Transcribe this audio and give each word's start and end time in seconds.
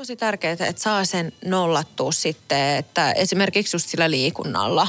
tosi 0.00 0.16
tärkeää, 0.16 0.52
että 0.52 0.82
saa 0.82 1.04
sen 1.04 1.32
nollattua 1.44 2.12
sitten, 2.12 2.76
että 2.76 3.12
esimerkiksi 3.12 3.76
just 3.76 3.88
sillä 3.88 4.10
liikunnalla. 4.10 4.88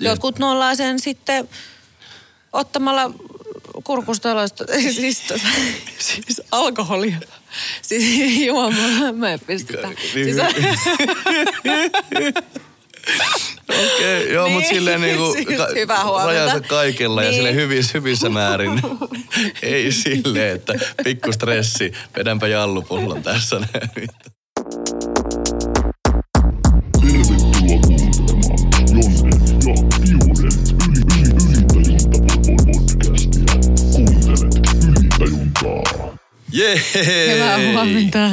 Jotkut 0.00 0.38
nollaa 0.38 0.74
sen 0.74 0.98
sitten 0.98 1.48
ottamalla 2.52 3.10
kurkustaloista, 3.84 4.64
siis, 5.00 5.20
tota, 5.20 5.44
siis 5.98 6.42
alkoholia. 6.50 7.18
Siis 7.82 8.38
juomalla 8.46 9.12
mä 9.12 9.32
en 9.32 9.40
pistetä. 9.40 9.88
Siis, 10.12 10.36
Okei, 13.68 14.22
okay, 14.22 14.32
joo, 14.32 14.44
niin, 14.44 14.54
mutta 14.54 14.68
silleen 14.68 15.00
niinku 15.06 15.32
siis 15.32 15.48
hyvää 15.74 16.04
huomenta. 16.04 16.26
rajansa 16.26 16.60
kaikella 16.60 17.20
niin. 17.20 17.26
ja 17.26 17.32
silleen 17.32 17.54
hyvissä, 17.54 17.92
hyvissä 17.94 18.28
määrin. 18.28 18.82
Ei 19.62 19.92
silleen, 19.92 20.56
että 20.56 20.74
pikku 21.04 21.32
stressi, 21.32 21.92
vedänpä 22.16 22.48
jallupullon 22.48 23.22
tässä 23.22 23.58
näin. 23.58 24.08
Jee! 36.52 36.82
Hyvää 37.34 37.58
huomenta. 37.72 38.30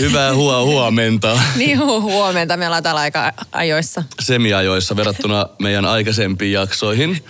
Hyvää 0.00 0.34
huo 0.34 0.64
huomenta. 0.64 1.40
niin 1.56 1.78
hu- 1.78 2.00
huomenta, 2.00 2.56
me 2.56 2.66
ollaan 2.66 2.82
täällä 2.82 3.00
aika 3.00 3.32
ajoissa. 3.52 4.02
Semiajoissa 4.20 4.96
verrattuna 4.96 5.46
meidän 5.58 5.84
aikaisempiin 5.84 6.52
jaksoihin. 6.52 7.24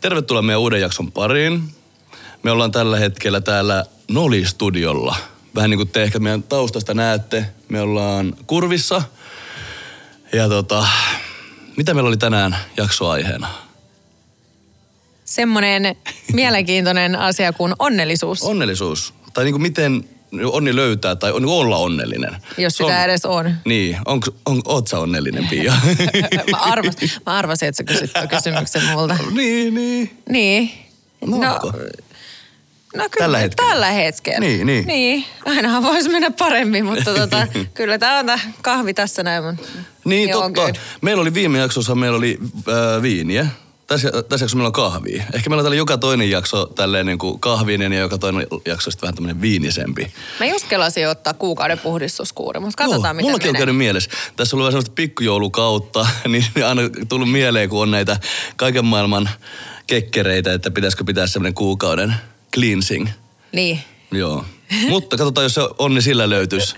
Tervetuloa 0.00 0.42
meidän 0.42 0.60
uuden 0.60 0.80
jakson 0.80 1.12
pariin. 1.12 1.62
Me 2.42 2.50
ollaan 2.50 2.72
tällä 2.72 2.98
hetkellä 2.98 3.40
täällä 3.40 3.84
Noli-studiolla. 4.08 5.16
Vähän 5.54 5.70
niin 5.70 5.78
kuin 5.78 5.88
te 5.88 6.02
ehkä 6.02 6.18
meidän 6.18 6.42
taustasta 6.42 6.94
näette. 6.94 7.46
Me 7.68 7.80
ollaan 7.80 8.34
kurvissa. 8.46 9.02
Ja 10.32 10.48
tota, 10.48 10.86
mitä 11.76 11.94
meillä 11.94 12.08
oli 12.08 12.16
tänään 12.16 12.56
jaksoaiheena? 12.76 13.48
Semmoinen 15.24 15.96
mielenkiintoinen 16.32 17.16
asia 17.16 17.52
kuin 17.52 17.74
onnellisuus. 17.78 18.42
Onnellisuus. 18.42 19.14
Tai 19.34 19.44
niin 19.44 19.52
kuin 19.52 19.62
miten 19.62 20.04
onni 20.44 20.76
löytää 20.76 21.16
tai 21.16 21.32
on, 21.32 21.44
olla 21.46 21.76
onnellinen. 21.76 22.36
Jos 22.58 22.76
sitä 22.76 22.96
on, 22.96 23.04
edes 23.04 23.24
on. 23.24 23.54
Niin, 23.64 23.98
on, 24.04 24.20
on, 24.46 24.62
oot 24.64 24.88
sä 24.88 24.98
onnellinen, 24.98 25.46
Pia? 25.48 25.72
mä, 26.50 26.56
arvas, 26.56 26.94
mä 27.26 27.32
arvasin, 27.32 27.68
että 27.68 27.76
sä 27.76 27.84
kysyt 27.84 28.10
kysymyksen 28.28 28.82
multa. 28.84 29.16
niin, 29.36 29.74
niin. 29.74 30.22
Niin. 30.28 30.70
No, 31.26 31.36
no, 31.36 31.54
onko? 31.54 31.66
no 31.66 31.72
kyllä, 32.92 33.08
Tällä 33.18 33.38
hetkellä. 33.38 33.70
Tällä 33.70 33.90
hetkellä. 33.90 34.40
Niin, 34.40 34.66
niin. 34.66 34.86
niin. 34.86 35.24
Ainahan 35.44 35.82
voisi 35.82 36.08
mennä 36.08 36.30
paremmin, 36.30 36.84
mutta 36.84 37.14
tota, 37.14 37.46
kyllä 37.74 37.98
tämä 37.98 38.18
on 38.18 38.26
tää 38.26 38.40
kahvi 38.62 38.94
tässä 38.94 39.22
näin. 39.22 39.44
Mutta 39.44 39.68
Niin, 40.04 40.30
totta. 40.30 40.80
Meillä 41.00 41.20
oli 41.20 41.34
viime 41.34 41.58
jaksossa, 41.58 41.94
meillä 41.94 42.18
oli 42.18 42.38
äh, 42.68 43.02
viiniä. 43.02 43.46
Tässä, 43.90 44.10
tässä 44.10 44.44
jaksossa 44.44 44.56
meillä 44.56 44.66
on 44.66 44.72
kahvia. 44.72 45.24
Ehkä 45.32 45.50
meillä 45.50 45.60
on 45.60 45.64
täällä 45.64 45.76
joka 45.76 45.98
toinen 45.98 46.30
jakso 46.30 46.66
tälleen 46.66 47.06
niin 47.06 47.18
kuin 47.18 47.40
kahvinen 47.40 47.92
ja 47.92 48.00
joka 48.00 48.18
toinen 48.18 48.46
jakso 48.66 48.90
sitten 48.90 49.06
vähän 49.06 49.14
tämmöinen 49.14 49.40
viinisempi. 49.40 50.12
Mä 50.40 50.46
just 50.46 50.66
kelasin 50.68 51.08
ottaa 51.08 51.34
kuukauden 51.34 51.78
puhdistuskuuri, 51.78 52.60
mutta 52.60 52.84
katsotaan 52.84 53.06
Joo, 53.06 53.14
miten 53.14 53.24
mullakin 53.24 53.48
on 53.48 53.52
menee. 53.52 53.60
käynyt 53.60 53.76
mielessä. 53.76 54.10
Tässä 54.36 54.56
on 54.56 54.58
ollut 54.58 54.64
vähän 54.64 54.72
sellaista 54.72 54.92
pikkujoulukautta, 54.94 56.06
niin 56.28 56.44
aina 56.66 56.82
tullut 57.08 57.32
mieleen, 57.32 57.68
kun 57.68 57.82
on 57.82 57.90
näitä 57.90 58.16
kaiken 58.56 58.84
maailman 58.84 59.30
kekkereitä, 59.86 60.52
että 60.52 60.70
pitäisikö 60.70 61.04
pitää 61.04 61.26
semmoinen 61.26 61.54
kuukauden 61.54 62.14
cleansing. 62.54 63.08
Niin. 63.52 63.80
Joo. 64.10 64.44
Mutta 64.88 65.16
katsotaan, 65.16 65.44
jos 65.44 65.54
se 65.54 65.60
onni 65.78 66.02
sillä 66.02 66.30
löytyisi. 66.30 66.76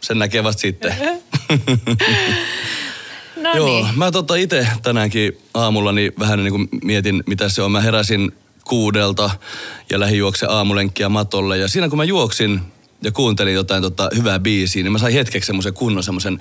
Sen 0.00 0.18
näkee 0.18 0.44
vasta 0.44 0.60
sitten. 0.60 0.94
No 3.42 3.56
Joo, 3.56 3.66
niin. 3.66 3.98
mä 3.98 4.10
tota 4.10 4.34
itse 4.34 4.66
tänäänkin 4.82 5.38
aamulla 5.54 5.92
niin 5.92 6.12
vähän 6.18 6.38
niin 6.38 6.52
kuin 6.52 6.68
mietin, 6.84 7.22
mitä 7.26 7.48
se 7.48 7.62
on. 7.62 7.72
Mä 7.72 7.80
heräsin 7.80 8.32
kuudelta 8.64 9.30
ja 9.90 10.00
lähdin 10.00 10.18
juokse 10.18 10.46
aamulenkkiä 10.46 11.08
matolle. 11.08 11.58
Ja 11.58 11.68
siinä 11.68 11.88
kun 11.88 11.96
mä 11.98 12.04
juoksin 12.04 12.60
ja 13.02 13.12
kuuntelin 13.12 13.54
jotain 13.54 13.82
tota 13.82 14.10
hyvää 14.16 14.38
biisiä, 14.38 14.82
niin 14.82 14.92
mä 14.92 14.98
sain 14.98 15.14
hetkeksi 15.14 15.46
semmoisen 15.46 15.74
kunnon 15.74 16.02
semmoisen 16.02 16.38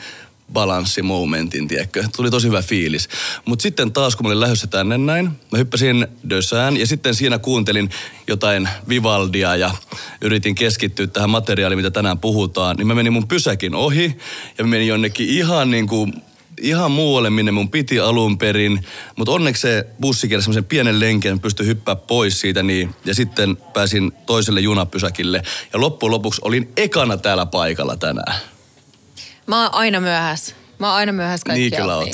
balanssimomentin, 0.54 1.68
tiedätkö. 1.68 2.04
Tuli 2.16 2.32
tosi 2.32 2.48
hyvä 2.48 2.62
fiilis. 2.62 3.10
Mutta 3.46 3.64
sitten 3.64 3.92
taas, 3.92 4.16
kun 4.16 4.26
mä 4.26 4.28
olin 4.28 4.40
lähdössä 4.40 4.68
tänne 4.68 4.98
näin, 4.98 5.26
mä 5.26 5.58
hyppäsin 5.58 6.08
dösään 6.30 6.78
ja 6.78 6.88
sitten 6.88 7.16
siinä 7.16 7.40
kuuntelin 7.40 7.90
jotain 8.28 8.70
Vivaldia 8.90 9.56
ja 9.56 9.72
yritin 10.22 10.56
keskittyä 10.56 11.08
tähän 11.08 11.30
materiaaliin, 11.30 11.80
mitä 11.80 11.92
tänään 11.92 12.20
puhutaan, 12.20 12.76
niin 12.78 12.88
mä 12.88 12.96
menin 12.96 13.14
mun 13.14 13.28
pysäkin 13.28 13.76
ohi 13.76 14.18
ja 14.58 14.64
mä 14.64 14.70
menin 14.70 14.88
jonnekin 14.88 15.30
ihan 15.30 15.72
niin 15.72 15.88
kuin 15.88 16.14
ihan 16.62 16.92
muualle, 16.92 17.30
minne 17.30 17.52
mun 17.52 17.72
piti 17.72 18.00
alun 18.00 18.38
perin. 18.38 18.86
Mutta 19.16 19.32
onneksi 19.32 19.62
se 19.62 19.88
bussi 20.02 20.28
kiersi 20.28 20.44
semmoisen 20.44 20.66
pienen 20.66 21.00
lenken, 21.00 21.40
pystyi 21.40 21.66
hyppää 21.66 21.96
pois 21.96 22.40
siitä 22.40 22.64
niin. 22.64 22.96
Ja 23.06 23.16
sitten 23.16 23.58
pääsin 23.58 24.12
toiselle 24.26 24.62
junapysäkille. 24.62 25.42
Ja 25.74 25.80
loppujen 25.80 26.12
lopuksi 26.12 26.42
olin 26.44 26.72
ekana 26.78 27.18
täällä 27.18 27.46
paikalla 27.46 27.96
tänään. 27.96 28.36
Mä 29.48 29.62
oon 29.62 29.74
aina 29.74 30.00
myöhässä. 30.00 30.56
Mä 30.80 30.88
oon 30.88 30.96
aina 30.96 31.12
myöhässä 31.12 31.46
kaikki 31.46 31.62
niin 31.62 31.82
kyllä 31.82 31.98
oot. 31.98 32.10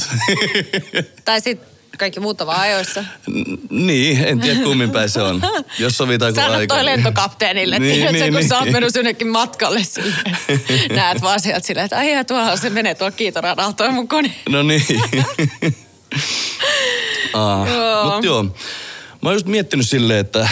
Tai 1.26 1.42
sitten 1.42 1.75
kaikki 1.98 2.20
muut 2.20 2.42
on 2.42 2.48
vaan 2.48 2.62
ajoissa. 2.62 3.02
N- 3.30 3.58
niin, 3.88 4.24
en 4.28 4.40
tiedä 4.40 4.60
kummin 4.64 4.92
päin 4.92 5.10
se 5.10 5.22
on. 5.22 5.42
Jos 5.80 5.98
sovitaan 5.98 6.36
Sano 6.36 6.54
aika. 6.54 6.76
toi 6.76 6.86
lentokapteenille, 6.86 7.80
niin, 7.80 7.88
Niin, 7.90 7.96
tiedätkö, 7.96 8.24
niin, 8.24 8.34
kun 8.34 8.50
sä 8.50 8.56
oot 8.56 8.64
niin. 8.64 8.74
mennyt 8.74 8.96
jonnekin 8.96 9.28
matkalle 9.28 9.84
sille. 9.84 10.14
Näet 10.96 11.22
vaan 11.22 11.40
sieltä 11.40 11.68
silleen, 11.68 11.86
että 11.86 11.98
ai 11.98 12.12
ja 12.12 12.24
tuolla 12.26 12.58
se 12.58 12.70
menee 12.70 12.96
tuolla 12.96 13.12
kiitoradalla 13.16 13.74
toi 13.74 13.92
mun 13.92 14.08
kone. 14.08 14.32
No 14.50 14.64
niin. 14.64 14.86
ah, 17.34 17.68
Joo. 17.68 18.04
Mutta 18.12 18.26
joo, 18.26 18.44
mä 18.44 18.52
oon 19.22 19.34
just 19.34 19.46
miettinyt 19.48 19.90
silleen, 19.90 20.20
että 20.20 20.42
äh, 20.42 20.50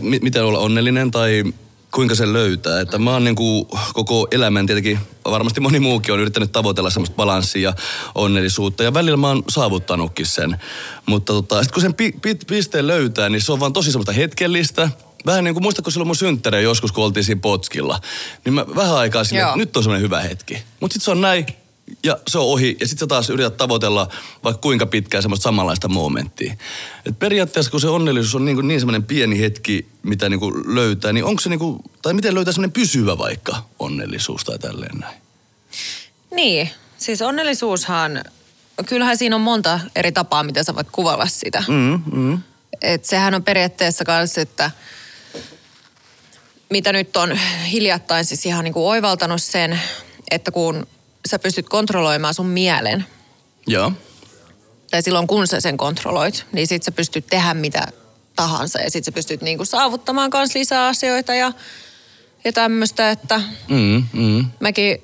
mi- 0.00 0.18
miten 0.22 0.44
olla 0.44 0.58
onnellinen 0.58 1.10
tai 1.10 1.44
kuinka 1.94 2.14
se 2.14 2.32
löytää. 2.32 2.80
Että 2.80 2.98
mä 2.98 3.12
oon 3.12 3.24
niinku 3.24 3.68
koko 3.94 4.28
elämän 4.30 4.66
tietenkin, 4.66 4.98
varmasti 5.24 5.60
moni 5.60 5.80
muukin 5.80 6.14
on 6.14 6.20
yrittänyt 6.20 6.52
tavoitella 6.52 6.90
semmoista 6.90 7.16
balanssia 7.16 7.70
ja 7.70 7.74
onnellisuutta. 8.14 8.82
Ja 8.82 8.94
välillä 8.94 9.16
mä 9.16 9.28
oon 9.28 9.42
saavuttanutkin 9.48 10.26
sen. 10.26 10.60
Mutta 11.06 11.32
tota, 11.32 11.62
sit 11.62 11.72
kun 11.72 11.82
sen 11.82 11.94
pi- 11.94 12.14
pi- 12.22 12.38
pisteen 12.46 12.86
löytää, 12.86 13.28
niin 13.28 13.42
se 13.42 13.52
on 13.52 13.60
vaan 13.60 13.72
tosi 13.72 13.92
semmoista 13.92 14.12
hetkellistä. 14.12 14.90
Vähän 15.26 15.44
niin 15.44 15.54
kuin 15.54 15.62
muistatko 15.62 15.90
silloin 15.90 16.08
mun 16.08 16.16
synttärejä 16.16 16.62
joskus, 16.62 16.92
kun 16.92 17.04
oltiin 17.04 17.24
siinä 17.24 17.40
Potskilla. 17.40 18.00
Niin 18.44 18.54
mä 18.54 18.66
vähän 18.76 18.96
aikaa 18.96 19.22
Joo. 19.32 19.46
että 19.48 19.56
nyt 19.56 19.76
on 19.76 19.82
semmoinen 19.82 20.04
hyvä 20.04 20.20
hetki. 20.20 20.62
Mutta 20.80 20.94
sitten 20.94 21.04
se 21.04 21.10
on 21.10 21.20
näin, 21.20 21.46
ja 22.04 22.18
se 22.28 22.38
on 22.38 22.46
ohi. 22.46 22.76
Ja 22.80 22.86
sitten 22.86 23.00
sä 23.00 23.06
taas 23.06 23.30
yrität 23.30 23.56
tavoitella 23.56 24.08
vaikka 24.44 24.60
kuinka 24.60 24.86
pitkään 24.86 25.22
semmoista 25.22 25.42
samanlaista 25.42 25.88
momenttia. 25.88 26.54
Et 27.06 27.18
periaatteessa 27.18 27.70
kun 27.70 27.80
se 27.80 27.88
onnellisuus 27.88 28.34
on 28.34 28.44
niin, 28.44 28.56
kuin 28.56 28.68
niin 28.68 28.80
semmoinen 28.80 29.04
pieni 29.04 29.40
hetki, 29.40 29.86
mitä 30.02 30.28
niin 30.28 30.40
kuin 30.40 30.74
löytää, 30.74 31.12
niin 31.12 31.24
onko 31.24 31.40
se 31.40 31.48
niin 31.48 31.58
kuin, 31.58 31.78
tai 32.02 32.14
miten 32.14 32.34
löytää 32.34 32.52
semmoinen 32.52 32.72
pysyvä 32.72 33.18
vaikka 33.18 33.56
onnellisuus 33.78 34.44
tai 34.44 34.58
tälleen 34.58 34.98
näin? 34.98 35.16
Niin, 36.30 36.70
siis 36.98 37.22
onnellisuushan, 37.22 38.24
kyllähän 38.86 39.16
siinä 39.16 39.36
on 39.36 39.42
monta 39.42 39.80
eri 39.96 40.12
tapaa, 40.12 40.42
miten 40.42 40.64
sä 40.64 40.74
voit 40.74 40.88
kuvailla 40.92 41.26
sitä. 41.26 41.64
Mm, 41.68 42.02
mm. 42.12 42.38
Et 42.82 43.04
sehän 43.04 43.34
on 43.34 43.44
periaatteessa 43.44 44.04
myös, 44.08 44.38
että 44.38 44.70
mitä 46.70 46.92
nyt 46.92 47.16
on 47.16 47.38
hiljattain 47.72 48.24
siis 48.24 48.46
ihan 48.46 48.64
niin 48.64 48.74
kuin 48.74 48.86
oivaltanut 48.86 49.42
sen, 49.42 49.80
että 50.30 50.50
kun 50.50 50.86
sä 51.28 51.38
pystyt 51.38 51.68
kontrolloimaan 51.68 52.34
sun 52.34 52.46
mielen, 52.46 53.06
Joo. 53.66 53.92
tai 54.90 55.02
silloin 55.02 55.26
kun 55.26 55.46
sä 55.46 55.60
sen 55.60 55.76
kontrolloit, 55.76 56.46
niin 56.52 56.66
sit 56.66 56.82
sä 56.82 56.92
pystyt 56.92 57.26
tehdä 57.26 57.54
mitä 57.54 57.86
tahansa 58.36 58.80
ja 58.80 58.90
sit 58.90 59.04
sä 59.04 59.12
pystyt 59.12 59.42
niinku 59.42 59.64
saavuttamaan 59.64 60.30
kans 60.30 60.54
lisää 60.54 60.86
asioita 60.86 61.34
ja, 61.34 61.52
ja 62.44 62.52
tämmöistä, 62.52 63.10
että 63.10 63.40
Mm, 63.68 64.04
mm. 64.12 64.46
mäkin 64.60 65.02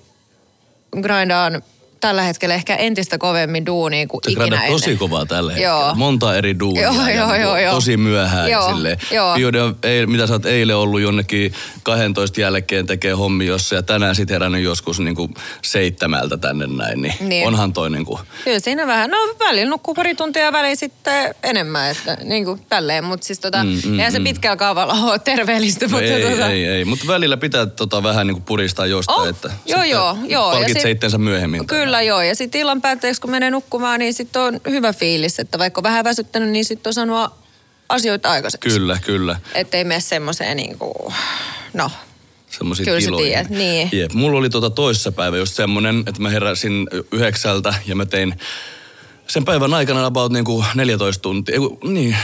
grindaan 1.03 1.63
tällä 2.05 2.23
hetkellä 2.23 2.55
ehkä 2.55 2.77
entistä 2.77 3.19
kovemmin 3.19 3.67
duunia 3.67 4.07
kuin 4.07 4.21
Se 4.25 4.31
ikinä 4.31 4.45
ennen. 4.57 4.73
tosi 4.73 4.97
kovaa 4.97 5.27
tällä 5.27 5.53
hetkellä. 5.53 5.75
Joo. 5.85 5.95
Monta 5.95 6.37
eri 6.37 6.59
duunia. 6.59 6.83
Joo, 6.83 6.95
ja 6.95 7.15
joo, 7.15 7.27
niinku 7.33 7.43
joo, 7.43 7.59
joo. 7.59 7.75
Tosi 7.75 7.97
myöhään 7.97 8.51
Joo, 8.51 8.69
silleen. 8.75 8.99
joo. 9.11 9.35
Ei, 9.83 10.07
mitä 10.07 10.27
sä 10.27 10.33
oot 10.33 10.47
eilen 10.47 10.77
ollut 10.77 11.01
jonnekin 11.01 11.53
12 11.83 12.41
jälkeen 12.41 12.87
tekee 12.87 13.13
hommi 13.13 13.47
jossa 13.47 13.75
ja 13.75 13.83
tänään 13.83 14.15
sit 14.15 14.31
herännyt 14.31 14.63
joskus 14.63 15.01
niinku 15.01 15.31
seitsemältä 15.63 16.37
tänne 16.37 16.67
näin. 16.67 17.03
Niin, 17.03 17.15
Niin. 17.21 17.47
onhan 17.47 17.73
toi 17.73 17.91
niinku... 17.91 18.21
Kyllä 18.45 18.61
siinä 18.61 18.87
vähän, 18.87 19.11
no 19.11 19.17
välillä 19.39 19.71
nukkuu 19.71 19.95
pari 19.95 20.15
tuntia 20.15 20.43
ja 20.43 20.53
välillä 20.53 20.75
sitten 20.77 21.35
enemmän, 21.43 21.91
että 21.91 22.17
niin 22.25 22.45
kuin 22.45 22.61
tälleen, 22.69 23.05
mutta 23.05 23.27
siis 23.27 23.39
tota, 23.41 23.65
Mm, 23.65 23.81
mm, 23.85 23.99
eihän 23.99 24.13
se 24.13 24.19
mm. 24.19 24.25
pitkällä 24.25 24.57
kaavalla 24.57 24.93
ole 24.95 25.19
terveellistä, 25.19 25.85
No 25.87 25.91
mutta 25.91 26.05
ei, 26.05 26.31
tota, 26.31 26.49
ei, 26.51 26.65
ei, 26.65 26.85
mutta 26.85 27.07
välillä 27.09 27.37
pitää 27.37 27.67
tota 27.67 28.03
vähän 28.03 28.27
niinku 28.27 28.43
puristaa 28.47 28.87
jostain, 28.87 29.21
Oh, 29.21 29.29
että 29.29 29.51
joo, 29.67 29.83
joo, 29.85 30.17
joo. 30.29 30.47
Ja 30.53 30.53
palkitsee 30.59 30.83
sit- 30.83 30.91
itsensä 30.91 31.19
myöhemmin. 31.19 31.67
Kyllä 31.67 31.94
joo, 32.03 32.23
ja 32.23 32.35
sitten 32.35 32.61
illan 32.61 32.83
päätteeksi 32.83 33.21
kun 33.21 33.31
menee 33.31 33.51
nukkumaan, 33.51 33.99
niin 34.01 34.15
sitten 34.15 34.43
on 34.43 34.61
hyvä 34.71 34.93
fiilis, 34.93 35.39
että 35.39 35.59
vaikka 35.59 35.79
on 35.79 35.83
vähän 35.83 36.05
väsyttänyt, 36.05 36.49
niin 36.49 36.65
sitten 36.65 36.91
on 36.91 36.95
saanut 36.95 37.33
asioita 37.89 38.31
aikaiseksi. 38.31 38.69
Kyllä, 38.69 38.99
kyllä. 39.05 39.37
Että 39.55 39.77
ei 39.77 39.85
mene 39.85 40.01
semmoiseen 40.01 40.57
niin 40.57 40.79
kuin, 40.79 41.15
no, 41.75 41.91
semmoisia 42.51 42.85
Kyllä 42.85 43.01
tiloihin. 43.01 43.29
tiedät, 43.29 43.51
niin. 43.51 43.89
Jep. 43.93 44.13
Mulla 44.13 44.39
oli 44.39 44.51
tota 44.51 44.71
toissa 44.71 45.13
päivä 45.13 45.37
just 45.37 45.55
semmonen, 45.55 46.05
että 46.07 46.23
mä 46.23 46.31
heräsin 46.31 46.89
yhdeksältä 47.13 47.75
ja 47.87 47.97
mä 47.97 48.07
tein 48.07 48.35
sen 49.29 49.45
päivän 49.45 49.75
aikana 49.75 50.07
about 50.07 50.33
niinku 50.33 50.65
14 50.75 51.23
tuntia, 51.23 51.53
ei 51.53 51.59
kun- 51.59 51.79
niin, 51.95 52.17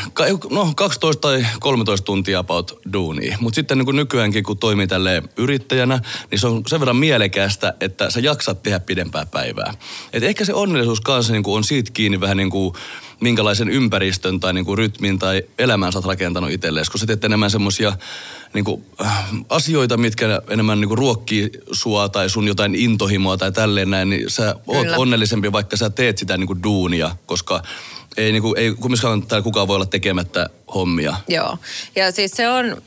no 0.50 0.72
12 0.76 1.20
tai 1.20 1.46
13 1.60 2.04
tuntia 2.04 2.38
about 2.38 2.78
duunia. 2.92 3.38
Mutta 3.40 3.54
sitten 3.54 3.78
niinku 3.78 3.92
nykyäänkin, 3.92 4.44
kun 4.44 4.58
toimii 4.58 4.86
tälle 4.86 5.22
yrittäjänä, 5.36 6.00
niin 6.30 6.38
se 6.38 6.46
on 6.46 6.62
sen 6.66 6.80
verran 6.80 6.96
mielekästä, 6.96 7.74
että 7.80 8.10
sä 8.10 8.20
jaksat 8.20 8.62
tehdä 8.62 8.80
pidempää 8.80 9.26
päivää. 9.26 9.74
Et 10.12 10.22
ehkä 10.22 10.44
se 10.44 10.54
onnellisuus 10.54 11.00
kanssa 11.00 11.32
niinku 11.32 11.54
on 11.54 11.64
siitä 11.64 11.90
kiinni 11.94 12.20
vähän 12.20 12.36
niinku 12.36 12.76
minkälaisen 13.20 13.68
ympäristön 13.68 14.40
tai 14.40 14.52
niinku 14.52 14.76
rytmin 14.76 15.18
tai 15.18 15.42
elämän 15.58 15.92
sä 15.92 15.98
oot 15.98 16.06
rakentanut 16.06 16.50
itsellesi, 16.50 16.90
kun 16.90 17.00
sä 17.00 17.06
teet 17.06 17.24
enemmän 17.24 17.50
semmosia 17.50 17.92
niinku, 18.54 18.84
äh, 19.00 19.24
asioita, 19.48 19.96
mitkä 19.96 20.42
enemmän 20.48 20.80
niinku 20.80 20.96
ruokkii 20.96 21.50
sua 21.72 22.08
tai 22.08 22.30
sun 22.30 22.48
jotain 22.48 22.74
intohimoa 22.74 23.36
tai 23.36 23.52
tälleen 23.52 23.90
näin, 23.90 24.10
niin 24.10 24.30
sä 24.30 24.54
oot 24.66 24.82
Kyllä. 24.82 24.96
onnellisempi, 24.96 25.52
vaikka 25.52 25.76
sä 25.76 25.90
teet 25.90 26.18
sitä 26.18 26.36
niinku 26.36 26.62
duunia, 26.62 27.16
koska 27.26 27.62
ei, 28.16 28.32
niinku, 28.32 28.54
ei 28.54 28.74
kumminkaan 28.74 29.26
täällä 29.26 29.44
kukaan 29.44 29.68
voi 29.68 29.76
olla 29.76 29.86
tekemättä 29.86 30.50
hommia. 30.74 31.16
Joo. 31.28 31.58
Ja 31.96 32.12
siis 32.12 32.30
se 32.30 32.48
on 32.48 32.82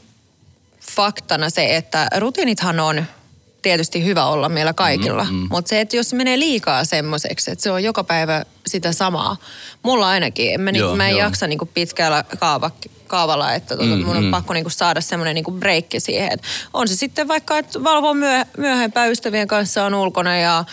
faktana 0.95 1.50
se, 1.50 1.75
että 1.75 2.07
rutiinithan 2.18 2.80
on 2.80 3.06
tietysti 3.63 4.06
hyvä 4.06 4.25
olla 4.25 4.50
meillä 4.50 4.74
kaikilla. 4.74 5.24
Mm, 5.24 5.36
mm. 5.36 5.48
Mutta 5.51 5.69
se, 5.69 5.81
että 5.81 5.95
jos 5.95 6.10
se 6.10 6.15
menee 6.15 6.39
liikaa 6.39 6.86
semmoiseksi, 6.86 7.51
että 7.51 7.63
se 7.63 7.71
on 7.71 7.83
joka 7.83 8.04
päivä 8.04 8.45
sitä 8.68 8.92
samaa. 8.92 9.38
Mulla 9.83 10.07
ainakin. 10.07 10.54
En 10.54 10.62
mä, 10.62 10.69
Joo, 10.69 10.74
niinku, 10.74 10.98
mä 10.98 11.07
en 11.07 11.12
joo. 11.12 11.19
jaksa 11.19 11.48
niinku 11.48 11.65
pitkällä 11.65 12.24
kaava, 12.39 12.71
kaavalla, 13.07 13.54
että 13.54 13.77
tuota, 13.77 13.95
Mm, 13.95 14.06
mun 14.06 14.18
on 14.18 14.24
mm. 14.24 14.31
pakko 14.31 14.54
niinku 14.54 14.69
saada 14.69 15.01
semmoinen 15.01 15.36
niinku 15.36 15.51
breikki 15.51 16.00
siihen. 16.00 16.33
Et 16.33 16.42
on 16.74 16.88
se 16.88 16.95
sitten 16.95 17.27
vaikka, 17.27 17.57
että 17.57 17.83
valvoo 17.83 18.13
myö, 18.13 18.45
myöhempään 18.57 19.12
ystävien 19.12 19.48
kanssa 19.48 19.86
on 19.86 19.94
ulkona 19.95 20.38
ja 20.38 20.66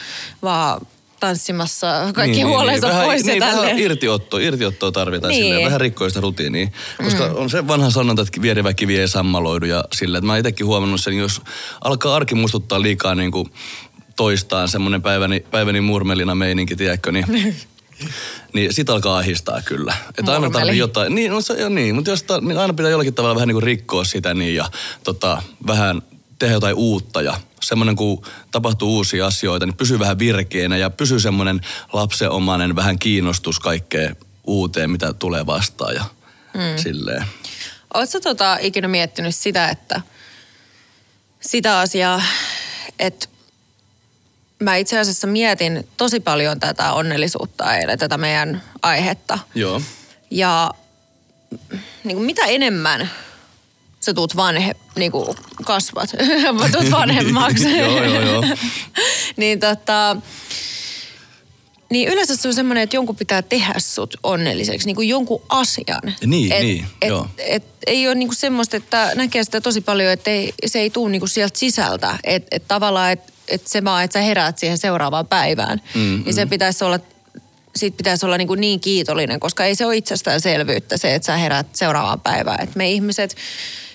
vaan 0.43 0.87
tanssimassa 1.21 1.87
kaikki 2.15 2.37
niin, 2.37 2.47
huolensa 2.47 2.89
vähän, 2.89 3.05
pois 3.05 3.25
niin, 3.25 3.35
ja 3.35 3.41
vähän 3.41 3.57
tälleen. 3.57 3.79
irtiotto, 3.79 4.39
irtiottoa 4.39 4.93
tarvitaan 4.93 5.31
Niin. 5.31 5.41
niin. 5.41 5.49
silleen, 5.49 5.65
vähän 5.65 5.81
rikkoista 5.81 6.21
rutiinia. 6.21 6.69
Koska 7.05 7.29
mm. 7.29 7.37
on 7.37 7.51
se 7.51 7.69
vanha 7.69 7.91
sanonta, 7.91 8.23
että 8.23 8.43
vierivä 8.43 8.75
kivi 8.75 8.99
ei 8.99 9.09
sammaloidu 9.09 9.67
ja 9.67 9.85
silleen, 9.93 10.19
että 10.19 10.27
mä 10.27 10.39
itsekin 10.39 10.67
huomannut 10.67 11.01
sen, 11.01 11.19
jos 11.19 11.43
alkaa 11.85 12.17
arki 12.17 12.35
muistuttaa 12.35 12.83
liikaa 12.83 13.15
niin 13.15 13.31
kuin 13.31 13.53
toistaan 14.17 14.69
semmoinen 14.69 15.03
päiväni, 15.03 15.45
päiväni 15.51 15.81
murmelina 15.81 16.35
meininki, 16.35 16.77
tiedätkö, 16.77 17.13
niin 17.13 17.27
niin 18.55 18.75
sit 18.75 18.91
alkaa 18.91 19.19
ahistaa 19.19 19.61
kyllä. 19.65 19.95
Että 20.19 20.33
aina 20.33 20.51
tarvii 20.51 20.79
jotain, 20.79 21.15
niin, 21.15 21.31
no 21.31 21.41
se, 21.41 21.55
jo 21.55 21.69
niin, 21.69 21.95
mutta 21.95 22.11
jos 22.11 22.23
ta, 22.23 22.41
niin 22.41 22.59
aina 22.59 22.75
pitää 22.75 22.91
jollakin 22.91 23.15
tavalla 23.15 23.35
vähän 23.35 23.49
niin 23.49 23.55
kuin 23.55 23.63
rikkoa 23.63 24.05
sitä 24.05 24.35
niin 24.35 24.55
ja 24.55 24.71
tota, 25.05 25.43
vähän 25.67 26.03
tehdä 26.41 26.55
jotain 26.55 26.77
uutta 26.77 27.23
ja 27.23 27.41
semmoinen 27.63 27.97
kun 27.97 28.25
tapahtuu 28.51 28.97
uusia 28.97 29.27
asioita, 29.27 29.67
niin 29.67 29.77
pysyy 29.77 29.99
vähän 29.99 30.19
virkeänä 30.19 30.77
ja 30.77 30.91
pysyy 30.91 31.21
semmoinen 31.21 31.61
lapsenomainen 31.93 32.77
vähän 32.77 32.99
kiinnostus 32.99 33.61
kaikkeen 33.61 34.17
uuteen, 34.47 34.91
mitä 34.91 35.13
tulee 35.13 35.47
vastaan 35.47 35.95
ja 35.95 36.05
mm. 36.55 36.83
silleen. 36.83 37.25
Oletko 37.95 38.21
tota 38.21 38.59
ikinä 38.61 38.89
miettinyt 38.89 39.35
sitä, 39.35 39.69
että 39.69 40.01
sitä 41.41 41.79
asiaa, 41.79 42.23
että 42.99 43.27
mä 44.63 44.77
itse 44.77 44.99
asiassa 44.99 45.27
mietin 45.27 45.89
tosi 45.97 46.21
paljon 46.21 46.61
tätä 46.61 46.93
onnellisuutta 46.93 47.77
eilen, 47.77 47.99
tätä 47.99 48.19
meidän 48.19 48.63
aihetta. 48.83 49.39
Joo. 49.55 49.83
Ja 50.31 50.71
niin 52.05 52.17
kuin 52.17 52.27
mitä 52.27 52.47
enemmän 52.47 53.11
sä 54.01 54.15
tuut 54.15 54.37
vanhe, 54.37 54.75
niin 54.97 55.13
kuin 55.13 55.37
kasvat, 55.65 56.11
tuut 56.73 56.91
vanhemmaksi. 56.91 57.77
Joo, 57.79 58.05
joo, 58.05 58.23
joo. 58.23 58.45
niin 59.37 59.61
tota, 59.61 60.17
niin 61.91 62.09
yleensä 62.09 62.37
se 62.37 62.49
on 62.49 62.55
semmoinen, 62.55 62.83
että 62.83 62.97
jonkun 62.97 63.17
pitää 63.17 63.43
tehdä 63.43 63.75
sut 63.79 64.17
onnelliseksi, 64.23 64.87
niin 64.87 64.97
kuin 64.97 65.09
jonkun 65.09 65.43
asian. 65.49 66.01
Niin, 66.27 66.53
et, 66.53 66.63
niin, 66.63 66.87
et, 67.03 67.09
joo. 67.09 67.29
Et, 67.39 67.65
ei 67.87 68.07
ole 68.07 68.15
niinku 68.15 68.35
semmoista, 68.35 68.77
että 68.77 69.13
näkee 69.15 69.45
sitä 69.45 69.61
tosi 69.61 69.81
paljon, 69.81 70.13
että 70.13 70.31
ei, 70.31 70.55
se 70.67 70.79
ei 70.79 70.91
tule 70.91 71.11
niinku 71.11 71.27
sieltä 71.27 71.59
sisältä. 71.59 72.19
Että 72.25 72.57
et 72.57 72.69
tavallaan, 72.69 73.13
että 73.13 73.33
et 73.49 73.67
se 73.67 73.85
vaan, 73.85 74.05
että 74.05 74.19
sä 74.19 74.25
heräät 74.25 74.59
siihen 74.59 74.79
seuraavaan 74.79 75.27
päivään. 75.27 75.81
Mm, 75.95 76.23
niin 76.25 76.35
se 76.35 76.47
pitäisi 76.47 76.85
olla, 76.85 76.99
siitä 77.77 77.97
pitäisi 77.97 78.27
olla 78.27 78.39
niinku 78.39 78.55
niin 78.55 78.81
kiitollinen, 78.81 79.41
koska 79.41 79.65
ei 79.65 79.75
se 79.75 79.87
ole 79.87 79.97
itsestäänselvyyttä 79.97 80.97
se, 80.97 81.15
että 81.15 81.27
sä 81.27 81.37
heräät 81.37 81.67
seuraavaan 81.73 82.21
päivään. 82.21 82.63
Et 82.63 82.77
me 82.77 82.91
ihmiset, 82.91 83.37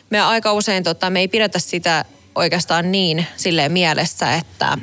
me 0.09 0.21
aika 0.21 0.53
usein 0.53 0.83
tota, 0.83 1.09
me 1.09 1.19
ei 1.19 1.27
pidetä 1.27 1.59
sitä 1.59 2.05
oikeastaan 2.35 2.91
niin 2.91 3.27
silleen 3.37 3.71
mielessä, 3.71 4.33
että 4.33 4.77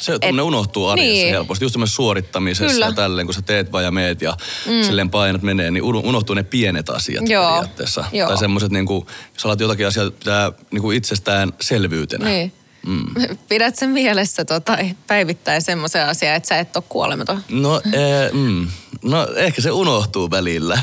Se 0.00 0.18
tunne 0.18 0.42
unohtuu 0.42 0.86
arjessa 0.86 1.12
niin. 1.12 1.30
helposti. 1.30 1.64
Just 1.64 1.72
semmoisessa 1.72 1.96
suorittamisessa 1.96 2.72
Kyllä. 2.74 2.86
ja 2.86 2.92
tälleen, 2.92 3.26
kun 3.26 3.34
sä 3.34 3.42
teet 3.42 3.72
vaan 3.72 3.84
ja 3.84 3.90
meet 3.90 4.22
ja 4.22 4.36
mm. 4.66 4.82
silleen 4.82 5.10
painot 5.10 5.42
menee, 5.42 5.70
niin 5.70 5.82
uno- 5.82 6.02
unohtuu 6.04 6.34
ne 6.34 6.42
pienet 6.42 6.90
asiat 6.90 7.28
Joo. 7.28 7.46
periaatteessa. 7.46 8.04
Joo. 8.12 8.28
Tai 8.28 8.38
semmoiset, 8.38 8.70
niin 8.70 8.86
kuin, 8.86 9.06
jos 9.34 9.46
alat 9.46 9.60
jotakin 9.60 9.86
asiaa 9.86 10.10
pitää 10.10 10.52
niin 10.70 10.82
kuin 10.82 10.96
itsestään 10.96 11.52
selvyytenä. 11.60 12.24
Niin. 12.24 12.52
Mm. 12.86 13.04
Pidät 13.48 13.76
sen 13.76 13.90
mielessä 13.90 14.44
tota, 14.44 14.78
päivittäin 15.06 15.62
semmoisen 15.62 16.06
asian, 16.06 16.34
että 16.34 16.48
sä 16.48 16.58
et 16.58 16.76
ole 16.76 16.84
kuolematon. 16.88 17.42
No, 17.48 17.80
ee, 17.92 18.30
mm, 18.32 18.68
no 19.06 19.26
ehkä 19.36 19.62
se 19.62 19.70
unohtuu 19.70 20.30
välillä. 20.30 20.82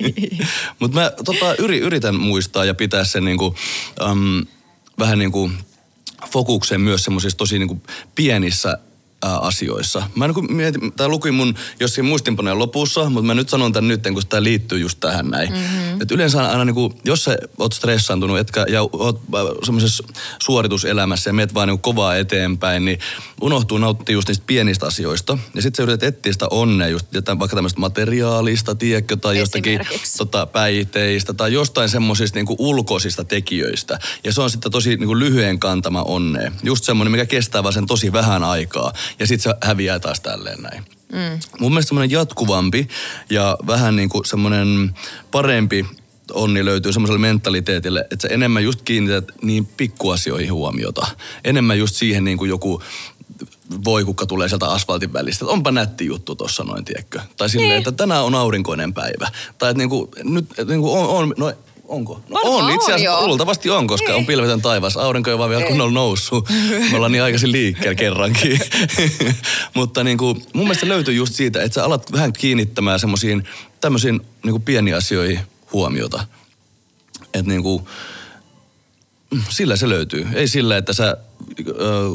Mutta 0.78 1.00
mä 1.00 1.12
tota, 1.24 1.54
yri, 1.58 1.78
yritän 1.78 2.14
muistaa 2.14 2.64
ja 2.64 2.74
pitää 2.74 3.04
sen 3.04 3.24
niinku, 3.24 3.54
um, 4.10 4.46
vähän 4.98 5.18
niin 5.18 5.32
kuin 5.32 5.52
fokuksen 6.32 6.80
myös 6.80 7.04
semmoisissa 7.04 7.38
tosi 7.38 7.58
niinku 7.58 7.82
pienissä 8.14 8.78
ää, 9.22 9.38
asioissa. 9.38 10.02
Mä 10.14 10.26
niin 10.26 10.34
kuin 10.34 10.52
mietin, 10.52 10.92
tää 10.92 11.08
luki 11.08 11.30
mun 11.30 11.54
jossain 11.80 12.04
muistinpanojen 12.04 12.58
lopussa, 12.58 13.10
mutta 13.10 13.26
mä 13.26 13.34
nyt 13.34 13.48
sanon 13.48 13.72
tän 13.72 13.88
nyt, 13.88 14.02
kun 14.12 14.22
tämä 14.28 14.42
liittyy 14.42 14.78
just 14.78 15.00
tähän 15.00 15.28
näin. 15.28 15.52
Mm-hmm. 15.52 16.00
Et 16.02 16.10
yleensä 16.10 16.48
aina 16.48 16.64
niin 16.64 16.74
kuin, 16.74 16.94
jos 17.04 17.24
sä 17.24 17.36
oot 17.58 17.72
stressaantunut 17.72 18.38
etkä, 18.38 18.66
ja 18.68 18.82
oot 18.82 19.20
äh, 19.34 19.40
semmoisessa 19.62 20.04
suorituselämässä 20.42 21.30
ja 21.30 21.34
meet 21.34 21.54
vaan 21.54 21.68
niin 21.68 21.78
kovaa 21.78 22.16
eteenpäin, 22.16 22.84
niin 22.84 22.98
unohtuu 23.40 23.78
nauttia 23.78 24.12
just 24.12 24.28
niistä 24.28 24.44
pienistä 24.46 24.86
asioista. 24.86 25.38
Ja 25.54 25.62
sitten 25.62 25.76
sä 25.76 25.82
yrität 25.82 26.02
etsiä 26.02 26.32
sitä 26.32 26.46
onnea 26.50 26.88
just 26.88 27.06
jotain, 27.12 27.38
vaikka 27.38 27.54
tämmöistä 27.54 27.80
materiaalista, 27.80 28.74
tiedätkö, 28.74 29.16
tai 29.16 29.38
jostakin 29.38 29.80
tota, 30.18 30.46
päiteistä 30.46 31.32
tai 31.32 31.52
jostain 31.52 31.88
semmoisista 31.88 32.38
niinku 32.38 32.56
ulkoisista 32.58 33.24
tekijöistä. 33.24 33.98
Ja 34.24 34.32
se 34.32 34.40
on 34.40 34.50
sitten 34.50 34.72
tosi 34.72 34.96
niinku 34.96 35.18
lyhyen 35.18 35.58
kantama 35.58 36.02
onnea. 36.02 36.52
Just 36.62 36.84
semmoinen, 36.84 37.12
mikä 37.12 37.26
kestää 37.26 37.62
vaan 37.62 37.72
sen 37.72 37.86
tosi 37.86 38.12
vähän 38.12 38.44
aikaa. 38.44 38.92
Ja 39.18 39.26
sitten 39.26 39.52
se 39.52 39.66
häviää 39.66 39.98
taas 39.98 40.20
tälleen 40.20 40.62
näin. 40.62 40.84
Mm. 41.12 41.40
Mun 41.60 41.72
mielestä 41.72 41.88
semmoinen 41.88 42.10
jatkuvampi 42.10 42.88
ja 43.30 43.56
vähän 43.66 43.96
niinku 43.96 44.24
semmoinen 44.24 44.94
parempi 45.30 45.86
onni 46.32 46.64
löytyy 46.64 46.92
semmoiselle 46.92 47.20
mentaliteetille, 47.20 48.00
että 48.10 48.28
sä 48.28 48.34
enemmän 48.34 48.64
just 48.64 48.82
kiinnität 48.82 49.24
niin 49.42 49.66
pikkuasioihin 49.66 50.52
huomiota. 50.52 51.06
Enemmän 51.44 51.78
just 51.78 51.94
siihen 51.96 52.24
niin 52.24 52.38
kuin 52.38 52.48
joku 52.48 52.82
voikukka 53.84 54.26
tulee 54.26 54.48
sieltä 54.48 54.66
asfaltin 54.66 55.12
välistä. 55.12 55.44
Että 55.44 55.52
onpa 55.52 55.70
nätti 55.72 56.06
juttu 56.06 56.34
tossa 56.34 56.64
noin, 56.64 56.84
tiedätkö? 56.84 57.20
Tai 57.36 57.50
silleen, 57.50 57.68
Niin. 57.68 57.78
että 57.78 57.92
tänään 57.92 58.24
on 58.24 58.34
aurinkoinen 58.34 58.94
päivä. 58.94 59.28
Tai 59.58 59.70
että 59.70 59.78
niinku, 59.78 60.08
nyt 60.24 60.50
että 60.50 60.64
niinku 60.64 60.92
on, 60.92 61.08
on, 61.08 61.34
no 61.38 61.52
Onko? 61.90 62.20
No 62.28 62.34
Varmaan 62.34 62.64
on, 62.64 62.70
itse 62.70 62.92
on, 62.92 62.94
asiassa 62.94 63.04
joo. 63.04 63.26
luultavasti 63.26 63.70
on, 63.70 63.86
koska 63.86 64.10
on 64.12 64.16
Niin. 64.16 64.26
pilvetön 64.26 64.62
taivas. 64.62 64.96
Aurinko 64.96 65.30
ei 65.30 65.38
vaan 65.38 65.50
vielä 65.50 65.62
Ei. 65.62 65.68
kunnolla 65.68 65.92
noussut. 65.92 66.48
Me 66.90 66.96
ollaan 66.96 67.12
niin 67.12 67.22
aikaisin 67.22 67.52
liikkeellä 67.52 67.94
kerrankin. 67.94 68.60
Mutta 69.74 70.04
niin 70.04 70.18
kuin, 70.18 70.42
mun 70.52 70.64
mielestä 70.64 70.88
löytyy 70.88 71.14
just 71.14 71.34
siitä, 71.34 71.62
että 71.62 71.74
sä 71.74 71.84
alat 71.84 72.12
vähän 72.12 72.32
kiinnittämään 72.32 73.00
semmoisiin 73.00 73.44
tämmöisiin 73.80 74.20
niin 74.44 74.52
kuin 74.52 74.62
pieniin 74.62 74.96
asioihin 74.96 75.40
huomiota. 75.72 76.26
Että 77.34 77.48
niin 77.50 77.62
kuin, 77.62 77.84
mm, 79.30 79.42
sillä 79.48 79.76
se 79.76 79.88
löytyy. 79.88 80.26
Ei 80.34 80.48
sillä, 80.48 80.76
että 80.76 80.92
sä 80.92 81.16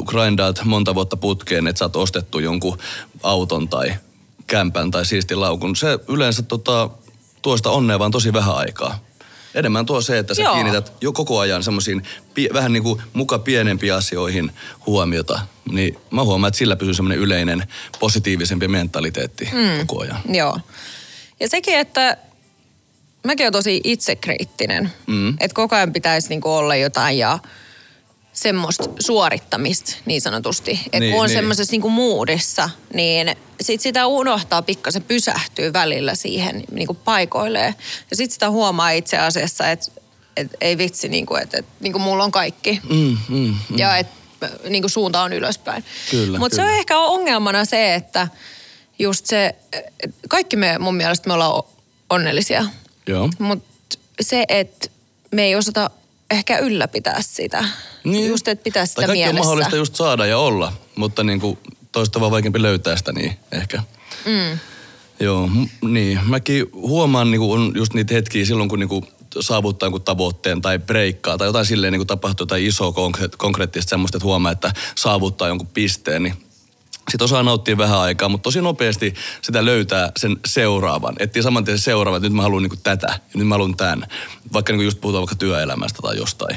grindaat 0.06 0.64
monta 0.64 0.94
vuotta 0.94 1.16
putkeen, 1.16 1.66
että 1.66 1.78
sä 1.78 1.84
oot 1.84 1.96
ostettu 1.96 2.38
jonkun 2.38 2.78
auton 3.22 3.68
tai 3.68 3.94
kämpän 4.46 4.90
tai 4.90 5.06
siistin 5.06 5.40
laukun. 5.40 5.76
Se 5.76 5.98
yleensä 6.08 6.42
tota, 6.42 6.90
tuo 7.42 7.56
sitä 7.56 7.70
onnea 7.70 7.98
vaan 7.98 8.10
tosi 8.10 8.32
vähän 8.32 8.56
aikaa. 8.56 8.98
Enemmän 9.56 9.86
tuo 9.86 10.00
se, 10.00 10.18
että 10.18 10.34
sä 10.34 10.42
Joo. 10.42 10.54
Kiinnität 10.54 10.92
jo 11.00 11.12
koko 11.12 11.38
ajan 11.38 11.62
semmoisiin 11.62 12.02
vähän 12.52 12.72
niin 12.72 12.82
kuin 12.82 13.02
muka 13.12 13.38
pienempiin 13.38 13.94
asioihin 13.94 14.52
huomiota. 14.86 15.40
Niin 15.70 15.98
mä 16.10 16.24
huomaan, 16.24 16.48
että 16.48 16.58
sillä 16.58 16.76
pysyy 16.76 16.94
semmoinen 16.94 17.18
yleinen 17.18 17.64
positiivisempi 18.00 18.68
mentaliteetti 18.68 19.44
mm. 19.52 19.86
koko 19.86 20.02
ajan. 20.02 20.20
Joo. 20.28 20.60
Ja 21.40 21.48
sekin, 21.48 21.78
että 21.78 22.16
mäkin 23.24 23.44
olen 23.44 23.52
tosi 23.52 23.80
itsekriittinen. 23.84 24.92
Mm. 25.06 25.28
Että 25.28 25.54
koko 25.54 25.76
ajan 25.76 25.92
pitäisi 25.92 26.28
niinku 26.28 26.52
olla 26.52 26.76
jotain 26.76 27.18
ja 27.18 27.38
semmoista 28.36 28.84
suorittamista 29.00 29.96
niin 30.06 30.20
sanotusti. 30.20 30.80
Että 30.86 31.00
Niin, 31.00 31.12
kun 31.12 31.20
on 31.20 31.26
niin. 31.26 31.36
semmoisessa 31.36 31.72
niinku 31.72 31.90
moodissa, 31.90 32.70
niin 32.94 33.36
sit 33.60 33.80
sitä 33.80 34.06
unohtaa 34.06 34.62
pikkasen 34.62 35.02
pysähtyy 35.02 35.72
välillä 35.72 36.14
siihen 36.14 36.64
niinku 36.70 36.94
paikoilleen. 36.94 37.74
Ja 38.10 38.16
sit 38.16 38.30
sitä 38.30 38.50
huomaa 38.50 38.90
itse 38.90 39.18
asiassa, 39.18 39.70
että 39.70 39.90
et 40.36 40.50
ei 40.60 40.78
vitsi, 40.78 41.08
niin 41.08 41.26
kuin, 41.26 41.42
että 41.42 41.58
et, 41.58 41.66
niin 41.80 41.92
kuin 41.92 42.02
mulla 42.02 42.24
on 42.24 42.32
kaikki. 42.32 42.80
Mm, 42.90 43.18
mm, 43.28 43.36
mm. 43.68 43.78
Ja 43.78 43.96
että 43.96 44.50
niin 44.68 44.82
kuin 44.82 44.90
suunta 44.90 45.22
on 45.22 45.32
ylöspäin. 45.32 45.84
Mutta 46.38 46.56
se 46.56 46.62
on 46.62 46.70
ehkä 46.70 46.98
ongelmana 46.98 47.64
se, 47.64 47.94
että 47.94 48.28
just 48.98 49.26
se, 49.26 49.54
et 50.00 50.14
kaikki 50.28 50.56
me 50.56 50.78
mun 50.78 50.94
mielestä 50.94 51.28
me 51.28 51.34
ollaan 51.34 51.62
onnellisia. 52.10 52.66
Joo. 53.06 53.30
Mutta 53.38 53.98
se, 54.20 54.44
että 54.48 54.88
me 55.30 55.44
ei 55.44 55.56
osata 55.56 55.90
ehkä 56.30 56.58
ylläpitää 56.58 57.22
sitä. 57.22 57.64
Niin. 58.12 58.28
Just, 58.28 58.48
että 58.48 58.62
pitää 58.64 58.86
sitä 58.86 58.96
tai 58.96 59.06
kaikki 59.06 59.18
mielessä. 59.24 59.40
on 59.40 59.46
mahdollista 59.46 59.76
just 59.76 59.94
saada 59.94 60.26
ja 60.26 60.38
olla, 60.38 60.72
mutta 60.96 61.22
niin 61.24 61.40
kuin 61.40 61.58
toista 61.92 62.20
vaan 62.20 62.30
vaikeampi 62.30 62.62
löytää 62.62 62.96
sitä 62.96 63.12
niin 63.12 63.36
ehkä. 63.52 63.82
Mm. 64.26 64.58
Joo, 65.20 65.46
m- 65.46 65.92
niin. 65.94 66.20
Mäkin 66.24 66.66
huomaan 66.72 67.30
niin 67.30 67.40
on 67.40 67.72
just 67.76 67.94
niitä 67.94 68.14
hetkiä 68.14 68.44
silloin, 68.44 68.68
kun 68.68 68.78
niin 68.78 69.06
saavuttaa 69.40 69.86
jonkun 69.86 70.02
tavoitteen 70.02 70.62
tai 70.62 70.78
breikkaa 70.78 71.38
tai 71.38 71.48
jotain 71.48 71.66
silleen 71.66 71.92
niin 71.92 72.06
tapahtuu 72.06 72.44
jotain 72.44 72.66
isoa 72.66 72.90
konkre- 72.90 73.36
konkreettista 73.36 73.90
semmoista, 73.90 74.16
että 74.16 74.26
huomaa, 74.26 74.52
että 74.52 74.72
saavuttaa 74.94 75.48
jonkun 75.48 75.66
pisteen, 75.66 76.22
niin 76.22 76.34
sitten 77.10 77.24
osaa 77.24 77.42
nauttia 77.42 77.78
vähän 77.78 77.98
aikaa, 77.98 78.28
mutta 78.28 78.42
tosi 78.42 78.60
nopeasti 78.60 79.14
sitä 79.42 79.64
löytää 79.64 80.12
sen 80.16 80.36
seuraavan. 80.46 81.16
Etsii 81.18 81.42
saman 81.42 81.64
tien 81.64 81.78
se 81.78 81.82
seuraava, 81.82 82.16
että 82.16 82.28
nyt 82.28 82.36
mä 82.36 82.42
haluan 82.42 82.62
niinku 82.62 82.76
tätä 82.82 83.06
ja 83.08 83.18
nyt 83.34 83.48
mä 83.48 83.54
haluan 83.54 83.76
tämän. 83.76 84.06
Vaikka 84.52 84.72
niinku 84.72 84.84
just 84.84 85.00
puhutaan 85.00 85.20
vaikka 85.20 85.36
työelämästä 85.36 85.98
tai 86.02 86.16
jostain. 86.16 86.56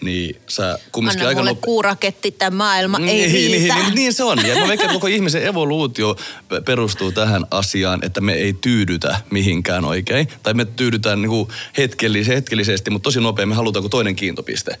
Niin 0.00 0.40
sä 0.48 0.78
kumminkin 0.92 1.20
Anna 1.20 1.28
aika 1.28 1.40
mulle 1.40 1.52
nope- 1.52 1.64
kuuraketti, 1.64 2.30
tämä 2.30 2.56
maailma 2.56 2.98
ei 2.98 3.04
niin, 3.04 3.32
riitä. 3.32 3.74
niin, 3.74 3.84
niin, 3.84 3.94
niin 3.94 4.12
se 4.12 4.24
on. 4.24 4.38
Ja 4.46 4.54
mä 4.54 4.68
veikkaan, 4.68 4.72
että 4.72 4.92
koko 4.92 5.06
ihmisen 5.16 5.46
evoluutio 5.46 6.16
pe- 6.48 6.60
perustuu 6.60 7.12
tähän 7.12 7.46
asiaan, 7.50 8.00
että 8.04 8.20
me 8.20 8.32
ei 8.32 8.52
tyydytä 8.52 9.20
mihinkään 9.30 9.84
oikein. 9.84 10.28
Tai 10.42 10.54
me 10.54 10.64
tyydytään 10.64 11.22
niin 11.22 11.48
hetkellis- 11.78 12.28
hetkellisesti, 12.28 12.90
mutta 12.90 13.04
tosi 13.04 13.20
nopein 13.20 13.48
me 13.48 13.54
halutaan 13.54 13.82
kuin 13.82 13.90
toinen 13.90 14.16
kiintopiste. 14.16 14.78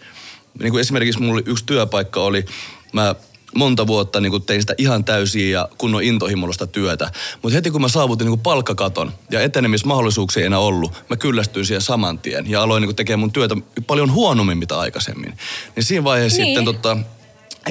Niin 0.58 0.70
kuin 0.70 0.80
esimerkiksi 0.80 1.22
mulla 1.22 1.42
yksi 1.46 1.64
työpaikka 1.66 2.20
oli, 2.20 2.44
mä 2.92 3.14
monta 3.54 3.86
vuotta 3.86 4.20
niin 4.20 4.30
kuin 4.30 4.42
tein 4.42 4.60
sitä 4.60 4.74
ihan 4.78 5.04
täysiä 5.04 5.58
ja 5.58 5.68
kunnon 5.78 6.02
intohimollista 6.02 6.66
työtä. 6.66 7.10
Mutta 7.42 7.54
heti 7.54 7.70
kun 7.70 7.80
mä 7.80 7.88
saavutin 7.88 8.24
niin 8.24 8.30
kuin 8.30 8.40
palkkakaton 8.40 9.12
ja 9.30 9.40
etenemismahdollisuuksia 9.40 10.40
ei 10.40 10.46
enää 10.46 10.58
ollut, 10.58 10.92
mä 11.10 11.16
kyllästyin 11.16 11.66
siihen 11.66 11.80
saman 11.82 12.18
tien 12.18 12.50
ja 12.50 12.62
aloin 12.62 12.80
niin 12.80 12.88
kuin 12.88 12.96
tekemään 12.96 13.20
mun 13.20 13.32
työtä 13.32 13.56
paljon 13.86 14.12
huonommin 14.12 14.58
mitä 14.58 14.78
aikaisemmin. 14.78 15.34
Niin 15.76 15.84
siinä 15.84 16.04
vaiheessa 16.04 16.42
Niin. 16.42 16.46
sitten 16.46 16.64
tota, 16.64 16.96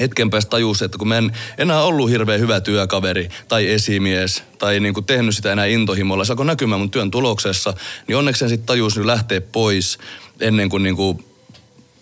hetken 0.00 0.30
päästä 0.30 0.50
tajusi, 0.50 0.84
että 0.84 0.98
kun 0.98 1.08
mä 1.08 1.18
en 1.18 1.32
enää 1.58 1.82
ollut 1.82 2.10
hirveän 2.10 2.40
hyvä 2.40 2.60
työkaveri 2.60 3.28
tai 3.48 3.68
esimies 3.70 4.42
tai 4.58 4.80
niin 4.80 4.94
kuin 4.94 5.06
tehnyt 5.06 5.36
sitä 5.36 5.52
enää 5.52 5.66
intohimolla, 5.66 6.24
se 6.24 6.32
alkoi 6.32 6.46
näkymään 6.46 6.80
mun 6.80 6.90
työn 6.90 7.10
tuloksessa, 7.10 7.74
niin 8.06 8.16
onneksi 8.16 8.40
sen 8.40 8.48
sitten 8.48 8.66
tajusi 8.66 8.98
nyt 8.98 9.06
lähteä 9.06 9.40
pois 9.40 9.98
ennen 10.40 10.68
kuin, 10.68 10.82
niin 10.82 10.96
kuin 10.96 11.24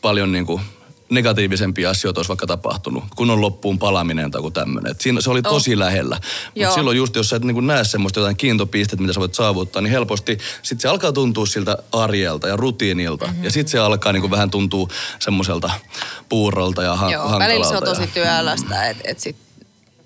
paljon 0.02 0.32
niin 0.32 0.46
kuin 0.46 0.62
negatiivisempia 1.10 1.90
asioita 1.90 2.18
olisi 2.18 2.28
vaikka 2.28 2.46
tapahtunut, 2.46 3.04
kun 3.16 3.30
on 3.30 3.40
loppuun 3.40 3.78
palaminen 3.78 4.30
tai 4.30 4.38
joku 4.38 4.50
tämmöinen. 4.50 4.90
Et 4.90 5.00
Siinä 5.00 5.20
se 5.20 5.30
oli 5.30 5.42
tosi 5.42 5.74
oh. 5.74 5.78
lähellä. 5.78 6.20
Mutta 6.54 6.74
silloin 6.74 6.96
just, 6.96 7.16
jos 7.16 7.28
sä 7.28 7.36
et 7.36 7.44
niin 7.44 7.66
näe 7.66 7.84
semmoista 7.84 8.20
jotain 8.20 8.36
kiintopistettä, 8.36 9.02
mitä 9.02 9.12
sä 9.12 9.20
voit 9.20 9.34
saavuttaa, 9.34 9.82
niin 9.82 9.90
helposti 9.90 10.38
sit 10.62 10.80
se 10.80 10.88
alkaa 10.88 11.12
tuntua 11.12 11.46
siltä 11.46 11.78
arjelta 11.92 12.48
ja 12.48 12.56
rutiinilta. 12.56 13.26
Mm-hmm. 13.26 13.44
Ja 13.44 13.50
sitten 13.50 13.70
se 13.70 13.78
alkaa 13.78 14.12
niin 14.12 14.20
kuin 14.20 14.30
vähän 14.30 14.50
tuntua 14.50 14.88
semmoiselta 15.18 15.70
puurolta 16.28 16.82
ja 16.82 16.96
ha- 16.96 17.10
Joo, 17.10 17.22
hankalalta. 17.22 17.44
välillä 17.44 17.68
se 17.68 17.76
on 17.76 17.84
tosi 17.84 18.06
työlästä, 18.06 18.88
että 18.88 19.02
et 19.06 19.20
sit, 19.20 19.36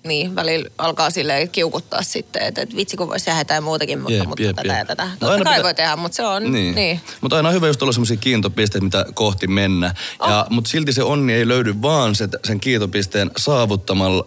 niin, 0.03 0.35
välillä 0.35 0.69
alkaa 0.77 1.09
sille 1.09 1.49
kiukuttaa 1.51 2.01
sitten, 2.01 2.41
että 2.41 2.61
et 2.61 2.75
vitsi 2.75 2.97
kun 2.97 3.07
voisi 3.07 3.25
tehdä 3.25 3.39
jotain 3.39 3.63
muutakin, 3.63 3.99
mutta, 3.99 4.13
Jep, 4.13 4.27
mutta 4.27 4.43
jep, 4.43 4.55
tätä 4.55 4.67
jep. 4.67 4.77
ja 4.77 4.85
tätä. 4.85 5.03
No 5.03 5.09
Totta 5.11 5.27
aina 5.31 5.43
kai 5.43 5.53
pitä- 5.53 5.63
voi 5.63 5.73
tehdä, 5.73 5.95
mutta 5.95 6.15
se 6.15 6.23
on, 6.25 6.51
niin. 6.51 6.75
niin. 6.75 7.01
Mutta 7.21 7.35
aina 7.35 7.49
on 7.49 7.55
hyvä 7.55 7.67
just 7.67 7.81
olla 7.81 7.91
semmoisia 7.91 8.17
kiintopisteitä, 8.17 8.83
mitä 8.83 9.05
kohti 9.13 9.47
mennä. 9.47 9.95
Oh. 10.19 10.29
Ja, 10.29 10.47
mutta 10.49 10.69
silti 10.69 10.93
se 10.93 11.03
onni 11.03 11.33
ei 11.33 11.47
löydy 11.47 11.81
vaan 11.81 12.15
sen, 12.15 12.29
sen 12.45 12.59
kiintopisteen 12.59 13.31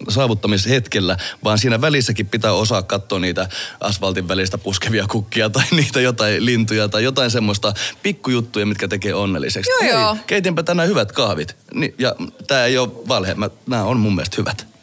saavuttamishetkellä, 0.08 1.16
vaan 1.44 1.58
siinä 1.58 1.80
välissäkin 1.80 2.26
pitää 2.26 2.52
osaa 2.52 2.82
katsoa 2.82 3.18
niitä 3.18 3.48
asfaltin 3.80 4.28
välistä 4.28 4.58
puskevia 4.58 5.06
kukkia 5.10 5.50
tai 5.50 5.64
niitä 5.70 6.00
jotain 6.00 6.44
lintuja 6.46 6.88
tai 6.88 7.04
jotain 7.04 7.30
semmoista 7.30 7.74
pikkujuttuja, 8.02 8.66
mitkä 8.66 8.88
tekee 8.88 9.14
onnelliseksi. 9.14 9.70
Joo, 9.70 9.80
Hei, 9.80 9.90
joo. 9.90 10.16
Keitinpä 10.26 10.62
tänään 10.62 10.88
hyvät 10.88 11.12
kahvit. 11.12 11.56
Ni, 11.74 11.94
ja 11.98 12.14
tämä 12.46 12.64
ei 12.64 12.78
ole 12.78 12.88
valhe, 13.08 13.34
mä, 13.34 13.50
nämä 13.66 13.84
on 13.84 13.96
mun 14.00 14.14
mielestä 14.14 14.36
hyvät. 14.38 14.75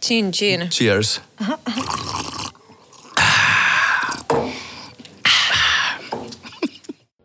Chin 0.00 0.32
chin. 0.32 0.68
Cheers. 0.70 1.20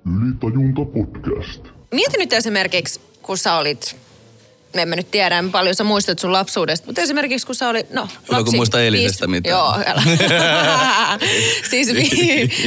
Ylitajunta 0.06 0.82
podcast. 0.94 1.62
Mieti 1.92 2.18
nyt 2.18 2.34
esimerkiksi, 2.34 3.00
kun 3.22 3.38
sä 3.38 3.56
olit, 3.56 3.96
me 4.75 4.82
emme 4.82 4.96
nyt 4.96 5.12
tiedä, 5.12 5.44
paljon 5.51 5.75
sä 5.75 5.84
muistat 5.84 6.20
sun 6.20 6.32
lapsuudesta, 6.34 6.86
mutta 6.86 7.01
esimerkiksi 7.01 7.46
kun 7.48 7.56
sä 7.56 7.70
olit, 7.70 7.92
no 7.92 8.08
Hyvä, 8.32 8.44
kun 8.44 8.56
muista 8.56 8.82
eilisestä 8.82 9.27
mitään. 9.27 9.51
Joo, 9.51 9.74
älä. 9.86 10.03
siis 11.70 11.88
vi, 11.94 12.10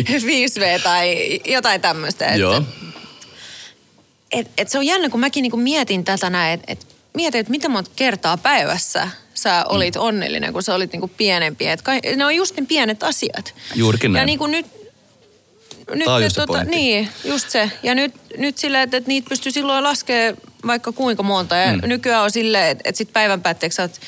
5V 0.78 0.82
tai 0.82 1.16
jotain 1.44 1.80
tämmöistä. 1.80 2.26
että- 2.26 2.38
Joo. 2.38 2.62
et, 4.32 4.50
et 4.58 4.68
se 4.68 4.78
on 4.78 4.86
jännä, 4.86 5.08
kun 5.08 5.20
mäkin 5.20 5.42
niinku 5.42 5.56
mietin 5.56 6.04
tätä 6.04 6.30
näin, 6.30 6.54
että 6.54 6.72
et 6.72 6.86
mietin, 7.14 7.40
että 7.40 7.50
mitä 7.50 7.68
monta 7.68 7.90
kertaa 7.96 8.36
päivässä 8.36 9.08
sä 9.46 9.64
olit 9.68 9.94
mm. 9.94 10.00
onnellinen, 10.00 10.52
kun 10.52 10.62
sä 10.62 10.74
olit 10.74 10.92
niinku 10.92 11.10
pienempi. 11.16 11.66
Et 11.66 11.82
kai, 11.82 12.00
ne 12.16 12.24
on 12.24 12.36
just 12.36 12.56
ne 12.56 12.66
pienet 12.66 13.02
asiat. 13.02 13.54
Juurikin 13.74 14.10
Ja 14.10 14.12
näin. 14.12 14.26
niinku 14.26 14.46
nyt... 14.46 14.66
nyt 15.94 16.04
Tää 16.04 16.14
on 16.14 16.22
just 16.22 16.36
se 16.36 16.46
pointti. 16.46 16.76
Niin, 16.76 17.08
just 17.24 17.50
se. 17.50 17.70
Ja 17.82 17.94
nyt, 17.94 18.14
nyt 18.38 18.58
silleen, 18.58 18.82
että, 18.82 18.96
että 18.96 19.08
niitä 19.08 19.28
pystyy 19.28 19.52
silloin 19.52 19.84
laskemaan 19.84 20.36
vaikka 20.66 20.92
kuinka 20.92 21.22
monta. 21.22 21.56
Ja 21.56 21.72
mm. 21.72 21.80
nykyään 21.88 22.22
on 22.22 22.30
silleen, 22.30 22.70
että, 22.70 22.82
että 22.88 22.98
sit 22.98 23.12
päivän 23.12 23.42
päätteeksi 23.42 23.82
oot, 23.82 24.00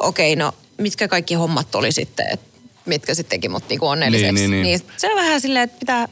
okei, 0.00 0.32
okay, 0.32 0.44
no 0.44 0.54
mitkä 0.78 1.08
kaikki 1.08 1.34
hommat 1.34 1.74
oli 1.74 1.92
sitten, 1.92 2.26
että 2.32 2.46
mitkä 2.86 3.14
sitten 3.14 3.38
teki 3.38 3.48
mut 3.48 3.68
niinku 3.68 3.86
onnelliseksi. 3.86 4.32
Niin, 4.32 4.50
niin, 4.50 4.62
niin. 4.62 4.80
se 4.96 5.10
on 5.10 5.16
vähän 5.16 5.40
silleen, 5.40 5.64
että 5.64 5.78
pitää 5.78 6.08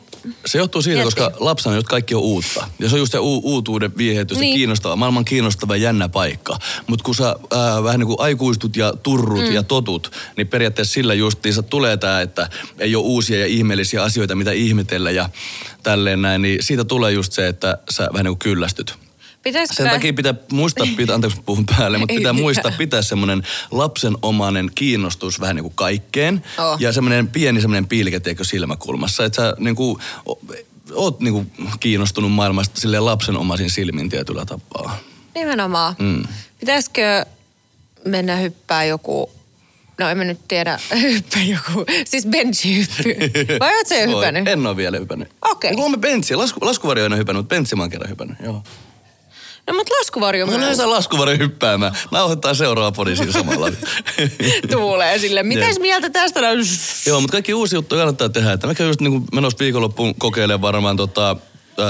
Se 0.46 0.58
johtuu 0.58 0.82
siitä, 0.82 1.02
Miettii. 1.02 1.24
koska 1.24 1.44
lapsena 1.44 1.76
nyt 1.76 1.86
kaikki 1.86 2.14
on 2.14 2.22
uutta. 2.22 2.68
Ja 2.78 2.88
se 2.88 2.94
on 2.94 3.00
just 3.00 3.12
se 3.12 3.18
u- 3.18 3.40
uutuuden 3.44 3.96
viehätys, 3.96 4.38
niin. 4.38 4.48
Niin. 4.48 4.56
kiinnostava, 4.56 4.96
maailman 4.96 5.24
kiinnostava 5.24 5.76
jännä 5.76 6.08
paikka. 6.08 6.58
Mutta 6.86 7.04
kun 7.04 7.14
sä 7.14 7.36
ää, 7.50 7.82
vähän 7.82 7.98
niin 8.00 8.06
kuin 8.06 8.20
aikuistut 8.20 8.76
ja 8.76 8.92
turrut 9.02 9.44
mm. 9.44 9.52
ja 9.52 9.62
totut, 9.62 10.12
niin 10.36 10.48
periaatteessa 10.48 10.94
sillä 10.94 11.14
justiinsa 11.14 11.62
tulee 11.62 11.96
tämä, 11.96 12.20
että 12.20 12.50
ei 12.78 12.96
ole 12.96 13.04
uusia 13.04 13.40
ja 13.40 13.46
ihmeellisiä 13.46 14.02
asioita, 14.02 14.34
mitä 14.34 14.52
ihmetellä 14.52 15.10
ja 15.10 15.28
tälleen 15.82 16.22
näin. 16.22 16.42
Niin 16.42 16.62
siitä 16.62 16.84
tulee 16.84 17.12
just 17.12 17.32
se, 17.32 17.48
että 17.48 17.78
sä 17.90 18.08
vähän 18.12 18.24
niin 18.24 18.32
kuin 18.32 18.38
kyllästyt. 18.38 19.07
Pitäisikö 19.48 19.82
Sen 19.82 19.90
takia 19.90 20.12
pitää 20.12 20.34
muistaa, 20.52 20.86
pitää, 20.96 21.14
anteeksi 21.14 21.40
puhun 21.46 21.66
päälle, 21.66 21.98
mutta 21.98 22.14
pitää 22.14 22.32
muistaa 22.32 22.72
pitää 22.78 23.02
semmoinen 23.02 23.42
lapsenomainen 23.70 24.70
kiinnostus 24.74 25.40
vähän 25.40 25.56
niin 25.56 25.64
kuin 25.64 25.74
kaikkeen. 25.74 26.42
Oh. 26.58 26.80
Ja 26.80 26.92
semmoinen 26.92 27.28
pieni 27.28 27.60
semmoinen 27.60 27.88
piilke, 27.88 28.20
tiedätkö, 28.20 28.44
silmäkulmassa. 28.44 29.24
Että 29.24 29.36
sä 29.36 29.54
niin 29.58 29.76
kuin, 29.76 29.98
oot 30.94 31.20
niin 31.20 31.32
kuin 31.32 31.52
kiinnostunut 31.80 32.32
maailmasta 32.32 32.80
silleen 32.80 33.04
lapsenomaisin 33.04 33.70
silmin 33.70 34.08
tietyllä 34.08 34.44
tapaa. 34.44 34.98
Nimenomaan. 35.34 35.94
Mm. 35.98 36.22
Pitäisikö 36.60 37.26
mennä 38.04 38.36
hyppää 38.36 38.84
joku, 38.84 39.30
no 39.98 40.08
en 40.08 40.18
mä 40.18 40.24
nyt 40.24 40.40
tiedä, 40.48 40.78
hyppää 41.00 41.42
joku, 41.42 41.84
siis 42.04 42.26
benchihyppy. 42.26 43.16
Vai 43.60 43.76
oot 43.76 43.86
sä 43.86 43.94
jo 43.94 44.16
hypännyt? 44.16 44.48
En 44.48 44.66
ole 44.66 44.76
vielä 44.76 44.98
hypännyt. 44.98 45.28
Okei. 45.50 45.70
Niin 45.70 45.90
kuin 45.90 46.00
bentsiä, 46.00 46.38
lasku, 46.38 46.58
laskuvarjo 46.62 47.04
en 47.04 47.12
ole 47.12 47.18
hypännyt, 47.18 47.38
mutta 47.40 47.54
bentsi 47.54 47.76
mä 47.76 47.82
oon 47.82 47.90
kerran 47.90 48.10
hypännyt. 48.10 48.36
Joo. 48.44 48.62
No 49.68 49.74
mutta 49.74 49.94
laskuvarjo 50.00 50.46
Mä 50.46 50.50
myös 50.50 50.62
lähdetään 50.62 50.90
laskuvarjo 50.90 51.38
hyppäämään. 51.38 51.92
Nauhoittaa 52.10 52.54
seuraava 52.54 52.92
podi 52.92 53.16
siinä 53.16 53.32
samalla. 53.32 53.70
tuulee 54.72 55.18
sille. 55.18 55.42
Mitäs 55.42 55.78
mieltä 55.78 56.10
tästä? 56.10 56.40
No, 56.40 56.46
Joo, 57.06 57.20
mutta 57.20 57.32
kaikki 57.32 57.54
uusi 57.54 57.76
juttu 57.76 57.96
kannattaa 57.96 58.28
tehdä. 58.28 58.52
Että 58.52 58.66
mä 58.66 58.74
käyn 58.74 58.88
just 58.88 59.00
niin 59.00 59.24
menossa 59.32 59.58
viikonloppuun 59.58 60.14
kokeilemaan 60.14 60.62
varmaan 60.62 60.96
tota, 60.96 61.36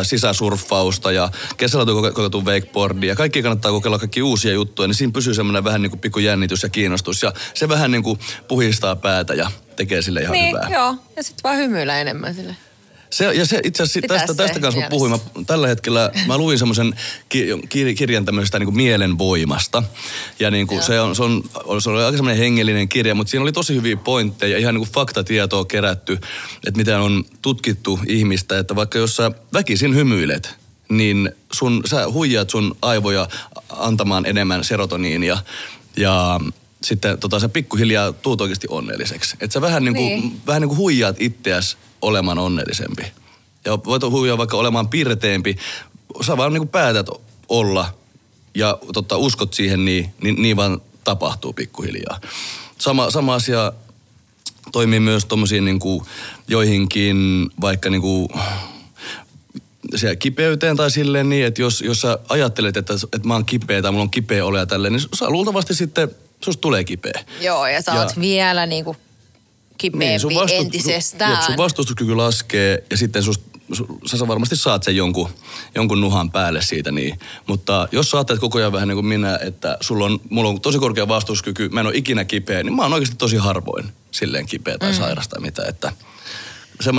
sisäsurffausta 0.03 1.13
ja 1.13 1.31
kesällä 1.57 1.93
on 1.93 2.03
kokeiltu 2.03 2.45
wakeboardia. 2.45 3.15
Kaikki 3.17 3.43
kannattaa 3.43 3.71
kokeilla 3.73 3.99
kaikki 3.99 4.23
uusia 4.23 4.53
juttuja, 4.53 4.87
niin 4.87 4.95
siinä 4.95 5.13
pysyy 5.13 5.35
semmoinen 5.35 5.65
vähän 5.65 5.83
niin 5.83 5.91
kuin 5.91 6.01
pikku 6.01 6.19
jännitys 6.19 6.63
ja 6.63 6.69
kiinnostus. 6.69 7.23
Ja 7.23 7.33
se 7.55 7.69
vähän 7.69 7.91
niin 7.91 8.03
kuin 8.03 8.19
puhistaa 8.49 8.97
päätä 8.97 9.35
ja 9.35 9.51
tekee 9.77 10.03
sille 10.03 10.21
ihan 10.21 10.33
Niin, 10.33 10.49
hyvää. 10.57 10.69
joo. 10.73 10.95
Ja 11.17 11.23
sitten 11.23 11.43
vaan 11.45 11.57
hymyillä 11.57 12.01
enemmän 12.01 12.35
sille. 12.35 12.57
Se, 13.11 13.25
ja 13.35 13.47
se 13.47 13.61
itse 13.65 13.83
asiassa 13.83 14.09
tästä, 14.09 14.27
se 14.27 14.35
tästä 14.35 14.61
kanssa 14.61 14.79
mielessä. 14.79 14.91
puhuin. 14.91 15.11
Mä, 15.11 15.19
tällä 15.47 15.69
hetkellä 15.69 16.11
mä 16.27 16.39
luin 16.39 16.59
semmoisen 16.59 16.95
ki, 17.29 17.47
ki, 17.69 17.95
kirjan 17.95 18.25
tämmöisestä 18.25 18.59
niin 18.59 18.67
kuin 18.67 18.77
mielenvoimasta. 18.77 19.83
Ja 20.41 20.51
niin 20.51 20.67
kuin 20.67 20.83
se, 20.83 21.01
on, 21.01 21.17
se, 21.17 21.23
on, 21.23 21.83
se 21.83 21.91
oli 21.91 22.03
aika 22.05 22.17
semmoinen 22.17 22.39
hengellinen 22.43 22.89
kirja, 22.89 23.15
mutta 23.15 23.31
siinä 23.31 23.43
oli 23.43 23.53
tosi 23.53 23.75
hyviä 23.75 23.97
pointteja, 23.97 24.59
ihan 24.59 24.75
niin 24.75 24.85
kuin 24.85 24.95
faktatietoa 24.95 25.65
kerätty, 25.65 26.13
että 26.67 26.79
miten 26.79 26.99
on 26.99 27.25
tutkittu 27.43 28.01
ihmistä, 28.07 28.59
että 28.59 28.77
vaikka 28.77 28.99
jos 28.99 29.17
sä 29.17 29.31
väkisin 29.53 29.95
hymyilet, 29.95 30.55
niin 30.89 31.33
sun, 31.53 31.83
sä 31.87 32.09
huijaat 32.11 32.51
sun 32.51 32.77
aivoja 32.83 33.29
antamaan 33.71 34.27
enemmän 34.27 34.65
serotoniinia 34.65 35.39
ja 35.97 36.41
sitten 36.83 37.19
tota, 37.19 37.41
sä 37.41 37.49
pikkuhiljaa 37.49 38.13
tuut 38.13 38.41
oikeasti 38.41 38.67
onnelliseksi. 38.71 39.37
Että 39.41 39.55
sä 39.55 39.61
vähän 39.61 39.85
niin 39.85 39.95
kuin, 39.95 40.07
Niin. 40.07 40.41
vähän 40.47 40.63
niin 40.63 40.69
kuin 40.69 40.79
huijaat 40.79 41.17
itseäsi 41.19 41.77
olemaan 42.03 42.39
onnellisempi. 42.39 43.03
Ja 43.65 43.79
voit 43.85 44.03
huijaa 44.03 44.39
vaikka 44.39 44.57
olemaan 44.57 44.89
pirteempi, 44.89 45.57
sä 46.27 46.37
vaan 46.37 46.53
niinku 46.53 46.67
päätät 46.67 47.07
olla 47.49 47.95
ja 48.55 48.79
tota, 48.93 49.17
uskot 49.17 49.55
siihen, 49.55 49.85
niin, 49.85 50.15
niin, 50.23 50.43
niin 50.43 50.57
vaan 50.57 50.81
tapahtuu 51.05 51.53
pikkuhiljaa. 51.53 52.21
Sama, 52.79 53.11
sama 53.11 53.35
asia 53.35 53.73
toimii 54.73 55.01
myös 55.01 55.25
tuommoisiin 55.25 55.65
niinku 55.65 56.07
joihinkin 56.49 57.17
vaikka 57.61 57.91
niinku 57.91 58.29
se 59.97 60.17
kipeyteen 60.17 60.77
tai 60.77 60.91
silleen 60.91 61.29
niin, 61.29 61.47
että 61.47 61.63
jos, 61.63 61.81
jos 61.81 62.01
sä 62.01 62.19
ajattelet, 62.29 62.77
että, 62.77 62.95
että 62.95 63.29
mä 63.29 63.35
oon 63.35 63.45
kipeä 63.45 63.83
tai 63.83 63.91
mulla 63.93 64.03
on 64.03 64.11
kipeä 64.11 64.45
ole 64.45 64.59
ja 64.59 64.67
tälleen, 64.67 64.93
niin 64.93 65.09
sä 65.15 65.31
luultavasti 65.31 65.75
sitten 65.75 66.09
susta 66.45 66.61
tulee 66.61 66.85
kipeä. 66.85 67.25
Joo, 67.41 67.67
ja 67.67 67.83
sä 67.83 67.93
Ja- 67.93 68.01
oot 68.01 68.21
vielä 68.21 68.67
niinku 68.67 68.97
kipeämpi 69.79 70.29
niin, 70.29 70.41
vastu- 70.41 70.55
entisestään. 70.55 71.37
Sun, 71.37 71.45
sun 71.45 71.57
vastustuskyky 71.57 72.15
laskee 72.15 72.85
ja 72.91 72.97
sitten 72.97 73.23
sus, 73.23 73.41
su, 73.73 73.99
sä, 74.07 74.29
varmasti 74.29 74.57
saat 74.57 74.83
sen 74.83 74.97
jonkun, 74.97 75.29
jonkun 75.75 76.01
nuhan 76.01 76.31
päälle 76.31 76.63
siitä 76.63 76.93
niin. 76.93 77.19
Mutta 77.47 77.89
jos 77.93 78.11
sä 78.11 78.17
ajattelet 78.17 78.41
koko 78.41 78.59
ajan 78.59 78.73
vähän 78.73 78.89
niin 78.89 78.97
kuin 78.97 79.07
minä, 79.07 79.39
että 79.43 79.79
sulla 79.81 80.05
on, 80.05 80.21
mulla 80.31 80.49
on 80.49 80.61
tosi 80.61 80.79
korkea 80.79 81.09
vastustuskyky, 81.09 81.69
mä 81.69 81.81
en 81.81 81.87
ole 81.87 81.97
ikinä 81.97 82.25
kipeä, 82.25 82.63
niin 82.63 82.75
mä 82.75 82.83
oon 82.83 82.93
oikeasti 82.93 83.17
tosi 83.17 83.37
harvoin 83.37 83.93
silleen 84.11 84.47
kipeä 84.47 84.79
tai 84.79 84.91
mm. 84.91 84.97
sairas 84.97 85.29
tai 85.29 85.41
mitä. 85.41 85.63
Että 85.69 85.93
se, 86.81 86.91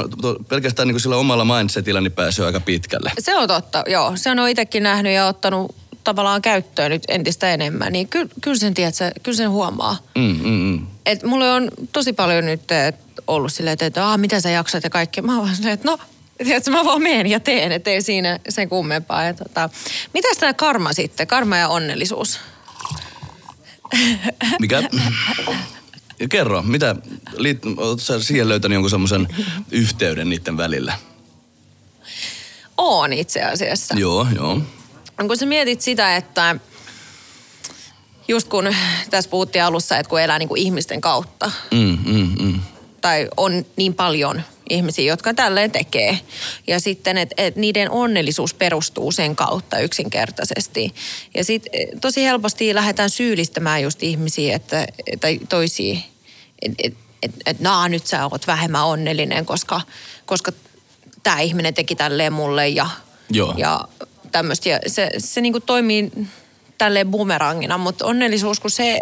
pelkästään 0.48 0.88
niin 0.88 0.94
kuin 0.94 1.02
sillä 1.02 1.18
omalla 1.18 1.46
mindsetillä 1.46 2.02
niin 2.02 2.12
pääsee 2.12 2.46
aika 2.46 2.60
pitkälle. 2.60 3.12
Se 3.20 3.38
on 3.38 3.48
totta, 3.48 3.84
joo. 3.88 4.12
Se 4.16 4.32
on 4.32 4.50
itsekin 4.50 4.84
nähnyt 4.84 5.14
ja 5.14 5.28
ottanut 5.28 5.76
tavallaan 6.04 6.42
käyttöön 6.42 6.92
nyt 6.92 7.04
entistä 7.08 7.54
enemmän. 7.54 7.94
Niin 7.94 8.08
kyllä, 8.08 8.30
kyllä 8.42 8.58
sen, 8.58 8.74
tiedät, 8.74 8.96
kyllä 9.24 9.36
sen 9.36 9.50
huomaa. 9.50 9.98
Mm, 10.16 10.40
mm, 10.44 10.50
mm. 10.50 10.88
Et 11.10 11.24
mulle 11.24 11.52
on 11.52 11.72
tosi 11.92 12.14
paljon 12.14 12.46
nyt 12.46 12.72
eh, 12.72 12.94
ollut 13.28 13.54
silleen, 13.54 13.74
että, 13.74 13.86
että 13.86 14.12
ah, 14.12 14.18
mitä 14.18 14.42
sä 14.42 14.50
jaksat 14.50 14.84
ja 14.84 14.90
kaikkea. 14.90 15.24
Mä 15.24 15.38
vaan 15.38 15.56
silleen, 15.56 15.74
että 15.74 15.88
no, 15.88 15.98
tiedätkö, 16.44 16.72
mä 16.72 16.86
vaan 16.86 17.02
menen 17.02 17.28
ja 17.28 17.40
teen, 17.40 17.72
ettei 17.72 18.02
siinä 18.02 18.40
sen 18.50 18.70
kummempaa. 18.70 19.24
Ja 19.24 19.34
tota, 19.34 19.70
mitäs 20.14 20.38
tämä 20.38 20.54
karma 20.54 20.94
sitten, 20.94 21.28
karma 21.28 21.58
ja 21.58 21.68
onnellisuus? 21.68 22.40
Mikä? 24.60 24.84
Kerro, 26.30 26.62
mitä, 26.62 26.96
liit, 27.38 27.62
sä 28.00 28.20
siihen 28.20 28.50
löytänyt 28.50 28.76
jonkun 28.76 28.90
semmoisen 28.90 29.28
yhteyden 29.72 30.30
niiden 30.30 30.58
välillä? 30.58 30.94
On 32.78 33.14
itse 33.14 33.44
asiassa. 33.44 33.96
Joo, 33.98 34.28
joo. 34.36 34.62
kun 35.28 35.38
sä 35.38 35.46
mietit 35.46 35.82
sitä, 35.82 36.16
että 36.16 36.56
just 38.30 38.48
kun 38.48 38.76
tässä 39.10 39.30
puhuttiin 39.30 39.64
alussa, 39.64 39.98
että 39.98 40.10
kun 40.10 40.22
elää 40.22 40.40
niin 40.40 40.50
kuin 40.50 40.62
ihmisten 40.62 41.02
kautta, 41.02 41.52
Mm, 41.72 41.98
mm, 42.06 42.36
mm. 42.40 42.60
tai 43.02 43.28
on 43.38 43.66
niin 43.76 43.94
paljon 43.94 44.42
ihmisiä, 44.70 45.06
jotka 45.06 45.34
tälleen 45.34 45.72
tekee. 45.72 46.20
Ja 46.68 46.80
sitten, 46.80 47.18
että 47.18 47.36
et 47.38 47.56
niiden 47.56 47.92
onnellisuus 47.92 48.54
perustuu 48.54 49.12
sen 49.12 49.36
kautta 49.36 49.80
yksinkertaisesti. 49.80 50.94
Ja 51.36 51.44
sitten 51.44 51.72
tosi 52.02 52.24
helposti 52.24 52.76
lähdetään 52.76 53.10
syyllistämään 53.10 53.84
just 53.84 54.04
ihmisiä, 54.04 54.56
että, 54.56 54.88
tai 55.20 55.40
toisia, 55.50 56.00
että 56.62 56.84
et, 56.84 56.96
et, 57.24 57.34
et, 57.46 57.60
naa, 57.60 57.90
nyt 57.90 58.08
sä 58.08 58.28
oot 58.28 58.48
vähemmän 58.48 58.86
onnellinen, 58.86 59.46
koska, 59.46 59.82
koska 60.26 60.52
tämä 61.24 61.40
ihminen 61.40 61.74
teki 61.74 61.96
tälleen 61.96 62.34
mulle 62.34 62.68
ja, 62.68 62.90
Joo. 63.30 63.54
ja 63.58 63.88
tämmöistä. 64.32 64.70
Ja 64.70 64.80
se, 64.88 65.10
se 65.18 65.42
niinku 65.42 65.60
toimii 65.60 66.12
tälleen 66.80 67.12
bumerangina, 67.12 67.78
mutta 67.78 68.06
onnellisuus, 68.06 68.60
kun 68.60 68.72
se 68.72 69.00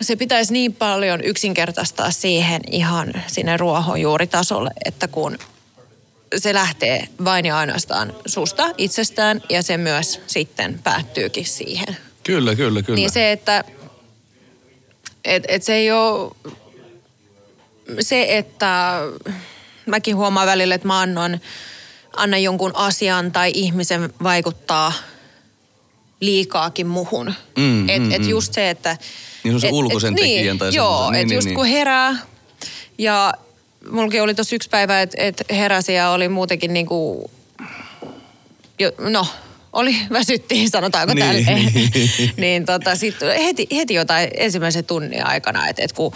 se 0.00 0.16
pitäisi 0.16 0.52
niin 0.52 0.74
paljon 0.74 1.24
yksinkertaistaa 1.24 2.10
siihen 2.10 2.60
ihan 2.70 3.12
sinne 3.26 3.56
ruohonjuuritasolle, 3.56 4.70
että 4.84 5.08
kun 5.08 5.38
se 6.36 6.54
lähtee 6.54 7.08
vain 7.24 7.46
ja 7.46 7.58
ainoastaan 7.58 8.12
susta 8.26 8.70
itsestään 8.78 9.42
ja 9.48 9.62
se 9.62 9.76
myös 9.76 10.20
sitten 10.26 10.80
päättyykin 10.84 11.46
siihen. 11.46 11.96
Kyllä, 12.24 12.54
kyllä, 12.54 12.82
kyllä. 12.82 12.96
Niin 12.96 13.10
se, 13.10 13.32
että 13.32 13.64
et, 15.24 15.44
et 15.48 15.62
se 15.62 15.74
ei 15.74 15.92
ole 15.92 16.32
se, 18.00 18.26
että 18.28 19.00
mäkin 19.86 20.16
huomaan 20.16 20.46
välillä, 20.46 20.74
että 20.74 20.86
mä 20.86 21.00
annan, 21.00 21.40
annan 22.16 22.42
jonkun 22.42 22.76
asian 22.76 23.32
tai 23.32 23.52
ihmisen 23.54 24.14
vaikuttaa 24.22 24.92
liikaakin 26.22 26.86
muhun. 26.86 27.34
Mm, 27.58 27.88
et, 27.88 28.02
mm, 28.02 28.12
et 28.12 28.22
mm. 28.22 28.28
just 28.28 28.52
se, 28.52 28.70
että... 28.70 28.96
Niin 29.44 29.52
se 29.52 29.54
on 29.54 29.60
se 29.60 29.68
ulkoisen 29.72 30.14
tekijän 30.14 30.42
niin, 30.42 30.58
tai 30.58 30.74
Joo. 30.74 31.10
Niin, 31.10 31.20
että 31.20 31.28
niin, 31.28 31.36
just 31.36 31.46
niin. 31.46 31.56
kun 31.56 31.66
herää 31.66 32.16
ja 32.98 33.34
mullakin 33.90 34.22
oli 34.22 34.34
tossa 34.34 34.56
yksi 34.56 34.68
päivä, 34.68 35.02
että 35.02 35.16
et 35.20 35.42
heräsi 35.50 35.94
ja 35.94 36.10
oli 36.10 36.28
muutenkin 36.28 36.72
niinku, 36.72 37.30
jo, 38.78 38.92
no, 38.98 39.26
oli 39.72 39.96
väsyttiin, 40.12 40.70
sanotaanko 40.70 41.14
Niin, 41.14 41.28
niin, 41.30 41.44
tälleen. 41.46 41.72
niin. 41.74 42.30
niin 42.36 42.66
tota, 42.66 42.96
sit 42.96 43.14
heti, 43.44 43.66
heti 43.76 43.94
jotain 43.94 44.28
ensimmäisen 44.36 44.84
tunnin 44.84 45.26
aikana, 45.26 45.68
että 45.68 45.82
et 45.82 45.92
kun 45.92 46.12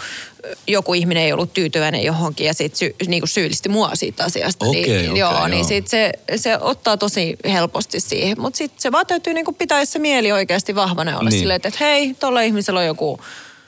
joku 0.67 0.93
ihminen 0.93 1.23
ei 1.23 1.33
ollut 1.33 1.53
tyytyväinen 1.53 2.03
johonkin 2.03 2.47
ja 2.47 2.53
sit 2.53 2.75
sy, 2.75 2.95
niinku 3.07 3.27
syyllisti 3.27 3.69
mua 3.69 3.91
siitä 3.95 4.23
asiasta. 4.23 4.65
Okei, 4.65 4.81
niin, 4.81 4.95
okei, 5.09 5.19
joo, 5.19 5.31
joo. 5.31 5.47
niin 5.47 5.65
sit 5.65 5.87
se, 5.87 6.11
se 6.35 6.57
ottaa 6.57 6.97
tosi 6.97 7.35
helposti 7.45 7.99
siihen. 7.99 8.41
Mutta 8.41 8.57
sitten 8.57 8.81
se 8.81 8.91
vaan 8.91 9.05
täytyy 9.07 9.33
niinku 9.33 9.53
pitää 9.53 9.85
se 9.85 9.99
mieli 9.99 10.31
oikeasti 10.31 10.75
vahvana 10.75 11.11
olla 11.11 11.21
Niin. 11.21 11.29
niin. 11.29 11.39
silleen, 11.39 11.55
että 11.55 11.67
et 11.67 11.79
hei, 11.79 12.15
tuolla 12.19 12.41
ihmisellä 12.41 12.79
on 12.79 12.85
joku 12.85 13.19